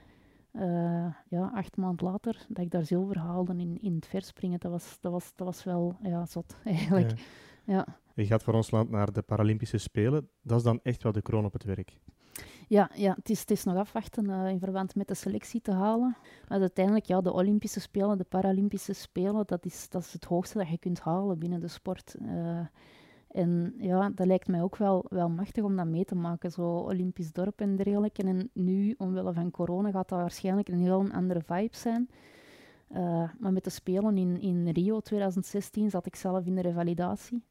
uh, 0.53 1.07
ja, 1.29 1.51
acht 1.55 1.77
maanden 1.77 2.07
later, 2.07 2.47
dat 2.49 2.64
ik 2.64 2.70
daar 2.70 2.85
zilver 2.85 3.18
haalde 3.18 3.57
in, 3.57 3.79
in 3.81 3.94
het 3.94 4.07
verspringen. 4.07 4.61
Dat 4.61 4.70
was, 4.70 4.99
dat 5.01 5.12
was, 5.12 5.33
dat 5.35 5.47
was 5.47 5.64
wel 5.64 5.97
ja, 6.03 6.27
zot, 6.27 6.57
eigenlijk. 6.64 7.11
Ja. 7.64 7.75
ja. 7.75 7.87
Je 8.14 8.27
gaat 8.27 8.42
voor 8.42 8.55
ons 8.55 8.70
land 8.70 8.90
naar 8.90 9.12
de 9.12 9.22
Paralympische 9.22 9.79
Spelen. 9.79 10.29
Dat 10.42 10.59
is 10.59 10.64
dan 10.64 10.81
echt 10.83 11.03
wel 11.03 11.12
de 11.12 11.22
kroon 11.22 11.44
op 11.44 11.53
het 11.53 11.64
werk. 11.64 11.98
Ja, 12.68 12.90
ja 12.94 13.14
het, 13.14 13.31
is, 13.31 13.40
het 13.40 13.50
is 13.50 13.64
nog 13.64 13.77
afwachten 13.77 14.31
uh, 14.31 14.48
in 14.48 14.59
verband 14.59 14.94
met 14.94 15.09
de 15.09 15.14
selectie 15.14 15.61
te 15.61 15.72
halen. 15.72 16.16
Maar 16.48 16.61
uiteindelijk, 16.61 17.05
ja, 17.05 17.20
de 17.20 17.33
Olympische 17.33 17.81
Spelen, 17.81 18.18
de 18.18 18.24
Paralympische 18.24 18.92
Spelen, 18.92 19.46
dat 19.46 19.64
is, 19.64 19.88
dat 19.88 20.03
is 20.03 20.12
het 20.12 20.24
hoogste 20.24 20.59
dat 20.59 20.68
je 20.68 20.79
kunt 20.79 21.00
halen 21.00 21.38
binnen 21.38 21.61
de 21.61 21.68
sport. 21.68 22.14
Uh, 22.22 22.66
En 23.29 23.74
ja, 23.79 24.11
dat 24.14 24.27
lijkt 24.27 24.48
mij 24.48 24.62
ook 24.62 24.77
wel, 24.77 25.05
wel 25.09 25.29
machtig 25.29 25.64
om 25.64 25.77
dat 25.77 25.87
mee 25.87 26.05
te 26.05 26.14
maken, 26.14 26.50
zo 26.50 26.62
Olympisch 26.62 27.33
dorp 27.33 27.61
en 27.61 27.77
dergelijke. 27.77 28.22
En 28.22 28.50
nu, 28.53 28.94
omwille 28.98 29.33
van 29.33 29.50
corona, 29.50 29.90
gaat 29.90 30.09
dat 30.09 30.18
waarschijnlijk 30.18 30.68
een 30.68 30.81
heel 30.81 31.07
andere 31.12 31.40
vibe 31.40 31.77
zijn. 31.77 32.09
Uh, 32.90 33.29
maar 33.38 33.53
met 33.53 33.64
de 33.64 33.70
Spelen 33.70 34.16
in, 34.16 34.40
in 34.40 34.68
Rio 34.68 35.00
2016 35.00 35.90
zat 35.90 36.07
ik 36.07 36.16
zelf 36.16 36.46
in 36.46 36.55
de 36.55 36.61
revalidatie. 36.61 37.42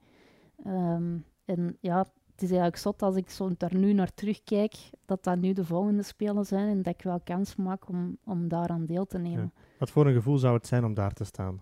Um, 0.68 1.26
en 1.46 1.78
ja, 1.80 1.98
het 2.32 2.42
is 2.42 2.50
eigenlijk 2.50 2.78
zot 2.78 3.02
als 3.02 3.16
ik 3.16 3.30
zo 3.30 3.52
daar 3.58 3.76
nu 3.76 3.94
naar 3.94 4.14
terugkijk, 4.14 4.76
dat 5.06 5.24
dat 5.24 5.38
nu 5.38 5.54
de 5.54 5.66
volgende 5.66 6.04
Spelen 6.04 6.46
zijn 6.46 6.68
en 6.68 6.82
dat 6.82 6.94
ik 6.94 7.02
wel 7.02 7.20
kans 7.24 7.56
maak 7.56 7.90
om, 7.90 8.18
om 8.24 8.48
daaraan 8.48 8.86
deel 8.86 9.06
te 9.06 9.18
nemen. 9.18 9.52
Ja. 9.56 9.62
Wat 9.80 9.90
voor 9.90 10.08
een 10.08 10.14
gevoel 10.14 10.38
zou 10.38 10.54
het 10.54 10.68
zijn 10.68 10.86
om 10.86 10.94
daar 10.94 11.14
te 11.14 11.24
staan? 11.24 11.62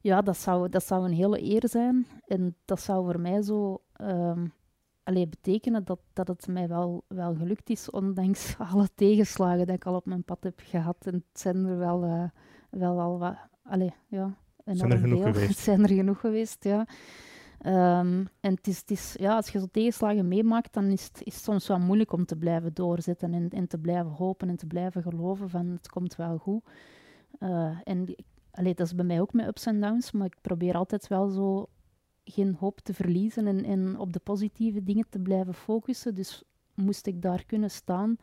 Ja, 0.00 0.22
dat 0.22 0.36
zou, 0.36 0.68
dat 0.68 0.84
zou 0.84 1.04
een 1.04 1.12
hele 1.12 1.42
eer 1.42 1.68
zijn. 1.68 2.06
En 2.26 2.56
dat 2.64 2.80
zou 2.80 3.04
voor 3.04 3.20
mij 3.20 3.42
zo 3.42 3.82
um, 4.00 4.52
allee, 5.02 5.28
betekenen 5.28 5.84
dat, 5.84 6.00
dat 6.12 6.28
het 6.28 6.46
mij 6.46 6.68
wel, 6.68 7.04
wel 7.06 7.34
gelukt 7.34 7.70
is, 7.70 7.90
ondanks 7.90 8.56
alle 8.72 8.88
tegenslagen 8.94 9.66
die 9.66 9.74
ik 9.74 9.86
al 9.86 9.94
op 9.94 10.06
mijn 10.06 10.24
pad 10.24 10.44
heb 10.44 10.60
gehad. 10.64 11.06
En 11.06 11.14
het 11.14 11.40
zijn 11.40 11.64
er 11.64 11.78
wel, 11.78 12.04
uh, 12.04 12.24
wel 12.70 13.00
al 13.00 13.18
wat... 13.18 13.36
Allee, 13.62 13.94
ja, 14.06 14.36
zijn 14.64 14.90
er 14.90 14.98
genoeg 14.98 15.22
geweest? 15.32 15.48
Het 15.48 15.58
zijn 15.58 15.82
er 15.82 15.94
genoeg 15.94 16.20
geweest, 16.20 16.64
ja. 16.64 16.86
Um, 17.66 18.28
en 18.40 18.54
het 18.62 18.90
is, 18.90 19.14
ja, 19.18 19.36
als 19.36 19.48
je 19.48 19.58
zo 19.58 19.66
tegenslagen 19.70 20.28
meemaakt, 20.28 20.72
dan 20.72 20.84
is 20.84 21.04
het, 21.04 21.20
is 21.24 21.42
soms 21.42 21.66
wel 21.68 21.78
moeilijk 21.78 22.12
om 22.12 22.24
te 22.24 22.36
blijven 22.36 22.74
doorzetten 22.74 23.34
en, 23.34 23.48
en 23.48 23.66
te 23.66 23.78
blijven 23.78 24.10
hopen 24.10 24.48
en 24.48 24.56
te 24.56 24.66
blijven 24.66 25.02
geloven 25.02 25.50
van 25.50 25.66
het 25.66 25.88
komt 25.88 26.16
wel 26.16 26.38
goed. 26.38 26.64
Uh, 27.40 27.78
en 27.84 28.14
allee, 28.50 28.74
dat 28.74 28.86
is 28.86 28.94
bij 28.94 29.04
mij 29.04 29.20
ook 29.20 29.32
met 29.32 29.46
ups 29.46 29.66
en 29.66 29.80
downs, 29.80 30.12
maar 30.12 30.26
ik 30.26 30.36
probeer 30.40 30.74
altijd 30.74 31.08
wel 31.08 31.28
zo 31.28 31.68
geen 32.24 32.56
hoop 32.58 32.80
te 32.80 32.94
verliezen 32.94 33.46
en, 33.46 33.64
en 33.64 33.98
op 33.98 34.12
de 34.12 34.20
positieve 34.20 34.82
dingen 34.82 35.06
te 35.08 35.18
blijven 35.18 35.54
focussen. 35.54 36.14
Dus 36.14 36.42
moest 36.74 37.06
ik 37.06 37.22
daar 37.22 37.44
kunnen 37.44 37.70
staan 37.70 38.16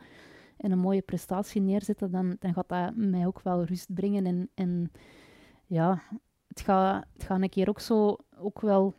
en 0.57 0.71
een 0.71 0.79
mooie 0.79 1.01
prestatie 1.01 1.61
neerzetten, 1.61 2.11
dan, 2.11 2.35
dan 2.39 2.53
gaat 2.53 2.69
dat 2.69 2.95
mij 2.95 3.25
ook 3.25 3.41
wel 3.41 3.63
rust 3.63 3.93
brengen. 3.93 4.25
En, 4.25 4.49
en 4.53 4.91
ja, 5.65 6.01
het 6.47 6.61
gaat, 6.61 7.05
het 7.13 7.23
gaat 7.23 7.41
een 7.41 7.49
keer 7.49 7.69
ook 7.69 7.79
zo 7.79 8.17
ook 8.37 8.61
wel 8.61 8.93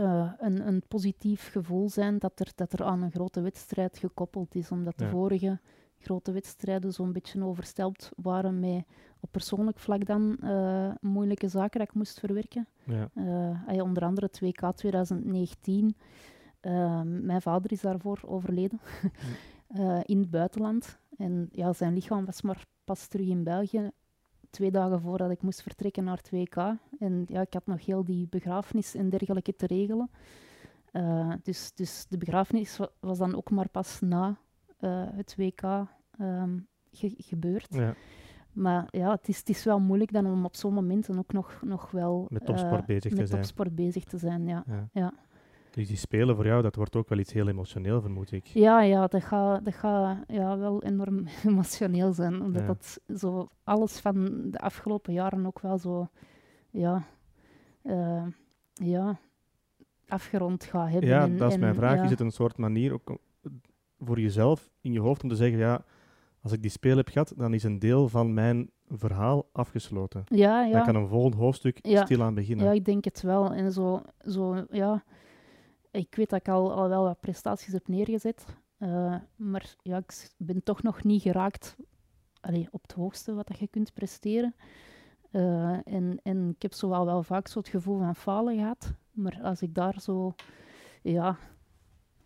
uh, 0.00 0.32
een, 0.38 0.66
een 0.66 0.82
positief 0.88 1.50
gevoel 1.50 1.90
zijn 1.90 2.18
dat 2.18 2.40
er, 2.40 2.52
dat 2.54 2.72
er 2.72 2.84
aan 2.84 3.02
een 3.02 3.10
grote 3.10 3.40
wedstrijd 3.40 3.98
gekoppeld 3.98 4.54
is. 4.54 4.70
Omdat 4.70 4.98
de 4.98 5.08
vorige 5.08 5.58
grote 5.98 6.32
wedstrijden 6.32 6.92
zo'n 6.92 7.12
beetje 7.12 7.44
oversteld 7.44 8.10
waren 8.16 8.60
met 8.60 8.84
op 9.20 9.32
persoonlijk 9.32 9.78
vlak 9.78 10.06
dan 10.06 10.36
uh, 10.42 10.90
moeilijke 11.00 11.48
zaken 11.48 11.78
dat 11.78 11.88
ik 11.88 11.94
moest 11.94 12.18
verwerken. 12.18 12.68
Ja. 12.84 13.10
Uh, 13.68 13.82
onder 13.82 14.04
andere 14.04 14.30
2K 14.30 14.74
2019. 14.74 15.96
Uh, 16.62 17.00
mijn 17.02 17.42
vader 17.42 17.72
is 17.72 17.80
daarvoor 17.80 18.20
overleden 18.26 18.80
in 20.12 20.18
het 20.18 20.30
buitenland. 20.30 20.98
En 21.16 21.48
ja, 21.52 21.72
zijn 21.72 21.94
lichaam 21.94 22.24
was 22.24 22.42
maar 22.42 22.64
pas 22.84 23.06
terug 23.06 23.26
in 23.26 23.44
België 23.44 23.90
twee 24.50 24.70
dagen 24.70 25.00
voordat 25.00 25.30
ik 25.30 25.42
moest 25.42 25.62
vertrekken 25.62 26.04
naar 26.04 26.20
2K. 26.34 26.56
En 26.98 27.24
ja, 27.28 27.40
ik 27.40 27.52
had 27.52 27.66
nog 27.66 27.86
heel 27.86 28.04
die 28.04 28.26
begrafenis 28.28 28.94
en 28.94 29.08
dergelijke 29.08 29.56
te 29.56 29.66
regelen. 29.66 30.10
Uh, 30.92 31.32
dus, 31.42 31.72
dus 31.74 32.06
de 32.08 32.18
begrafenis 32.18 32.78
was 33.00 33.18
dan 33.18 33.36
ook 33.36 33.50
maar 33.50 33.68
pas 33.68 34.00
na 34.00 34.38
uh, 34.80 35.04
het 35.12 35.34
WK 35.36 35.62
um, 35.62 35.86
ehm, 36.18 36.58
ge 36.90 37.14
gebeurd. 37.16 37.74
Ja. 37.74 37.94
Maar 38.52 38.88
ja, 38.90 39.10
het 39.10 39.28
is, 39.28 39.38
het 39.38 39.48
is 39.48 39.64
wel 39.64 39.80
moeilijk 39.80 40.12
dan 40.12 40.26
om 40.26 40.44
op 40.44 40.56
zo'n 40.56 40.74
momenten 40.74 41.18
ook 41.18 41.32
nog, 41.32 41.60
nog 41.62 41.90
wel 41.90 42.26
met 42.28 42.46
topsport 42.46 42.80
uh, 42.80 42.86
bezig 42.86 43.10
met 43.10 43.20
te 43.20 43.26
zijn. 43.26 43.40
topsport 43.40 43.74
bezig 43.74 44.04
te 44.04 44.18
zijn. 44.18 44.46
Ja. 44.46 44.64
ja. 44.66 44.88
ja. 44.92 45.12
Dus 45.76 45.86
die 45.86 45.96
spelen 45.96 46.36
voor 46.36 46.46
jou, 46.46 46.62
dat 46.62 46.76
wordt 46.76 46.96
ook 46.96 47.08
wel 47.08 47.18
iets 47.18 47.32
heel 47.32 47.48
emotioneel, 47.48 48.00
vermoed 48.00 48.32
ik. 48.32 48.46
Ja, 48.46 48.82
ja 48.82 49.06
dat 49.06 49.24
gaat 49.24 49.64
dat 49.64 49.74
ga, 49.74 50.24
ja, 50.26 50.58
wel 50.58 50.82
enorm 50.82 51.26
emotioneel 51.46 52.12
zijn. 52.12 52.42
Omdat 52.42 52.60
ja. 52.60 52.66
dat 52.66 53.00
zo 53.18 53.48
alles 53.64 53.98
van 53.98 54.50
de 54.50 54.58
afgelopen 54.58 55.12
jaren 55.12 55.46
ook 55.46 55.60
wel 55.60 55.78
zo, 55.78 56.08
ja, 56.70 57.06
uh, 57.82 58.26
ja 58.72 59.18
afgerond 60.08 60.64
gaat 60.64 60.90
hebben. 60.90 61.08
Ja, 61.08 61.28
dat 61.28 61.52
is 61.52 61.58
mijn 61.58 61.74
vraag. 61.74 61.96
Ja. 61.96 62.04
Is 62.04 62.10
het 62.10 62.20
een 62.20 62.30
soort 62.30 62.56
manier 62.56 62.92
ook 62.92 63.18
voor 63.98 64.20
jezelf 64.20 64.70
in 64.80 64.92
je 64.92 65.00
hoofd 65.00 65.22
om 65.22 65.28
te 65.28 65.36
zeggen, 65.36 65.58
ja, 65.58 65.84
als 66.40 66.52
ik 66.52 66.62
die 66.62 66.70
speel 66.70 66.96
heb 66.96 67.08
gehad, 67.08 67.32
dan 67.36 67.54
is 67.54 67.62
een 67.62 67.78
deel 67.78 68.08
van 68.08 68.34
mijn 68.34 68.70
verhaal 68.88 69.48
afgesloten. 69.52 70.24
Ja, 70.26 70.64
ja. 70.64 70.72
Dan 70.72 70.84
kan 70.84 70.94
een 70.94 71.08
volgend 71.08 71.34
hoofdstuk 71.34 71.78
ja. 71.82 72.04
stilaan 72.04 72.34
beginnen. 72.34 72.66
Ja, 72.66 72.72
ik 72.72 72.84
denk 72.84 73.04
het 73.04 73.22
wel. 73.22 73.52
En 73.52 73.72
zo, 73.72 74.02
zo 74.24 74.64
ja 74.70 75.04
ik 75.96 76.14
weet 76.14 76.30
dat 76.30 76.40
ik 76.40 76.48
al, 76.48 76.72
al 76.72 76.88
wel 76.88 77.02
wat 77.02 77.20
prestaties 77.20 77.72
heb 77.72 77.88
neergezet. 77.88 78.46
Uh, 78.78 79.14
maar 79.36 79.74
ja, 79.82 79.96
ik 79.96 80.30
ben 80.36 80.62
toch 80.62 80.82
nog 80.82 81.04
niet 81.04 81.22
geraakt 81.22 81.76
allee, 82.46 82.68
op 82.70 82.82
het 82.82 82.92
hoogste 82.92 83.34
wat 83.34 83.46
dat 83.46 83.58
je 83.58 83.68
kunt 83.68 83.92
presteren. 83.92 84.54
Uh, 85.30 85.78
en, 85.84 86.20
en 86.22 86.48
ik 86.48 86.62
heb 86.62 86.72
zo 86.72 86.88
wel, 86.88 87.04
wel 87.04 87.22
vaak 87.22 87.48
zo 87.48 87.58
het 87.58 87.68
gevoel 87.68 87.98
van 87.98 88.16
falen 88.16 88.56
gehad. 88.56 88.92
Maar 89.10 89.38
als 89.42 89.62
ik 89.62 89.74
daar 89.74 90.00
zo, 90.00 90.34
ja, 91.02 91.36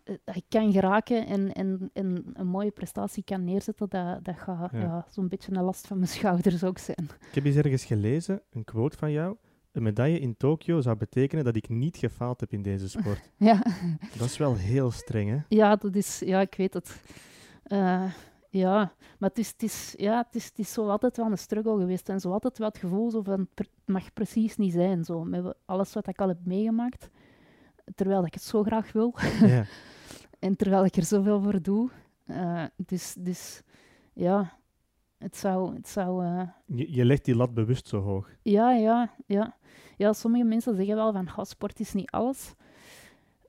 uh, 0.03 0.15
ik 0.33 0.45
kan 0.49 0.71
geraken 0.71 1.25
en, 1.25 1.53
en, 1.53 1.89
en 1.93 2.31
een 2.33 2.47
mooie 2.47 2.71
prestatie 2.71 3.23
kan 3.23 3.43
neerzetten, 3.43 3.89
dat, 3.89 4.25
dat 4.25 4.37
gaat 4.37 4.71
ja. 4.71 4.79
ja 4.79 5.05
zo'n 5.09 5.27
beetje 5.27 5.55
een 5.55 5.63
last 5.63 5.87
van 5.87 5.97
mijn 5.97 6.09
schouders 6.17 6.63
ook 6.63 6.77
zijn. 6.77 7.09
Ik 7.29 7.35
heb 7.35 7.45
eens 7.45 7.55
ergens 7.55 7.85
gelezen, 7.85 8.41
een 8.49 8.63
quote 8.63 8.97
van 8.97 9.11
jou 9.11 9.37
een 9.71 9.83
medaille 9.83 10.19
in 10.19 10.37
Tokio 10.37 10.81
zou 10.81 10.97
betekenen 10.97 11.43
dat 11.43 11.55
ik 11.55 11.69
niet 11.69 11.97
gefaald 11.97 12.39
heb 12.39 12.53
in 12.53 12.61
deze 12.61 12.89
sport. 12.89 13.31
Ja. 13.37 13.63
Dat 14.17 14.27
is 14.27 14.37
wel 14.37 14.55
heel 14.55 14.91
streng, 14.91 15.29
hè? 15.29 15.37
Ja, 15.47 15.75
dat 15.75 15.95
is, 15.95 16.19
ja 16.19 16.41
ik 16.41 16.55
weet 16.55 16.73
het. 16.73 17.01
Uh, 17.67 18.13
ja, 18.49 18.93
maar 19.19 19.29
het 19.29 19.37
is, 19.37 19.47
het, 19.47 19.63
is, 19.63 19.93
ja, 19.97 20.17
het, 20.17 20.35
is, 20.35 20.45
het 20.45 20.59
is 20.59 20.73
zo 20.73 20.87
altijd 20.87 21.17
wel 21.17 21.31
een 21.31 21.37
struggle 21.37 21.79
geweest. 21.79 22.09
En 22.09 22.19
zo 22.19 22.31
altijd 22.31 22.57
wel 22.57 22.67
het 22.67 22.77
gevoel 22.77 23.11
zo 23.11 23.21
van, 23.21 23.47
het 23.55 23.69
mag 23.85 24.13
precies 24.13 24.57
niet 24.57 24.73
zijn. 24.73 25.03
Zo, 25.03 25.23
met 25.23 25.55
alles 25.65 25.93
wat 25.93 26.07
ik 26.07 26.21
al 26.21 26.27
heb 26.27 26.45
meegemaakt. 26.45 27.09
Terwijl 27.95 28.25
ik 28.25 28.33
het 28.33 28.43
zo 28.43 28.63
graag 28.63 28.91
wil. 28.91 29.15
Ja. 29.41 29.65
en 30.39 30.55
terwijl 30.55 30.85
ik 30.85 30.95
er 30.95 31.03
zoveel 31.03 31.41
voor 31.41 31.61
doe. 31.61 31.89
Uh, 32.25 32.63
dus, 32.75 33.15
dus 33.19 33.61
ja, 34.13 34.57
het 35.21 35.37
zou... 35.37 35.75
Het 35.75 35.87
zou 35.87 36.25
uh... 36.25 36.41
je, 36.65 36.93
je 36.93 37.05
legt 37.05 37.25
die 37.25 37.35
lat 37.35 37.53
bewust 37.53 37.87
zo 37.87 38.01
hoog. 38.01 38.29
Ja, 38.41 38.71
ja, 38.71 39.13
ja. 39.25 39.55
Ja, 39.97 40.13
sommige 40.13 40.43
mensen 40.43 40.75
zeggen 40.75 40.95
wel 40.95 41.11
van, 41.11 41.27
oh, 41.37 41.43
sport 41.43 41.79
is 41.79 41.93
niet 41.93 42.11
alles. 42.11 42.53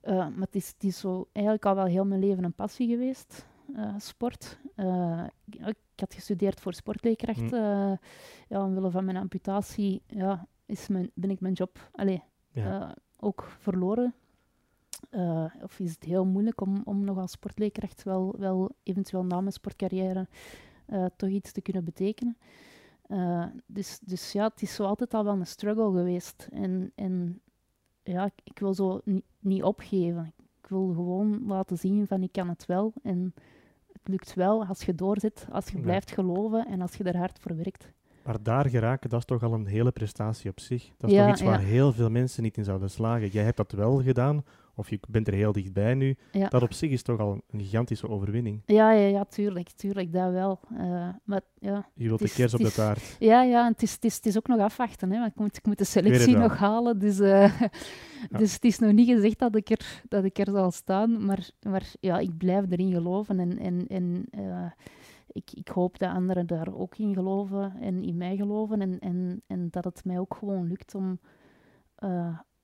Uh, 0.05 0.17
maar 0.17 0.47
het 0.47 0.55
is, 0.55 0.69
het 0.69 0.85
is 0.85 0.99
zo 0.99 1.29
eigenlijk 1.33 1.67
al 1.67 1.75
wel 1.75 1.85
heel 1.85 2.05
mijn 2.05 2.21
leven 2.21 2.45
een 2.45 2.53
passie 2.53 2.89
geweest, 2.89 3.47
uh, 3.77 3.95
sport. 3.99 4.59
ik 5.51 5.77
had 5.97 6.15
gestudeerd 6.15 6.61
voor 6.61 6.75
sportleerkracht. 6.75 7.51
Mm. 7.51 7.99
ja, 8.49 8.65
omwille 8.65 8.91
van 8.91 9.05
mijn 9.05 9.17
amputatie 9.17 10.03
ja, 10.07 10.47
is 10.67 10.89
mijn, 10.89 11.11
ben 11.15 11.31
ik 11.31 11.41
mijn 11.41 11.55
job 11.55 11.91
allee, 11.93 12.23
ja. 12.51 12.95
ook 13.19 13.45
verloren. 13.59 14.15
of 15.63 15.79
is 15.79 15.91
het 15.91 16.03
heel 16.03 16.25
moeilijk 16.25 16.61
om, 16.61 16.83
om 16.85 17.05
nog 17.05 17.19
als 17.19 17.31
sportleerkracht 17.31 18.03
wel, 18.03 18.35
wel 18.39 18.71
eventueel 18.83 19.25
na 19.25 19.41
mijn 19.41 19.53
sportcarrière 19.53 20.29
uh, 20.89 21.07
toch 21.17 21.31
iets 21.31 21.53
te 21.53 21.61
kunnen 21.61 21.85
betekenen. 21.85 22.37
Uh, 23.09 23.47
dus, 23.67 23.99
dus 24.03 24.33
ja, 24.33 24.45
het 24.49 24.63
is 24.63 24.75
zo 24.75 24.85
altijd 24.85 25.15
al 25.15 25.25
wel 25.25 25.35
een 25.35 25.47
struggle 25.47 25.93
geweest. 25.93 26.49
En, 26.51 26.93
en 26.95 27.41
ja, 28.03 28.25
ik, 28.25 28.33
ik 28.45 28.59
wil 28.59 28.75
zo 28.75 29.01
niet 29.39 29.63
opgeven. 29.63 30.33
Ik 30.63 30.69
wil 30.69 30.93
gewoon 30.95 31.47
laten 31.47 31.79
zien 31.79 32.07
van 32.07 32.23
ik 32.23 32.33
kan 32.33 32.49
het 32.49 32.67
wel. 32.67 32.93
En 33.03 33.35
het 33.93 34.09
lukt 34.09 34.35
wel 34.35 34.65
als 34.65 34.83
je 34.83 34.95
doorzet, 34.95 35.47
als 35.51 35.69
je 35.69 35.81
blijft 35.81 36.11
geloven 36.11 36.67
en 36.67 36.81
als 36.81 36.95
je 36.95 37.05
er 37.05 37.17
hard 37.17 37.39
voor 37.39 37.57
werkt. 37.57 37.93
Maar 38.25 38.43
daar 38.43 38.69
geraken, 38.69 39.11
dat 39.11 39.19
is 39.19 39.25
toch 39.25 39.43
al 39.43 39.53
een 39.53 39.67
hele 39.67 39.91
prestatie 39.91 40.51
op 40.51 40.61
zich. 40.61 40.91
Dat 40.97 41.11
is 41.11 41.17
ja, 41.17 41.23
toch 41.23 41.33
iets 41.33 41.43
waar 41.43 41.61
heel 41.61 41.93
veel 41.93 42.11
mensen 42.11 42.43
niet 42.43 42.57
in 42.57 42.65
zouden 42.65 42.91
slagen. 42.91 43.29
Jij 43.29 43.45
hebt 43.45 43.57
dat 43.57 43.73
wel 43.73 44.03
gedaan, 44.03 44.45
of 44.75 44.91
je 44.91 45.01
bent 45.09 45.29
er 45.29 45.35
heel 45.35 45.53
dichtbij 45.53 45.95
nu. 45.95 46.17
Ja. 46.33 46.49
Dat 46.49 46.63
op 46.63 46.73
zich 46.73 46.91
is 46.91 47.03
toch 47.03 47.21
al 47.21 47.41
een 47.51 47.61
gigantische 47.61 48.09
overwinning. 48.09 48.63
Ja, 48.67 48.93
ja, 48.93 49.07
ja 49.07 49.25
tuurlijk, 49.25 49.71
tuurlijk, 49.71 50.13
dat 50.13 50.33
wel. 50.33 50.61
Uh, 50.73 51.09
maar, 51.25 51.41
ja, 51.59 51.89
je 51.95 52.09
wilt 52.09 52.21
de 52.21 52.31
kers 52.31 52.55
op 52.55 52.61
de 52.61 52.73
taart. 52.73 53.17
Ja, 53.19 53.43
ja 53.43 53.69
het, 53.69 53.83
is, 53.83 53.93
het, 53.93 54.05
is, 54.05 54.15
het 54.15 54.27
is 54.27 54.37
ook 54.37 54.47
nog 54.47 54.61
afwachten. 54.61 55.11
Hè, 55.11 55.19
want 55.19 55.31
ik, 55.31 55.39
moet, 55.39 55.57
ik 55.57 55.67
moet 55.67 55.79
de 55.79 55.85
selectie 55.85 56.37
nog 56.37 56.57
halen. 56.57 56.99
Dus, 56.99 57.21
uh, 57.21 57.61
ja. 57.61 58.39
dus 58.39 58.55
het 58.55 58.65
is 58.65 58.79
nog 58.79 58.93
niet 58.93 59.09
gezegd 59.09 59.39
dat 59.39 59.57
ik 59.57 59.71
er, 59.71 60.03
dat 60.09 60.25
ik 60.25 60.39
er 60.39 60.51
zal 60.51 60.71
staan. 60.71 61.25
Maar, 61.25 61.51
maar 61.63 61.93
ja, 62.01 62.19
ik 62.19 62.37
blijf 62.37 62.71
erin 62.71 62.93
geloven. 62.93 63.41
En, 63.41 63.59
en, 63.59 63.87
en 63.87 64.27
uh, 64.39 64.71
ik, 65.27 65.51
ik 65.55 65.69
hoop 65.69 65.99
dat 65.99 66.11
anderen 66.11 66.47
daar 66.47 66.75
ook 66.75 66.97
in 66.97 67.15
geloven 67.15 67.77
en 67.81 68.03
in 68.03 68.17
mij 68.17 68.37
geloven. 68.37 68.81
En, 68.81 68.99
en, 68.99 69.43
en 69.47 69.69
dat 69.71 69.85
het 69.85 70.05
mij 70.05 70.19
ook 70.19 70.35
gewoon 70.35 70.67
lukt 70.67 70.95
om 70.95 71.19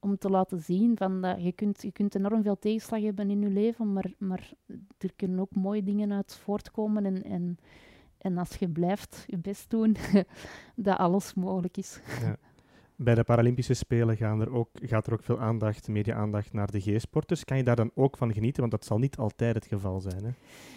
om 0.09 0.19
te 0.19 0.31
laten 0.31 0.61
zien 0.61 0.97
van 0.97 1.21
dat 1.21 1.43
je 1.43 1.53
kunt, 1.53 1.83
je 1.83 1.93
kunt 1.93 2.15
enorm 2.15 2.43
veel 2.43 2.59
tegenslag 2.59 3.03
hebben 3.03 3.31
in 3.31 3.41
je 3.41 3.51
leven, 3.51 3.93
maar, 3.93 4.13
maar 4.19 4.53
er 4.99 5.13
kunnen 5.17 5.41
ook 5.41 5.55
mooie 5.55 5.83
dingen 5.83 6.13
uit 6.13 6.37
voortkomen. 6.37 7.07
En, 7.07 7.23
en, 7.23 7.59
en 8.19 8.39
als 8.39 8.57
je 8.57 8.69
blijft 8.69 9.25
je 9.27 9.39
best 9.39 9.71
doen, 9.71 9.97
dat 10.77 10.99
alles 10.99 11.35
mogelijk 11.35 11.77
is. 11.77 12.01
Ja. 12.21 12.37
bij 12.97 13.15
de 13.15 13.25
Paralympische 13.25 13.75
Spelen 13.75 14.17
gaan 14.17 14.41
er 14.41 14.53
ook, 14.53 14.69
gaat 14.73 15.07
er 15.07 15.13
ook 15.13 15.23
veel 15.23 15.41
aandacht, 15.41 15.89
media-aandacht 15.89 16.53
naar 16.53 16.71
de 16.71 16.81
G-sporters. 16.81 17.45
Kan 17.45 17.57
je 17.57 17.65
daar 17.65 17.77
dan 17.77 17.91
ook 17.95 18.17
van 18.17 18.33
genieten? 18.33 18.61
Want 18.61 18.73
dat 18.73 18.85
zal 18.85 18.99
niet 18.99 19.17
altijd 19.17 19.55
het 19.55 19.67
geval 19.67 20.01
zijn. 20.01 20.25
Hè? 20.25 20.31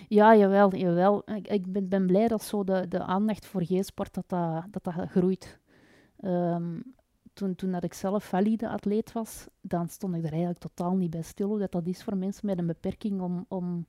Ja, 0.08 0.36
jawel. 0.36 0.76
jawel. 0.76 1.24
Ik, 1.36 1.48
ik 1.48 1.72
ben, 1.72 1.90
ben, 1.90 2.06
blij 2.06 2.28
dat 2.28 2.44
zo 2.44 2.64
de, 2.64 2.88
de 2.88 3.04
aandacht 3.04 3.46
voor 3.46 3.64
G-sport 3.64 4.14
dat 4.14 4.30
dat, 4.30 4.66
dat, 4.72 4.84
dat 4.84 5.10
groeit. 5.10 5.60
Um, 6.24 6.84
toen, 7.34 7.56
toen 7.56 7.72
dat 7.72 7.84
ik 7.84 7.94
zelf 7.94 8.24
valide 8.24 8.70
atleet 8.70 9.12
was, 9.12 9.48
dan 9.62 9.90
stond 9.90 10.16
ik 10.16 10.24
er 10.24 10.32
eigenlijk 10.32 10.60
totaal 10.60 10.96
niet 10.96 11.10
bij 11.10 11.22
stil 11.22 11.48
hoe 11.48 11.60
dat, 11.60 11.72
dat 11.72 11.88
is 11.88 12.04
voor 12.04 12.18
mensen 12.18 12.46
met 12.46 12.58
een 12.58 12.68
beperking 12.68 13.22
om, 13.22 13.46
om, 13.48 13.86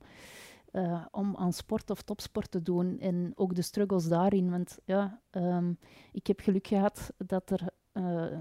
uh, 0.71 1.05
om 1.11 1.35
aan 1.35 1.53
sport 1.53 1.89
of 1.89 2.01
topsport 2.01 2.51
te 2.51 2.61
doen. 2.61 2.99
En 2.99 3.31
ook 3.35 3.55
de 3.55 3.61
struggles 3.61 4.07
daarin. 4.07 4.49
Want 4.49 4.77
ja, 4.85 5.21
um, 5.31 5.77
ik 6.11 6.27
heb 6.27 6.39
geluk 6.39 6.67
gehad 6.67 7.13
dat 7.17 7.49
er 7.49 7.69
uh, 7.93 8.39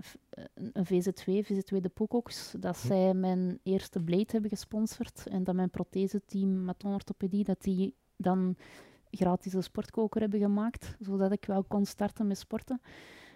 een 0.55 0.87
VZ2, 0.87 1.47
VZ2 1.47 1.81
de 1.81 1.91
Pocox, 1.95 2.55
dat 2.59 2.81
hm. 2.81 2.87
zij 2.87 3.15
mijn 3.15 3.59
eerste 3.63 4.03
blade 4.03 4.29
hebben 4.33 4.51
gesponsord 4.51 5.27
en 5.27 5.45
dat 5.45 5.55
mijn 5.55 5.71
protheseteam 5.71 6.65
met 6.65 6.85
orthopedie, 6.85 7.45
dat 7.45 7.63
die 7.63 7.95
dan 8.17 8.57
gratis 9.11 9.53
een 9.53 9.63
sportkoker 9.63 10.21
hebben 10.21 10.41
gemaakt, 10.41 10.97
zodat 11.01 11.33
ik 11.33 11.45
wel 11.45 11.65
kon 11.65 11.85
starten 11.85 12.27
met 12.27 12.39
sporten. 12.39 12.81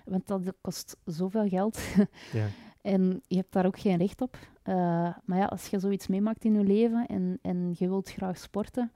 Want 0.07 0.27
dat 0.27 0.53
kost 0.61 0.97
zoveel 1.05 1.49
geld. 1.49 1.79
Ja. 2.33 2.47
en 2.83 3.23
je 3.27 3.37
hebt 3.37 3.53
daar 3.53 3.67
ook 3.67 3.79
geen 3.79 3.99
recht 3.99 4.21
op. 4.21 4.37
Uh, 4.65 4.75
maar 5.25 5.39
ja, 5.39 5.45
als 5.45 5.67
je 5.67 5.79
zoiets 5.79 6.07
meemaakt 6.07 6.45
in 6.45 6.55
je 6.55 6.65
leven 6.65 7.07
en, 7.07 7.39
en 7.43 7.75
je 7.79 7.89
wilt 7.89 8.11
graag 8.11 8.39
sporten, 8.39 8.93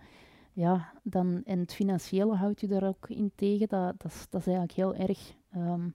ja, 0.53 0.93
dan, 1.03 1.43
en 1.45 1.59
het 1.59 1.75
financiële 1.75 2.35
houdt 2.35 2.61
je 2.61 2.67
daar 2.67 2.87
ook 2.87 3.09
in 3.09 3.33
tegen. 3.35 3.69
Dat, 3.69 3.95
dat, 4.01 4.13
is, 4.13 4.27
dat 4.31 4.41
is 4.41 4.47
eigenlijk 4.47 4.77
heel 4.77 4.95
erg. 4.95 5.35
Um, 5.57 5.95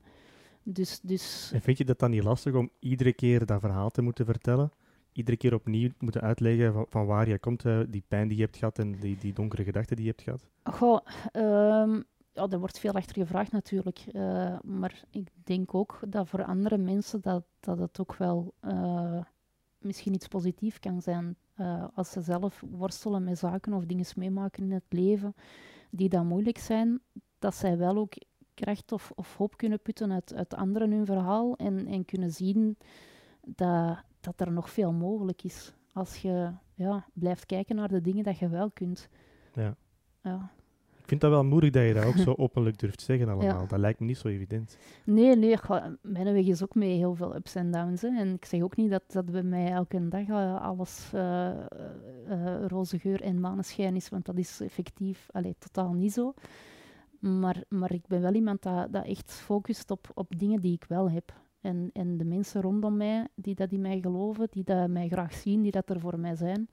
dus, 0.64 1.00
dus... 1.00 1.52
En 1.54 1.62
vind 1.62 1.78
je 1.78 1.86
dat 1.86 2.00
dan 2.00 2.12
niet 2.12 2.24
lastig 2.24 2.54
om 2.54 2.70
iedere 2.80 3.14
keer 3.14 3.46
dat 3.46 3.60
verhaal 3.60 3.90
te 3.90 4.02
moeten 4.02 4.26
vertellen? 4.26 4.72
Iedere 5.12 5.38
keer 5.38 5.54
opnieuw 5.54 5.90
moeten 6.00 6.22
uitleggen 6.22 6.74
van, 6.74 6.86
van 6.90 7.06
waar 7.06 7.28
je 7.28 7.40
komt, 7.40 7.66
uh, 7.66 7.80
die 7.90 8.04
pijn 8.08 8.28
die 8.28 8.38
je 8.38 8.44
hebt 8.44 8.58
gehad 8.58 8.80
en 8.80 9.00
die, 9.00 9.18
die 9.18 9.34
donkere 9.34 9.64
gedachten 9.64 9.96
die 9.96 10.06
je 10.06 10.12
hebt 10.12 10.24
gehad? 10.24 10.48
Goh, 10.64 11.00
um, 11.34 12.04
ja, 12.36 12.48
er 12.50 12.60
wordt 12.60 12.80
veel 12.80 12.94
achter 12.94 13.16
gevraagd 13.16 13.52
natuurlijk. 13.52 14.06
Uh, 14.12 14.60
maar 14.64 15.04
ik 15.10 15.28
denk 15.44 15.74
ook 15.74 16.00
dat 16.08 16.30
voor 16.30 16.44
andere 16.44 16.78
mensen 16.78 17.22
dat, 17.22 17.44
dat 17.60 17.80
het 17.80 18.00
ook 18.00 18.16
wel 18.16 18.54
uh, 18.62 19.22
misschien 19.78 20.14
iets 20.14 20.28
positiefs 20.28 20.80
kan 20.80 21.02
zijn. 21.02 21.36
Uh, 21.58 21.86
als 21.94 22.12
ze 22.12 22.22
zelf 22.22 22.64
worstelen 22.70 23.24
met 23.24 23.38
zaken 23.38 23.74
of 23.74 23.86
dingen 23.86 24.06
meemaken 24.16 24.64
in 24.64 24.72
het 24.72 24.86
leven 24.90 25.34
die 25.90 26.10
dan 26.10 26.28
moeilijk 26.28 26.58
zijn, 26.58 27.02
dat 27.40 27.56
zij 27.56 27.78
wel 27.78 27.98
ook 27.98 28.14
kracht 28.54 28.92
of, 28.92 29.12
of 29.16 29.38
hoop 29.38 29.58
kunnen 29.58 29.82
putten 29.82 30.12
uit, 30.12 30.34
uit 30.34 30.56
anderen 30.56 30.92
hun 30.92 31.06
verhaal 31.06 31.56
en, 31.56 31.88
en 31.88 32.06
kunnen 32.06 32.32
zien 32.32 32.78
dat, 33.42 33.98
dat 34.20 34.40
er 34.40 34.52
nog 34.52 34.70
veel 34.70 34.92
mogelijk 34.92 35.44
is. 35.44 35.74
Als 35.94 36.18
je 36.18 36.52
ja, 36.74 37.08
blijft 37.14 37.46
kijken 37.46 37.76
naar 37.76 37.88
de 37.88 38.02
dingen 38.02 38.24
dat 38.24 38.38
je 38.38 38.50
wel 38.50 38.72
kunt. 38.72 39.10
Ja. 39.54 39.76
ja. 40.22 40.52
Ik 41.06 41.12
vind 41.12 41.24
dat 41.24 41.32
wel 41.32 41.46
moedig 41.46 41.70
dat 41.70 41.84
je 41.84 41.94
dat 41.94 42.06
ook 42.06 42.18
zo 42.18 42.34
openlijk 42.46 42.80
durft 42.80 43.02
zeggen 43.02 43.30
allemaal. 43.30 43.68
Dat 43.68 43.80
lijkt 43.80 44.00
me 44.00 44.06
niet 44.06 44.18
zo 44.18 44.28
evident. 44.28 44.78
Nee, 45.04 45.36
nee. 45.36 45.58
mijn 46.02 46.34
weg 46.34 46.46
is 46.46 46.64
ook 46.64 46.76
mee 46.76 46.98
heel 46.98 47.16
veel 47.16 47.36
ups 47.36 47.56
en 47.56 47.72
downs. 47.72 48.02
Hè. 48.02 48.08
En 48.08 48.34
ik 48.34 48.46
zeg 48.46 48.62
ook 48.62 48.76
niet 48.76 48.90
dat, 48.90 49.04
dat 49.08 49.26
bij 49.26 49.44
mij 49.44 49.72
elke 49.72 50.08
dag 50.08 50.28
uh, 50.28 50.62
alles 50.62 51.12
uh, 51.16 51.50
uh, 52.30 52.66
roze 52.68 53.00
geur 53.00 53.22
en 53.22 53.40
maneschijn 53.40 53.96
is, 53.96 54.10
want 54.10 54.26
dat 54.26 54.38
is 54.38 54.62
effectief 54.62 55.28
allee, 55.32 55.56
totaal 55.60 55.94
niet 55.94 56.14
zo. 56.14 56.34
Maar, 57.20 57.64
maar 57.70 57.92
ik 57.92 58.08
ben 58.08 58.22
wel 58.22 58.34
iemand 58.34 58.62
dat, 58.62 58.94
dat 58.94 59.06
echt 59.06 59.32
focust 59.32 59.92
op, 59.92 60.08
op 60.14 60.40
dingen 60.40 60.62
die 60.62 60.74
ik 60.74 60.86
wel 60.88 61.12
heb. 61.12 61.34
En, 61.62 61.90
en 61.94 62.18
de 62.18 62.26
mensen 62.26 62.62
rondom 62.62 62.98
mij, 62.98 63.28
die 63.36 63.56
dat 63.56 63.72
in 63.72 63.82
mij 63.82 64.00
geloven, 64.02 64.48
die 64.50 64.64
dat 64.64 64.90
mij 64.90 65.08
graag 65.08 65.34
zien, 65.34 65.62
die 65.62 65.72
dat 65.72 65.90
er 65.90 66.00
voor 66.00 66.20
mij 66.20 66.36
zijn. 66.36 66.70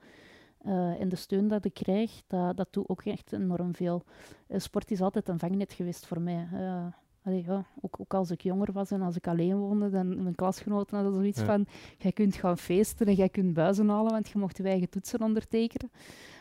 Uh, 0.67 1.01
en 1.01 1.09
de 1.09 1.15
steun 1.15 1.47
dat 1.47 1.65
ik 1.65 1.73
krijg, 1.73 2.21
dat, 2.27 2.57
dat 2.57 2.67
doet 2.71 2.89
ook 2.89 3.03
echt 3.03 3.33
enorm 3.33 3.75
veel. 3.75 4.03
Uh, 4.47 4.59
sport 4.59 4.91
is 4.91 5.01
altijd 5.01 5.27
een 5.27 5.39
vangnet 5.39 5.73
geweest 5.73 6.05
voor 6.05 6.21
mij. 6.21 6.47
Uh, 6.53 6.85
allee, 7.23 7.43
ja, 7.43 7.65
ook, 7.81 7.99
ook, 7.99 8.13
als 8.13 8.31
ik 8.31 8.41
jonger 8.41 8.71
was 8.71 8.91
en 8.91 9.01
als 9.01 9.15
ik 9.15 9.27
alleen 9.27 9.57
woonde, 9.57 9.89
dan 9.89 10.23
mijn 10.23 10.35
klasgenoten 10.35 10.95
hadden 10.95 11.13
zoiets 11.13 11.41
van: 11.41 11.65
jij 11.97 12.11
kunt 12.11 12.35
gaan 12.35 12.57
feesten 12.57 13.07
en 13.07 13.13
jij 13.13 13.29
kunt 13.29 13.53
buizen 13.53 13.89
halen, 13.89 14.11
want 14.11 14.29
je 14.29 14.39
mocht 14.39 14.57
je 14.57 14.63
eigen 14.63 14.89
toetsen 14.89 15.21
ondertekenen. 15.21 15.91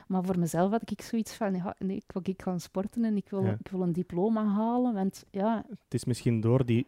Maar 0.06 0.24
voor 0.24 0.38
mezelf 0.38 0.70
had 0.70 0.90
ik 0.90 1.02
zoiets 1.02 1.34
van: 1.34 1.54
ja, 1.54 1.74
nee, 1.78 1.96
ik, 1.96 2.12
wil, 2.12 2.22
ik 2.24 2.42
ga 2.42 2.58
sporten 2.58 3.04
en 3.04 3.16
ik 3.16 3.28
wil, 3.28 3.44
ik 3.44 3.68
wil 3.68 3.82
een 3.82 3.92
diploma 3.92 4.44
halen. 4.44 4.94
Want, 4.94 5.24
ja. 5.30 5.64
Het 5.68 5.94
is 5.94 6.04
misschien 6.04 6.40
door 6.40 6.66
die 6.66 6.86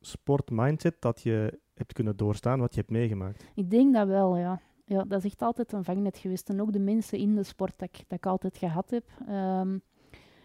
sportmindset 0.00 0.96
dat 0.98 1.22
je 1.22 1.58
hebt 1.74 1.92
kunnen 1.92 2.16
doorstaan 2.16 2.60
wat 2.60 2.74
je 2.74 2.80
hebt 2.80 2.92
meegemaakt. 2.92 3.44
Ik 3.54 3.70
denk 3.70 3.94
dat 3.94 4.08
wel, 4.08 4.36
ja 4.36 4.60
ja, 4.86 5.04
dat 5.04 5.18
is 5.18 5.30
echt 5.30 5.42
altijd 5.42 5.72
een 5.72 5.84
vangnet 5.84 6.18
geweest. 6.18 6.48
En 6.48 6.60
ook 6.60 6.72
de 6.72 6.78
mensen 6.78 7.18
in 7.18 7.34
de 7.34 7.42
sport 7.42 7.78
dat 7.78 7.88
ik, 7.88 8.04
dat 8.08 8.18
ik 8.18 8.26
altijd 8.26 8.56
gehad 8.56 8.90
heb, 8.90 9.04
um, 9.28 9.82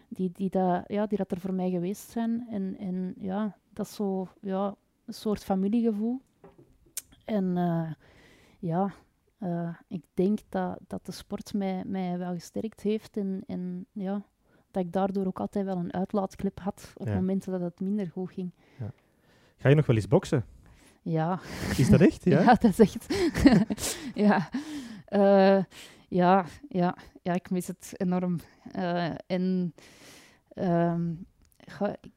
die, 0.08 0.30
die, 0.32 0.50
dat, 0.50 0.84
ja, 0.86 1.06
die 1.06 1.18
dat 1.18 1.30
er 1.30 1.40
voor 1.40 1.54
mij 1.54 1.70
geweest 1.70 2.10
zijn. 2.10 2.46
En, 2.50 2.76
en 2.78 3.14
ja, 3.18 3.56
dat 3.72 3.86
is 3.86 3.94
zo 3.94 4.28
ja, 4.40 4.74
een 5.04 5.14
soort 5.14 5.44
familiegevoel. 5.44 6.20
En 7.24 7.56
uh, 7.56 7.90
ja, 8.58 8.92
uh, 9.38 9.76
ik 9.88 10.02
denk 10.14 10.38
dat, 10.48 10.78
dat 10.86 11.06
de 11.06 11.12
sport 11.12 11.54
mij, 11.54 11.84
mij 11.86 12.18
wel 12.18 12.32
gesterkt 12.32 12.80
heeft. 12.80 13.16
En, 13.16 13.42
en 13.46 13.86
ja, 13.92 14.22
dat 14.70 14.84
ik 14.84 14.92
daardoor 14.92 15.26
ook 15.26 15.40
altijd 15.40 15.64
wel 15.64 15.76
een 15.76 15.92
uitlaatklep 15.92 16.60
had 16.60 16.92
op 16.96 17.06
momenten 17.06 17.52
dat 17.52 17.60
het 17.60 17.80
minder 17.80 18.10
goed 18.10 18.30
ging. 18.30 18.50
Ja. 18.78 18.92
Ga 19.56 19.68
je 19.68 19.74
nog 19.74 19.86
wel 19.86 19.96
eens 19.96 20.08
boksen? 20.08 20.44
Ja. 21.02 21.40
Is 21.76 21.88
dat 21.88 22.00
echt? 22.00 22.24
Ja, 22.30 22.40
ja 22.40 22.54
dat 22.54 22.78
is 22.78 22.78
echt. 22.78 23.06
ja. 24.24 24.48
Uh, 25.08 25.64
ja, 26.08 26.44
ja, 26.68 26.96
ja, 27.22 27.32
ik 27.32 27.50
mis 27.50 27.66
het 27.66 27.92
enorm. 27.96 28.38
Uh, 28.76 29.10
en 29.26 29.74
um, 30.54 31.26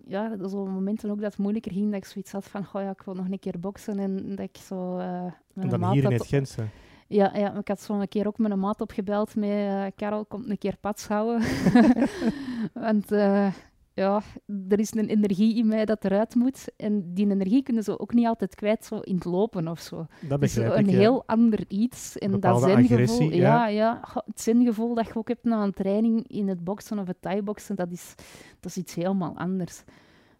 ja, 0.05 0.47
zo 0.47 0.65
momenten 0.65 1.09
ook 1.09 1.21
dat 1.21 1.31
het 1.31 1.37
moeilijker 1.37 1.71
ging, 1.71 1.85
dat 1.85 1.95
ik 1.95 2.05
zoiets 2.05 2.31
had 2.31 2.45
van, 2.45 2.65
goh, 2.65 2.81
ja, 2.81 2.89
ik 2.89 3.01
wil 3.01 3.13
nog 3.13 3.29
een 3.29 3.39
keer 3.39 3.59
boksen. 3.59 3.99
En 3.99 4.29
dat 4.29 4.39
ik 4.39 4.57
zo... 4.57 4.97
Uh, 4.97 5.23
en 5.55 5.69
dan 5.69 5.91
hier 5.91 6.03
in 6.03 6.11
het 6.11 6.27
Gentse? 6.27 6.67
Ja, 7.07 7.31
ja, 7.37 7.57
ik 7.57 7.67
had 7.67 7.81
zo 7.81 7.99
een 7.99 8.07
keer 8.07 8.27
ook 8.27 8.37
met 8.37 8.51
een 8.51 8.59
maat 8.59 8.81
opgebeld 8.81 9.35
met 9.35 9.93
Karel, 9.95 10.25
komt 10.25 10.49
een 10.49 10.57
keer 10.57 10.77
pads 10.77 11.07
houden. 11.07 11.41
Want 12.73 13.11
ja, 13.95 14.21
er 14.69 14.79
is 14.79 14.93
een 14.93 15.07
energie 15.07 15.57
in 15.57 15.67
mij 15.67 15.85
dat 15.85 16.05
eruit 16.05 16.35
moet. 16.35 16.65
En 16.77 17.13
die 17.13 17.29
energie 17.29 17.63
kunnen 17.63 17.83
ze 17.83 17.99
ook 17.99 18.13
niet 18.13 18.27
altijd 18.27 18.55
kwijt 18.55 18.85
zo 18.85 18.99
in 18.99 19.15
het 19.15 19.25
lopen 19.25 19.67
of 19.67 19.79
zo. 19.79 20.05
Dat 20.27 20.39
begrijp 20.39 20.69
dus 20.69 20.77
een 20.77 20.89
heel 20.89 21.23
ander 21.25 21.65
iets. 21.67 22.17
En 22.17 22.39
dat 22.39 22.61
zingevoel, 22.61 23.31
ja. 23.31 23.67
ja. 23.67 23.99
het 24.25 24.41
zingevoel 24.41 24.95
dat 24.95 25.07
je 25.07 25.15
ook 25.15 25.27
hebt 25.27 25.43
na 25.43 25.63
een 25.63 25.73
training 25.73 26.27
in 26.27 26.47
het 26.47 26.63
boksen 26.63 26.99
of 26.99 27.07
het 27.07 27.21
thai-boksen, 27.21 27.75
dat 27.75 27.91
is, 27.91 28.13
dat 28.59 28.71
is 28.71 28.77
iets 28.77 28.95
helemaal 28.95 29.37
anders. 29.37 29.83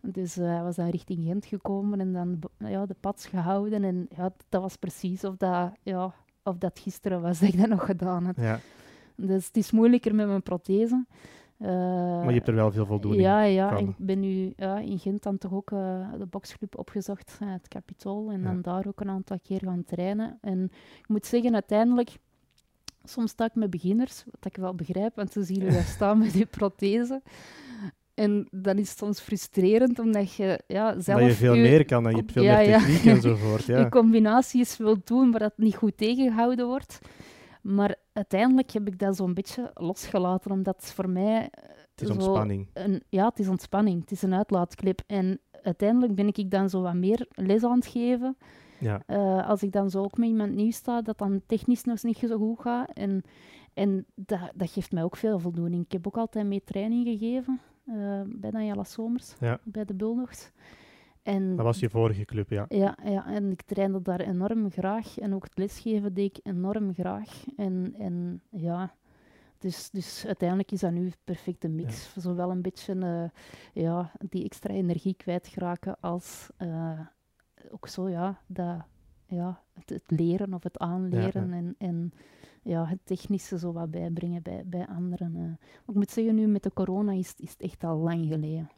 Dus 0.02 0.38
uh, 0.38 0.46
hij 0.46 0.64
was 0.64 0.76
dan 0.76 0.90
richting 0.90 1.24
Gent 1.24 1.46
gekomen 1.46 2.00
en 2.00 2.14
dan 2.14 2.40
ja, 2.58 2.86
de 2.86 2.96
pads 3.00 3.26
gehouden. 3.26 3.84
En 3.84 4.08
ja, 4.16 4.34
dat 4.50 4.62
was 4.62 4.76
precies 4.76 5.24
of 5.24 5.38
dat, 5.38 5.72
ja, 5.84 6.14
of 6.44 6.58
dat 6.58 6.80
gisteren 6.80 7.22
was 7.22 7.40
dat 7.40 7.50
ik 7.50 7.60
dat 7.60 7.70
nog 7.70 7.86
gedaan 7.86 8.26
had. 8.26 8.36
Ja. 8.36 8.60
Dus 9.16 9.46
het 9.46 9.58
is 9.58 9.72
moeilijker 9.72 10.16
met 10.16 10.28
mijn 10.28 10.44
prothese. 10.44 11.06
Uh, 11.60 11.70
maar 11.70 12.28
je 12.28 12.34
hebt 12.34 12.48
er 12.48 12.56
wel 12.56 12.72
veel 12.72 12.86
voldoening 12.86 13.24
Ja, 13.24 13.44
ja. 13.44 13.78
ik 13.78 13.98
ben 13.98 14.20
nu 14.20 14.54
ja, 14.56 14.80
in 14.80 15.00
Gent 15.00 15.24
dan 15.24 15.38
toch 15.38 15.54
ook 15.54 15.72
uh, 15.72 16.14
de 16.18 16.26
boxclub 16.26 16.78
opgezocht, 16.78 17.40
uh, 17.44 17.52
het 17.52 17.68
Capitool. 17.68 18.32
En 18.32 18.44
dan 18.44 18.62
daar 18.62 18.88
ook 18.88 19.00
een 19.00 19.10
aantal 19.10 19.40
keer 19.44 19.62
gaan 19.64 19.84
trainen. 19.84 20.38
En 20.42 20.64
ik 21.00 21.08
moet 21.08 21.26
zeggen, 21.26 21.54
uiteindelijk, 21.54 22.10
soms 23.04 23.32
sta 23.32 23.46
ik 23.46 23.56
met 23.56 23.70
beginners, 23.70 24.24
wat 24.26 24.46
ik 24.46 24.58
wel 24.58 24.76
begrijp, 24.76 25.16
want 25.16 25.32
ze 25.32 25.44
zien 25.44 25.66
je 25.66 25.72
daar 25.72 25.84
staan 25.98 26.18
met 26.18 26.34
die 26.34 26.46
prothese. 26.46 27.22
En 28.14 28.48
dan 28.52 28.78
is 28.78 28.90
het 28.90 28.98
soms 28.98 29.20
frustrerend, 29.20 30.00
omdat 30.00 30.34
je 30.34 30.60
ja, 30.68 31.00
zelf... 31.00 31.20
Dat 31.20 31.30
je 31.30 31.36
veel 31.36 31.56
meer 31.56 31.86
kan, 31.86 32.06
en 32.06 32.12
je 32.12 32.18
hebt 32.18 32.32
veel 32.32 32.44
meer 32.44 32.66
techniek 32.66 33.06
enzovoort. 33.06 33.64
Ja. 33.76 33.80
je 33.80 33.90
combinaties 33.90 34.78
wil 34.78 34.98
doen, 35.04 35.30
maar 35.30 35.40
dat 35.40 35.54
niet 35.58 35.76
goed 35.76 35.98
tegengehouden 35.98 36.68
wordt. 36.68 37.00
Maar 37.66 37.96
uiteindelijk 38.14 38.72
heb 38.72 38.88
ik 38.88 39.00
dat 39.00 39.16
zo'n 39.16 39.34
beetje 39.34 39.72
losgelaten, 39.74 40.52
omdat 40.52 40.92
voor 40.94 41.10
mij... 41.10 41.50
Het 41.92 42.02
is 42.02 42.10
ontspanning. 42.10 42.68
Een, 42.74 43.04
ja, 43.10 43.26
het 43.26 43.40
is 43.40 43.48
ontspanning. 43.48 44.02
Het 44.02 44.12
is 44.12 44.22
een 44.22 44.34
uitlaatklep. 44.34 45.02
En 45.08 45.40
uiteindelijk 45.52 46.16
ben 46.16 46.28
ik 46.28 46.52
dan 46.52 46.70
zo 46.70 46.82
wat 46.82 46.94
meer 46.94 47.28
les 47.30 47.64
aan 47.64 47.76
het 47.76 47.88
geven. 47.88 48.38
Ja. 48.80 49.02
Uh, 49.08 49.50
als 49.50 49.64
ik 49.64 49.72
dan 49.72 49.90
zo 49.90 50.04
ook 50.04 50.18
met 50.18 50.28
iemand 50.28 50.54
nieuw 50.54 50.72
sta, 50.72 51.02
dat 51.02 51.18
dan 51.18 51.42
technisch 51.46 51.84
nog 51.84 52.04
niet 52.04 52.18
zo 52.18 52.38
goed 52.38 52.60
gaat. 52.60 52.92
En, 52.94 53.24
en 53.74 54.06
dat, 54.16 54.52
dat 54.56 54.72
geeft 54.72 54.92
mij 54.92 55.04
ook 55.04 55.18
veel 55.18 55.40
voldoening. 55.40 55.86
Ik 55.86 55.92
heb 55.92 56.08
ook 56.08 56.18
altijd 56.18 56.46
mee 56.46 56.64
training 56.64 57.08
gegeven 57.08 57.62
uh, 57.86 58.22
bij 58.26 58.52
Daniela 58.52 58.84
Somers, 58.84 59.36
ja. 59.40 59.60
bij 59.64 59.86
de 59.86 59.94
Bulldogs. 59.94 60.52
En, 61.26 61.56
dat 61.56 61.66
was 61.66 61.80
je 61.80 61.90
vorige 61.90 62.26
club, 62.26 62.50
ja. 62.50 62.66
ja. 62.70 62.98
Ja, 63.04 63.28
en 63.28 63.52
ik 63.52 63.62
trainde 63.62 64.02
daar 64.02 64.20
enorm 64.20 64.72
graag. 64.72 65.18
En 65.18 65.34
ook 65.34 65.44
het 65.44 65.58
lesgeven 65.58 66.14
deed 66.14 66.38
ik 66.38 66.46
enorm 66.46 66.94
graag. 66.94 67.44
En, 67.56 67.96
en 67.98 68.42
ja, 68.50 68.94
dus, 69.58 69.90
dus 69.90 70.26
uiteindelijk 70.26 70.72
is 70.72 70.80
dat 70.80 70.92
nu 70.92 71.06
een 71.06 71.14
perfecte 71.24 71.68
mix. 71.68 72.14
Ja. 72.16 72.22
Zowel 72.22 72.52
een 72.52 72.62
beetje 72.62 72.96
uh, 72.96 73.24
ja, 73.84 74.12
die 74.30 74.44
extra 74.44 74.74
energie 74.74 75.14
kwijtraken 75.14 75.98
als 76.00 76.50
uh, 76.60 77.00
ook 77.72 77.88
zo, 77.88 78.10
ja, 78.10 78.42
dat, 78.48 78.86
ja 79.26 79.62
het, 79.74 79.90
het 79.90 80.12
leren 80.12 80.54
of 80.54 80.64
het 80.64 80.78
aanleren 80.78 81.54
en, 81.54 81.76
en 81.78 82.14
ja, 82.62 82.86
het 82.86 83.00
technische 83.04 83.60
zo 83.60 83.72
wat 83.72 83.92
bijbrengen 83.92 84.42
bij, 84.42 84.64
bij 84.66 84.88
anderen. 84.88 85.36
Uh. 85.36 85.68
Ik 85.88 85.94
moet 85.94 86.12
zeggen, 86.12 86.36
nu 86.36 86.48
met 86.48 86.64
de 86.64 86.74
corona 86.74 87.12
is, 87.12 87.34
is 87.38 87.52
het 87.52 87.62
echt 87.62 87.84
al 87.84 87.98
lang 87.98 88.28
geleden. 88.28 88.70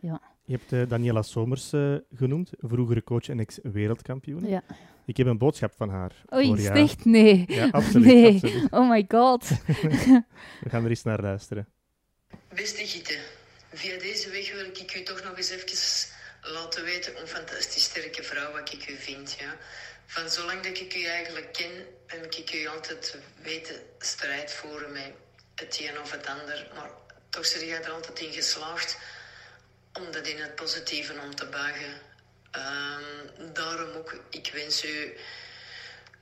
Ja. 0.00 0.20
Je 0.48 0.56
hebt 0.56 0.72
uh, 0.72 0.88
Daniela 0.88 1.22
Somers 1.22 1.72
uh, 1.72 1.96
genoemd, 2.14 2.50
vroegere 2.58 3.04
coach 3.04 3.28
en 3.28 3.40
ex-wereldkampioen. 3.40 4.48
Ja. 4.48 4.62
Ik 5.06 5.16
heb 5.16 5.26
een 5.26 5.38
boodschap 5.38 5.72
van 5.76 5.90
haar. 5.90 6.12
Oei, 6.34 6.52
is 6.52 6.66
echt? 6.66 7.04
Nee. 7.04 7.44
Ja, 7.46 7.68
absoluut, 7.70 8.06
nee. 8.06 8.34
absoluut. 8.34 8.70
Oh 8.70 8.88
my 8.90 9.04
god. 9.08 9.48
We 10.64 10.68
gaan 10.68 10.84
er 10.84 10.90
eens 10.90 11.02
naar 11.02 11.20
luisteren. 11.20 11.68
Beste 12.54 12.86
Gieten, 12.86 13.20
via 13.72 13.98
deze 13.98 14.30
weg 14.30 14.52
wil 14.52 14.64
ik 14.64 14.94
u 14.96 15.02
toch 15.02 15.22
nog 15.24 15.36
eens 15.36 15.50
even 15.50 16.08
laten 16.42 16.84
weten 16.84 17.12
hoe 17.16 17.26
fantastisch 17.26 17.84
sterke 17.84 18.22
vrouw 18.22 18.52
wat 18.52 18.72
ik 18.72 18.88
u 18.88 18.96
vind. 18.96 19.36
Ja? 19.40 19.56
Van 20.06 20.28
zolang 20.28 20.60
dat 20.60 20.78
ik 20.78 20.94
u 20.96 21.04
eigenlijk 21.04 21.52
ken, 21.52 21.72
heb 22.06 22.34
ik 22.34 22.54
u 22.54 22.66
altijd 22.66 23.18
weten 23.42 23.76
strijd 23.98 24.52
voeren 24.52 24.92
met 24.92 25.12
het 25.54 25.78
een 25.80 26.00
of 26.00 26.10
het 26.10 26.26
ander. 26.26 26.70
Maar 26.74 26.90
toch 27.30 27.46
zit 27.46 27.60
je 27.60 27.74
er 27.74 27.90
altijd 27.90 28.20
in 28.20 28.32
geslaagd 28.32 28.98
om 29.98 30.12
dat 30.12 30.26
in 30.26 30.40
het 30.40 30.54
positieve 30.54 31.12
om 31.24 31.34
te 31.34 31.46
buigen. 31.46 31.92
Um, 32.52 33.52
daarom 33.52 33.90
ook, 33.96 34.20
ik 34.30 34.50
wens 34.54 34.84
u 34.84 35.16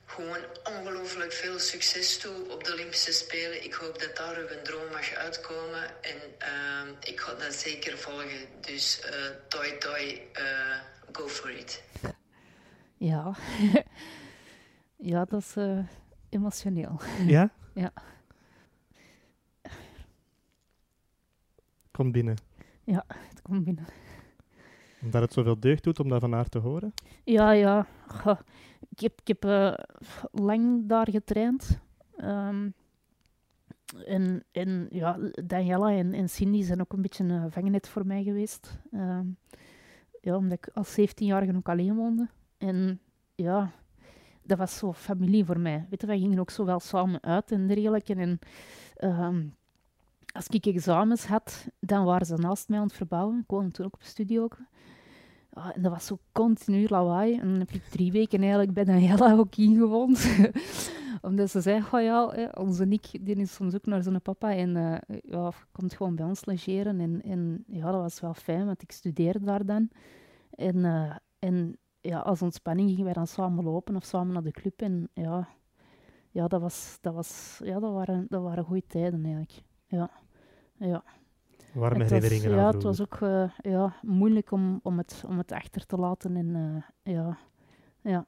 gewoon 0.05 0.39
ongelooflijk 0.63 1.31
veel 1.31 1.59
succes 1.59 2.17
toe 2.17 2.51
op 2.51 2.63
de 2.63 2.73
Olympische 2.73 3.11
Spelen. 3.11 3.63
Ik 3.63 3.73
hoop 3.73 3.99
dat 3.99 4.15
daar 4.15 4.37
uw 4.37 4.61
droom 4.63 4.91
mag 4.91 5.13
uitkomen 5.13 5.83
en 6.01 6.17
uh, 6.39 6.91
ik 6.99 7.19
ga 7.19 7.33
dat 7.33 7.53
zeker 7.53 7.97
volgen. 7.97 8.47
Dus 8.61 9.01
uh, 9.05 9.11
toi 9.47 9.77
toi, 9.77 10.21
uh, 10.39 10.77
go 11.11 11.27
for 11.27 11.49
it. 11.49 11.83
Ja, 12.99 13.35
ja 15.11 15.25
dat 15.25 15.41
is 15.41 15.55
uh, 15.55 15.79
emotioneel. 16.29 17.01
Ja? 17.25 17.49
ja. 17.73 17.93
Kom 21.91 22.11
binnen. 22.11 22.37
Ja, 22.83 23.05
binnen. 23.47 23.85
Omdat 25.01 25.21
het 25.21 25.33
zoveel 25.33 25.59
deugd 25.59 25.83
doet 25.83 25.99
om 25.99 26.09
dat 26.09 26.19
van 26.19 26.31
haar 26.31 26.49
te 26.49 26.59
horen? 26.59 26.93
Ja, 27.23 27.51
ja. 27.51 27.87
Goh. 28.07 28.39
Ik 28.89 28.99
heb, 28.99 29.19
ik 29.21 29.27
heb 29.27 29.45
uh, 29.45 29.73
lang 30.31 30.87
daar 30.87 31.09
getraind. 31.09 31.79
Um, 32.17 32.73
en, 34.05 34.43
en 34.51 34.87
ja, 34.89 35.17
Daniela 35.45 35.91
en, 35.91 36.13
en 36.13 36.29
Cindy 36.29 36.61
zijn 36.61 36.81
ook 36.81 36.93
een 36.93 37.01
beetje 37.01 37.23
een 37.23 37.51
vangnet 37.51 37.87
voor 37.87 38.05
mij 38.05 38.23
geweest. 38.23 38.79
Um, 38.91 39.37
ja, 40.21 40.35
omdat 40.35 40.57
ik 40.57 40.69
als 40.73 40.99
17-jarige 40.99 41.55
ook 41.55 41.69
alleen 41.69 41.95
woonde. 41.95 42.29
En 42.57 42.99
ja, 43.35 43.71
dat 44.43 44.57
was 44.57 44.77
zo 44.77 44.93
familie 44.93 45.45
voor 45.45 45.59
mij. 45.59 45.85
Weet 45.89 46.01
je, 46.01 46.07
wij 46.07 46.19
gingen 46.19 46.39
ook 46.39 46.49
zo 46.49 46.65
wel 46.65 46.79
samen 46.79 47.23
uit 47.23 47.51
en 47.51 47.67
dergelijke. 47.67 48.15
En 48.15 48.39
um, 49.03 49.55
als 50.37 50.47
ik 50.47 50.65
examens 50.65 51.25
had, 51.25 51.67
dan 51.79 52.05
waren 52.05 52.25
ze 52.25 52.35
naast 52.35 52.69
mij 52.69 52.77
aan 52.77 52.83
het 52.83 52.93
verbouwen. 52.93 53.39
Ik 53.39 53.43
woonde 53.47 53.71
toen 53.71 53.85
ook 53.85 53.93
op 53.93 54.03
studio. 54.03 54.47
Ja, 55.51 55.73
en 55.73 55.81
dat 55.81 55.91
was 55.91 56.05
zo 56.05 56.19
continu 56.31 56.87
lawaai. 56.87 57.37
En 57.39 57.47
dan 57.49 57.59
heb 57.59 57.71
ik 57.71 57.83
drie 57.83 58.11
weken 58.11 58.39
eigenlijk 58.39 58.73
bij 58.73 58.83
Daniela 58.83 59.35
ook 59.35 59.55
ingewoond. 59.55 60.37
Omdat 61.21 61.49
ze 61.49 61.61
zei, 61.61 61.83
oh 61.91 62.01
ja, 62.01 62.51
onze 62.57 62.85
Nick 62.85 63.25
die 63.25 63.35
is 63.35 63.53
soms 63.53 63.75
ook 63.75 63.85
naar 63.85 64.03
zijn 64.03 64.21
papa 64.21 64.53
en 64.53 64.75
uh, 64.75 65.19
ja, 65.23 65.51
komt 65.71 65.93
gewoon 65.93 66.15
bij 66.15 66.25
ons 66.25 66.45
logeren. 66.45 67.21
En, 67.23 67.63
ja, 67.67 67.91
dat 67.91 68.01
was 68.01 68.19
wel 68.19 68.33
fijn, 68.33 68.65
want 68.65 68.81
ik 68.81 68.91
studeerde 68.91 69.45
daar 69.45 69.65
dan. 69.65 69.89
En, 70.49 70.75
uh, 70.75 71.15
en 71.39 71.77
ja, 72.01 72.19
als 72.19 72.41
ontspanning 72.41 72.89
gingen 72.89 73.05
wij 73.05 73.13
dan 73.13 73.27
samen 73.27 73.63
lopen 73.63 73.95
of 73.95 74.03
samen 74.03 74.33
naar 74.33 74.43
de 74.43 74.51
club. 74.51 74.81
En 74.81 75.09
ja, 75.13 75.47
ja, 76.31 76.47
dat, 76.47 76.61
was, 76.61 76.97
dat, 77.01 77.13
was, 77.13 77.59
ja 77.63 77.79
dat, 77.79 77.93
waren, 77.93 78.25
dat 78.29 78.41
waren 78.41 78.63
goede 78.63 78.87
tijden 78.87 79.23
eigenlijk. 79.23 79.65
Ja, 79.87 80.09
ja. 80.77 81.03
Warme 81.73 82.03
herinneringen 82.03 82.51
Ja, 82.51 82.71
het 82.71 82.83
was 82.83 83.01
ook 83.01 83.19
uh, 83.19 83.49
ja, 83.61 83.95
moeilijk 84.01 84.51
om, 84.51 84.79
om, 84.83 84.97
het, 84.97 85.23
om 85.27 85.37
het 85.37 85.51
achter 85.51 85.85
te 85.85 85.97
laten. 85.97 86.35
En, 86.35 86.47
uh, 86.55 87.13
ja, 87.15 87.37
ja. 88.01 88.25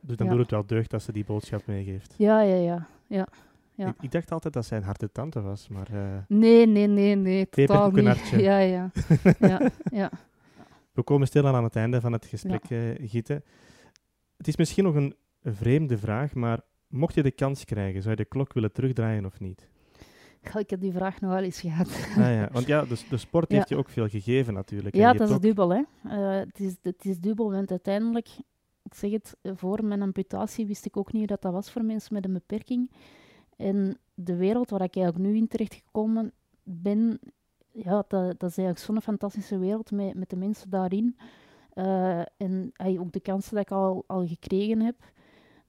Dus 0.00 0.16
dan 0.16 0.26
ja. 0.26 0.32
doet 0.32 0.42
het 0.42 0.50
wel 0.50 0.66
deugd 0.66 0.90
dat 0.90 1.02
ze 1.02 1.12
die 1.12 1.24
boodschap 1.24 1.66
meegeeft. 1.66 2.14
Ja, 2.18 2.40
ja, 2.40 2.54
ja. 2.54 2.86
ja. 3.06 3.28
Ja. 3.76 3.88
Ik, 3.88 3.94
ik, 4.00 4.10
dacht 4.10 4.32
altijd 4.32 4.54
dat 4.54 4.66
zij 4.66 4.78
een 4.78 4.84
harte 4.84 5.12
tante 5.12 5.40
was, 5.40 5.68
maar... 5.68 5.88
Uh, 5.92 6.16
nee, 6.28 6.66
nee, 6.66 6.86
nee, 6.86 7.14
nee, 7.14 7.48
totaal 7.48 7.90
niet. 7.90 8.18
Ja, 8.30 8.58
ja. 8.58 8.90
ja, 9.38 9.70
ja. 9.90 10.10
We 10.92 11.02
komen 11.02 11.26
stilaan 11.26 11.54
aan 11.54 11.64
het 11.64 11.76
einde 11.76 12.00
van 12.00 12.12
het 12.12 12.26
gesprek, 12.26 12.64
ja. 12.64 12.94
Gitte. 13.00 13.42
Het 14.36 14.48
is 14.48 14.56
misschien 14.56 14.84
nog 14.84 14.94
een 14.94 15.14
vreemde 15.42 15.98
vraag, 15.98 16.34
maar 16.34 16.60
mocht 16.88 17.14
je 17.14 17.22
de 17.22 17.30
kans 17.30 17.64
krijgen, 17.64 18.02
zou 18.02 18.14
je 18.16 18.22
de 18.22 18.28
klok 18.28 18.52
willen 18.52 18.72
terugdraaien 18.72 19.24
of 19.24 19.40
niet? 19.40 19.68
Ik 20.52 20.70
heb 20.70 20.80
die 20.80 20.92
vraag 20.92 21.20
nog 21.20 21.30
wel 21.30 21.42
eens 21.42 21.60
gehad. 21.60 21.88
Ah, 22.16 22.16
ja. 22.16 22.48
Want 22.52 22.66
ja, 22.66 22.84
de, 22.84 22.96
de 23.10 23.16
sport 23.16 23.50
heeft 23.50 23.68
je 23.68 23.76
ook 23.76 23.88
veel 23.88 24.08
gegeven 24.08 24.54
natuurlijk. 24.54 24.94
Ja, 24.94 25.12
dat 25.12 25.28
is 25.28 25.34
ook... 25.34 25.42
dubbel. 25.42 25.72
Hè. 25.72 25.82
Uh, 26.04 26.38
het, 26.38 26.60
is, 26.60 26.76
het 26.82 27.04
is 27.04 27.18
dubbel, 27.18 27.50
want 27.50 27.70
uiteindelijk, 27.70 28.28
ik 28.82 28.94
zeg 28.94 29.10
het, 29.10 29.36
voor 29.42 29.84
mijn 29.84 30.02
amputatie 30.02 30.66
wist 30.66 30.84
ik 30.84 30.96
ook 30.96 31.12
niet 31.12 31.28
dat 31.28 31.42
dat 31.42 31.52
was 31.52 31.70
voor 31.70 31.84
mensen 31.84 32.14
met 32.14 32.24
een 32.24 32.32
beperking. 32.32 32.90
En 33.56 33.98
de 34.14 34.36
wereld 34.36 34.70
waar 34.70 34.82
ik 34.82 34.96
eigenlijk 34.96 35.26
nu 35.26 35.36
in 35.36 35.48
terecht 35.48 35.74
gekomen 35.74 36.32
ben, 36.62 37.20
ja, 37.70 38.04
dat, 38.08 38.40
dat 38.40 38.50
is 38.50 38.58
eigenlijk 38.58 38.78
zo'n 38.78 39.02
fantastische 39.02 39.58
wereld 39.58 39.90
met, 39.90 40.14
met 40.14 40.30
de 40.30 40.36
mensen 40.36 40.70
daarin. 40.70 41.16
Uh, 41.74 42.18
en 42.18 42.70
hey, 42.72 42.98
ook 42.98 43.12
de 43.12 43.20
kansen 43.20 43.54
dat 43.54 43.64
ik 43.64 43.70
al, 43.70 44.04
al 44.06 44.26
gekregen 44.26 44.80
heb. 44.80 44.96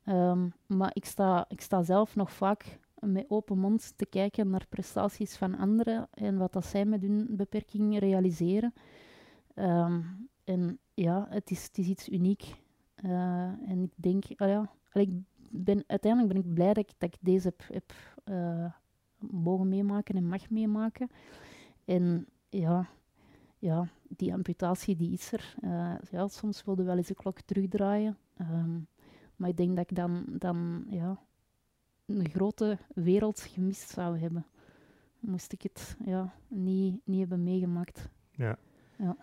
Um, 0.07 0.53
maar 0.67 0.91
ik 0.93 1.05
sta, 1.05 1.45
ik 1.47 1.61
sta 1.61 1.83
zelf 1.83 2.15
nog 2.15 2.31
vaak 2.31 2.79
met 3.11 3.25
open 3.27 3.57
mond 3.57 3.93
te 3.95 4.05
kijken 4.05 4.49
naar 4.49 4.65
prestaties 4.69 5.37
van 5.37 5.57
anderen 5.57 6.07
en 6.13 6.37
wat 6.37 6.53
dat 6.53 6.65
zij 6.65 6.85
met 6.85 7.01
hun 7.01 7.27
beperking 7.29 7.99
realiseren. 7.99 8.73
Um, 9.55 10.29
en 10.43 10.79
ja, 10.93 11.27
het 11.29 11.51
is, 11.51 11.63
het 11.63 11.77
is 11.77 11.87
iets 11.87 12.09
uniek. 12.09 12.55
Uh, 13.03 13.69
en 13.69 13.83
ik 13.83 13.91
denk, 13.95 14.23
oh 14.37 14.47
ja, 14.47 14.71
ik 14.93 15.09
ben, 15.49 15.83
uiteindelijk 15.87 16.33
ben 16.33 16.43
ik 16.43 16.53
blij 16.53 16.73
dat 16.73 16.93
ik, 16.99 17.15
deze 17.19 17.53
heb, 17.71 17.93
uh, 18.25 18.71
mogen 19.17 19.67
meemaken 19.67 20.15
en 20.15 20.27
mag 20.27 20.49
meemaken. 20.49 21.09
En 21.85 22.25
ja, 22.49 22.87
ja, 23.59 23.87
die 24.07 24.33
amputatie 24.33 24.95
die 24.95 25.11
is 25.11 25.31
er. 25.31 25.55
Uh, 25.61 25.95
ja, 26.11 26.27
soms 26.27 26.63
wilde 26.63 26.83
wel 26.83 26.97
eens 26.97 27.07
de 27.07 27.13
klok 27.13 27.41
terugdraaien. 27.41 28.17
Um, 28.41 28.87
maar 29.35 29.49
ik 29.49 29.57
denk 29.57 29.75
dat 29.75 29.89
ik 29.89 29.95
dan, 29.95 30.25
dan 30.27 30.85
ja, 30.89 31.19
een 32.05 32.29
grote 32.29 32.77
wereld 32.95 33.41
gemist 33.41 33.89
zou 33.89 34.19
hebben. 34.19 34.45
Moest 35.19 35.51
ik 35.51 35.61
het 35.61 35.97
ja, 36.05 36.33
niet, 36.47 36.99
niet 37.03 37.19
hebben 37.19 37.43
meegemaakt. 37.43 38.09
Ja. 38.31 38.57
ja. 38.97 39.17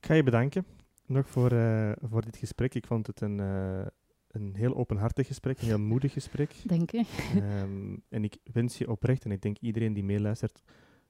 Ik 0.00 0.06
ga 0.06 0.14
je 0.14 0.22
bedanken 0.22 0.64
nog 1.06 1.28
voor, 1.28 1.52
uh, 1.52 1.92
voor 2.02 2.22
dit 2.22 2.36
gesprek. 2.36 2.74
Ik 2.74 2.86
vond 2.86 3.06
het 3.06 3.20
een, 3.20 3.38
uh, 3.38 3.86
een 4.30 4.54
heel 4.54 4.76
openhartig 4.76 5.26
gesprek, 5.26 5.60
een 5.60 5.66
heel 5.66 5.78
moedig 5.78 6.12
gesprek. 6.12 6.54
Dank 6.64 6.90
je. 6.90 7.04
Um, 7.34 8.02
en 8.08 8.24
ik 8.24 8.36
wens 8.52 8.78
je 8.78 8.90
oprecht, 8.90 9.24
en 9.24 9.30
ik 9.30 9.42
denk 9.42 9.58
iedereen 9.58 9.92
die 9.92 10.04
meeluistert, 10.04 10.62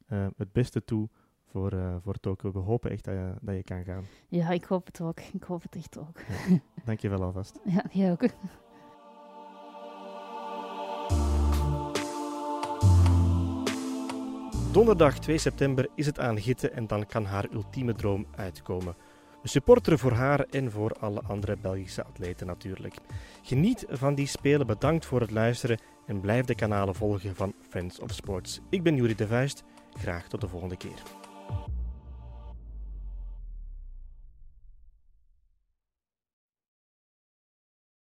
uh, 0.09 0.27
het 0.37 0.53
beste 0.53 0.85
toe 0.85 1.09
voor, 1.45 1.73
uh, 1.73 1.97
voor 2.01 2.21
Tokio. 2.21 2.53
We 2.53 2.59
hopen 2.59 2.91
echt 2.91 3.05
dat 3.05 3.15
je, 3.15 3.35
dat 3.41 3.55
je 3.55 3.63
kan 3.63 3.85
gaan. 3.85 4.05
Ja, 4.29 4.51
ik 4.51 4.65
hoop 4.65 4.87
het 4.87 5.01
ook. 5.01 5.21
Ik 5.21 5.43
hoop 5.43 5.63
het 5.63 5.77
echt 5.77 5.99
ook. 5.99 6.21
Ja. 6.49 6.59
Dank 6.85 7.01
je 7.01 7.09
wel 7.09 7.23
alvast. 7.23 7.61
Ja, 7.77 7.85
jij 7.91 8.11
ook. 8.11 8.29
Donderdag 14.73 15.19
2 15.19 15.39
september 15.39 15.89
is 15.95 16.07
het 16.07 16.19
aan 16.19 16.41
Gitte 16.41 16.71
en 16.71 16.87
dan 16.87 17.07
kan 17.07 17.25
haar 17.25 17.47
ultieme 17.53 17.95
droom 17.95 18.27
uitkomen. 18.37 18.95
We 19.43 19.49
supporteren 19.49 19.99
voor 19.99 20.13
haar 20.13 20.41
en 20.51 20.71
voor 20.71 20.97
alle 21.01 21.23
andere 21.27 21.57
Belgische 21.57 22.05
atleten 22.05 22.47
natuurlijk. 22.47 22.95
Geniet 23.43 23.85
van 23.89 24.15
die 24.15 24.27
spelen, 24.27 24.67
bedankt 24.67 25.07
voor 25.07 25.21
het 25.21 25.31
luisteren 25.31 25.81
en 26.07 26.21
blijf 26.21 26.45
de 26.45 26.55
kanalen 26.55 26.95
volgen 26.95 27.37
van 27.37 27.55
Friends 27.69 28.01
of 28.01 28.11
Sports. 28.11 28.61
Ik 28.69 28.83
ben 28.83 28.97
Juri 28.97 29.15
de 29.15 29.27
Vuist, 29.27 29.63
graag 29.93 30.29
tot 30.29 30.41
de 30.41 30.49
volgende 30.49 30.77
keer. 30.77 31.20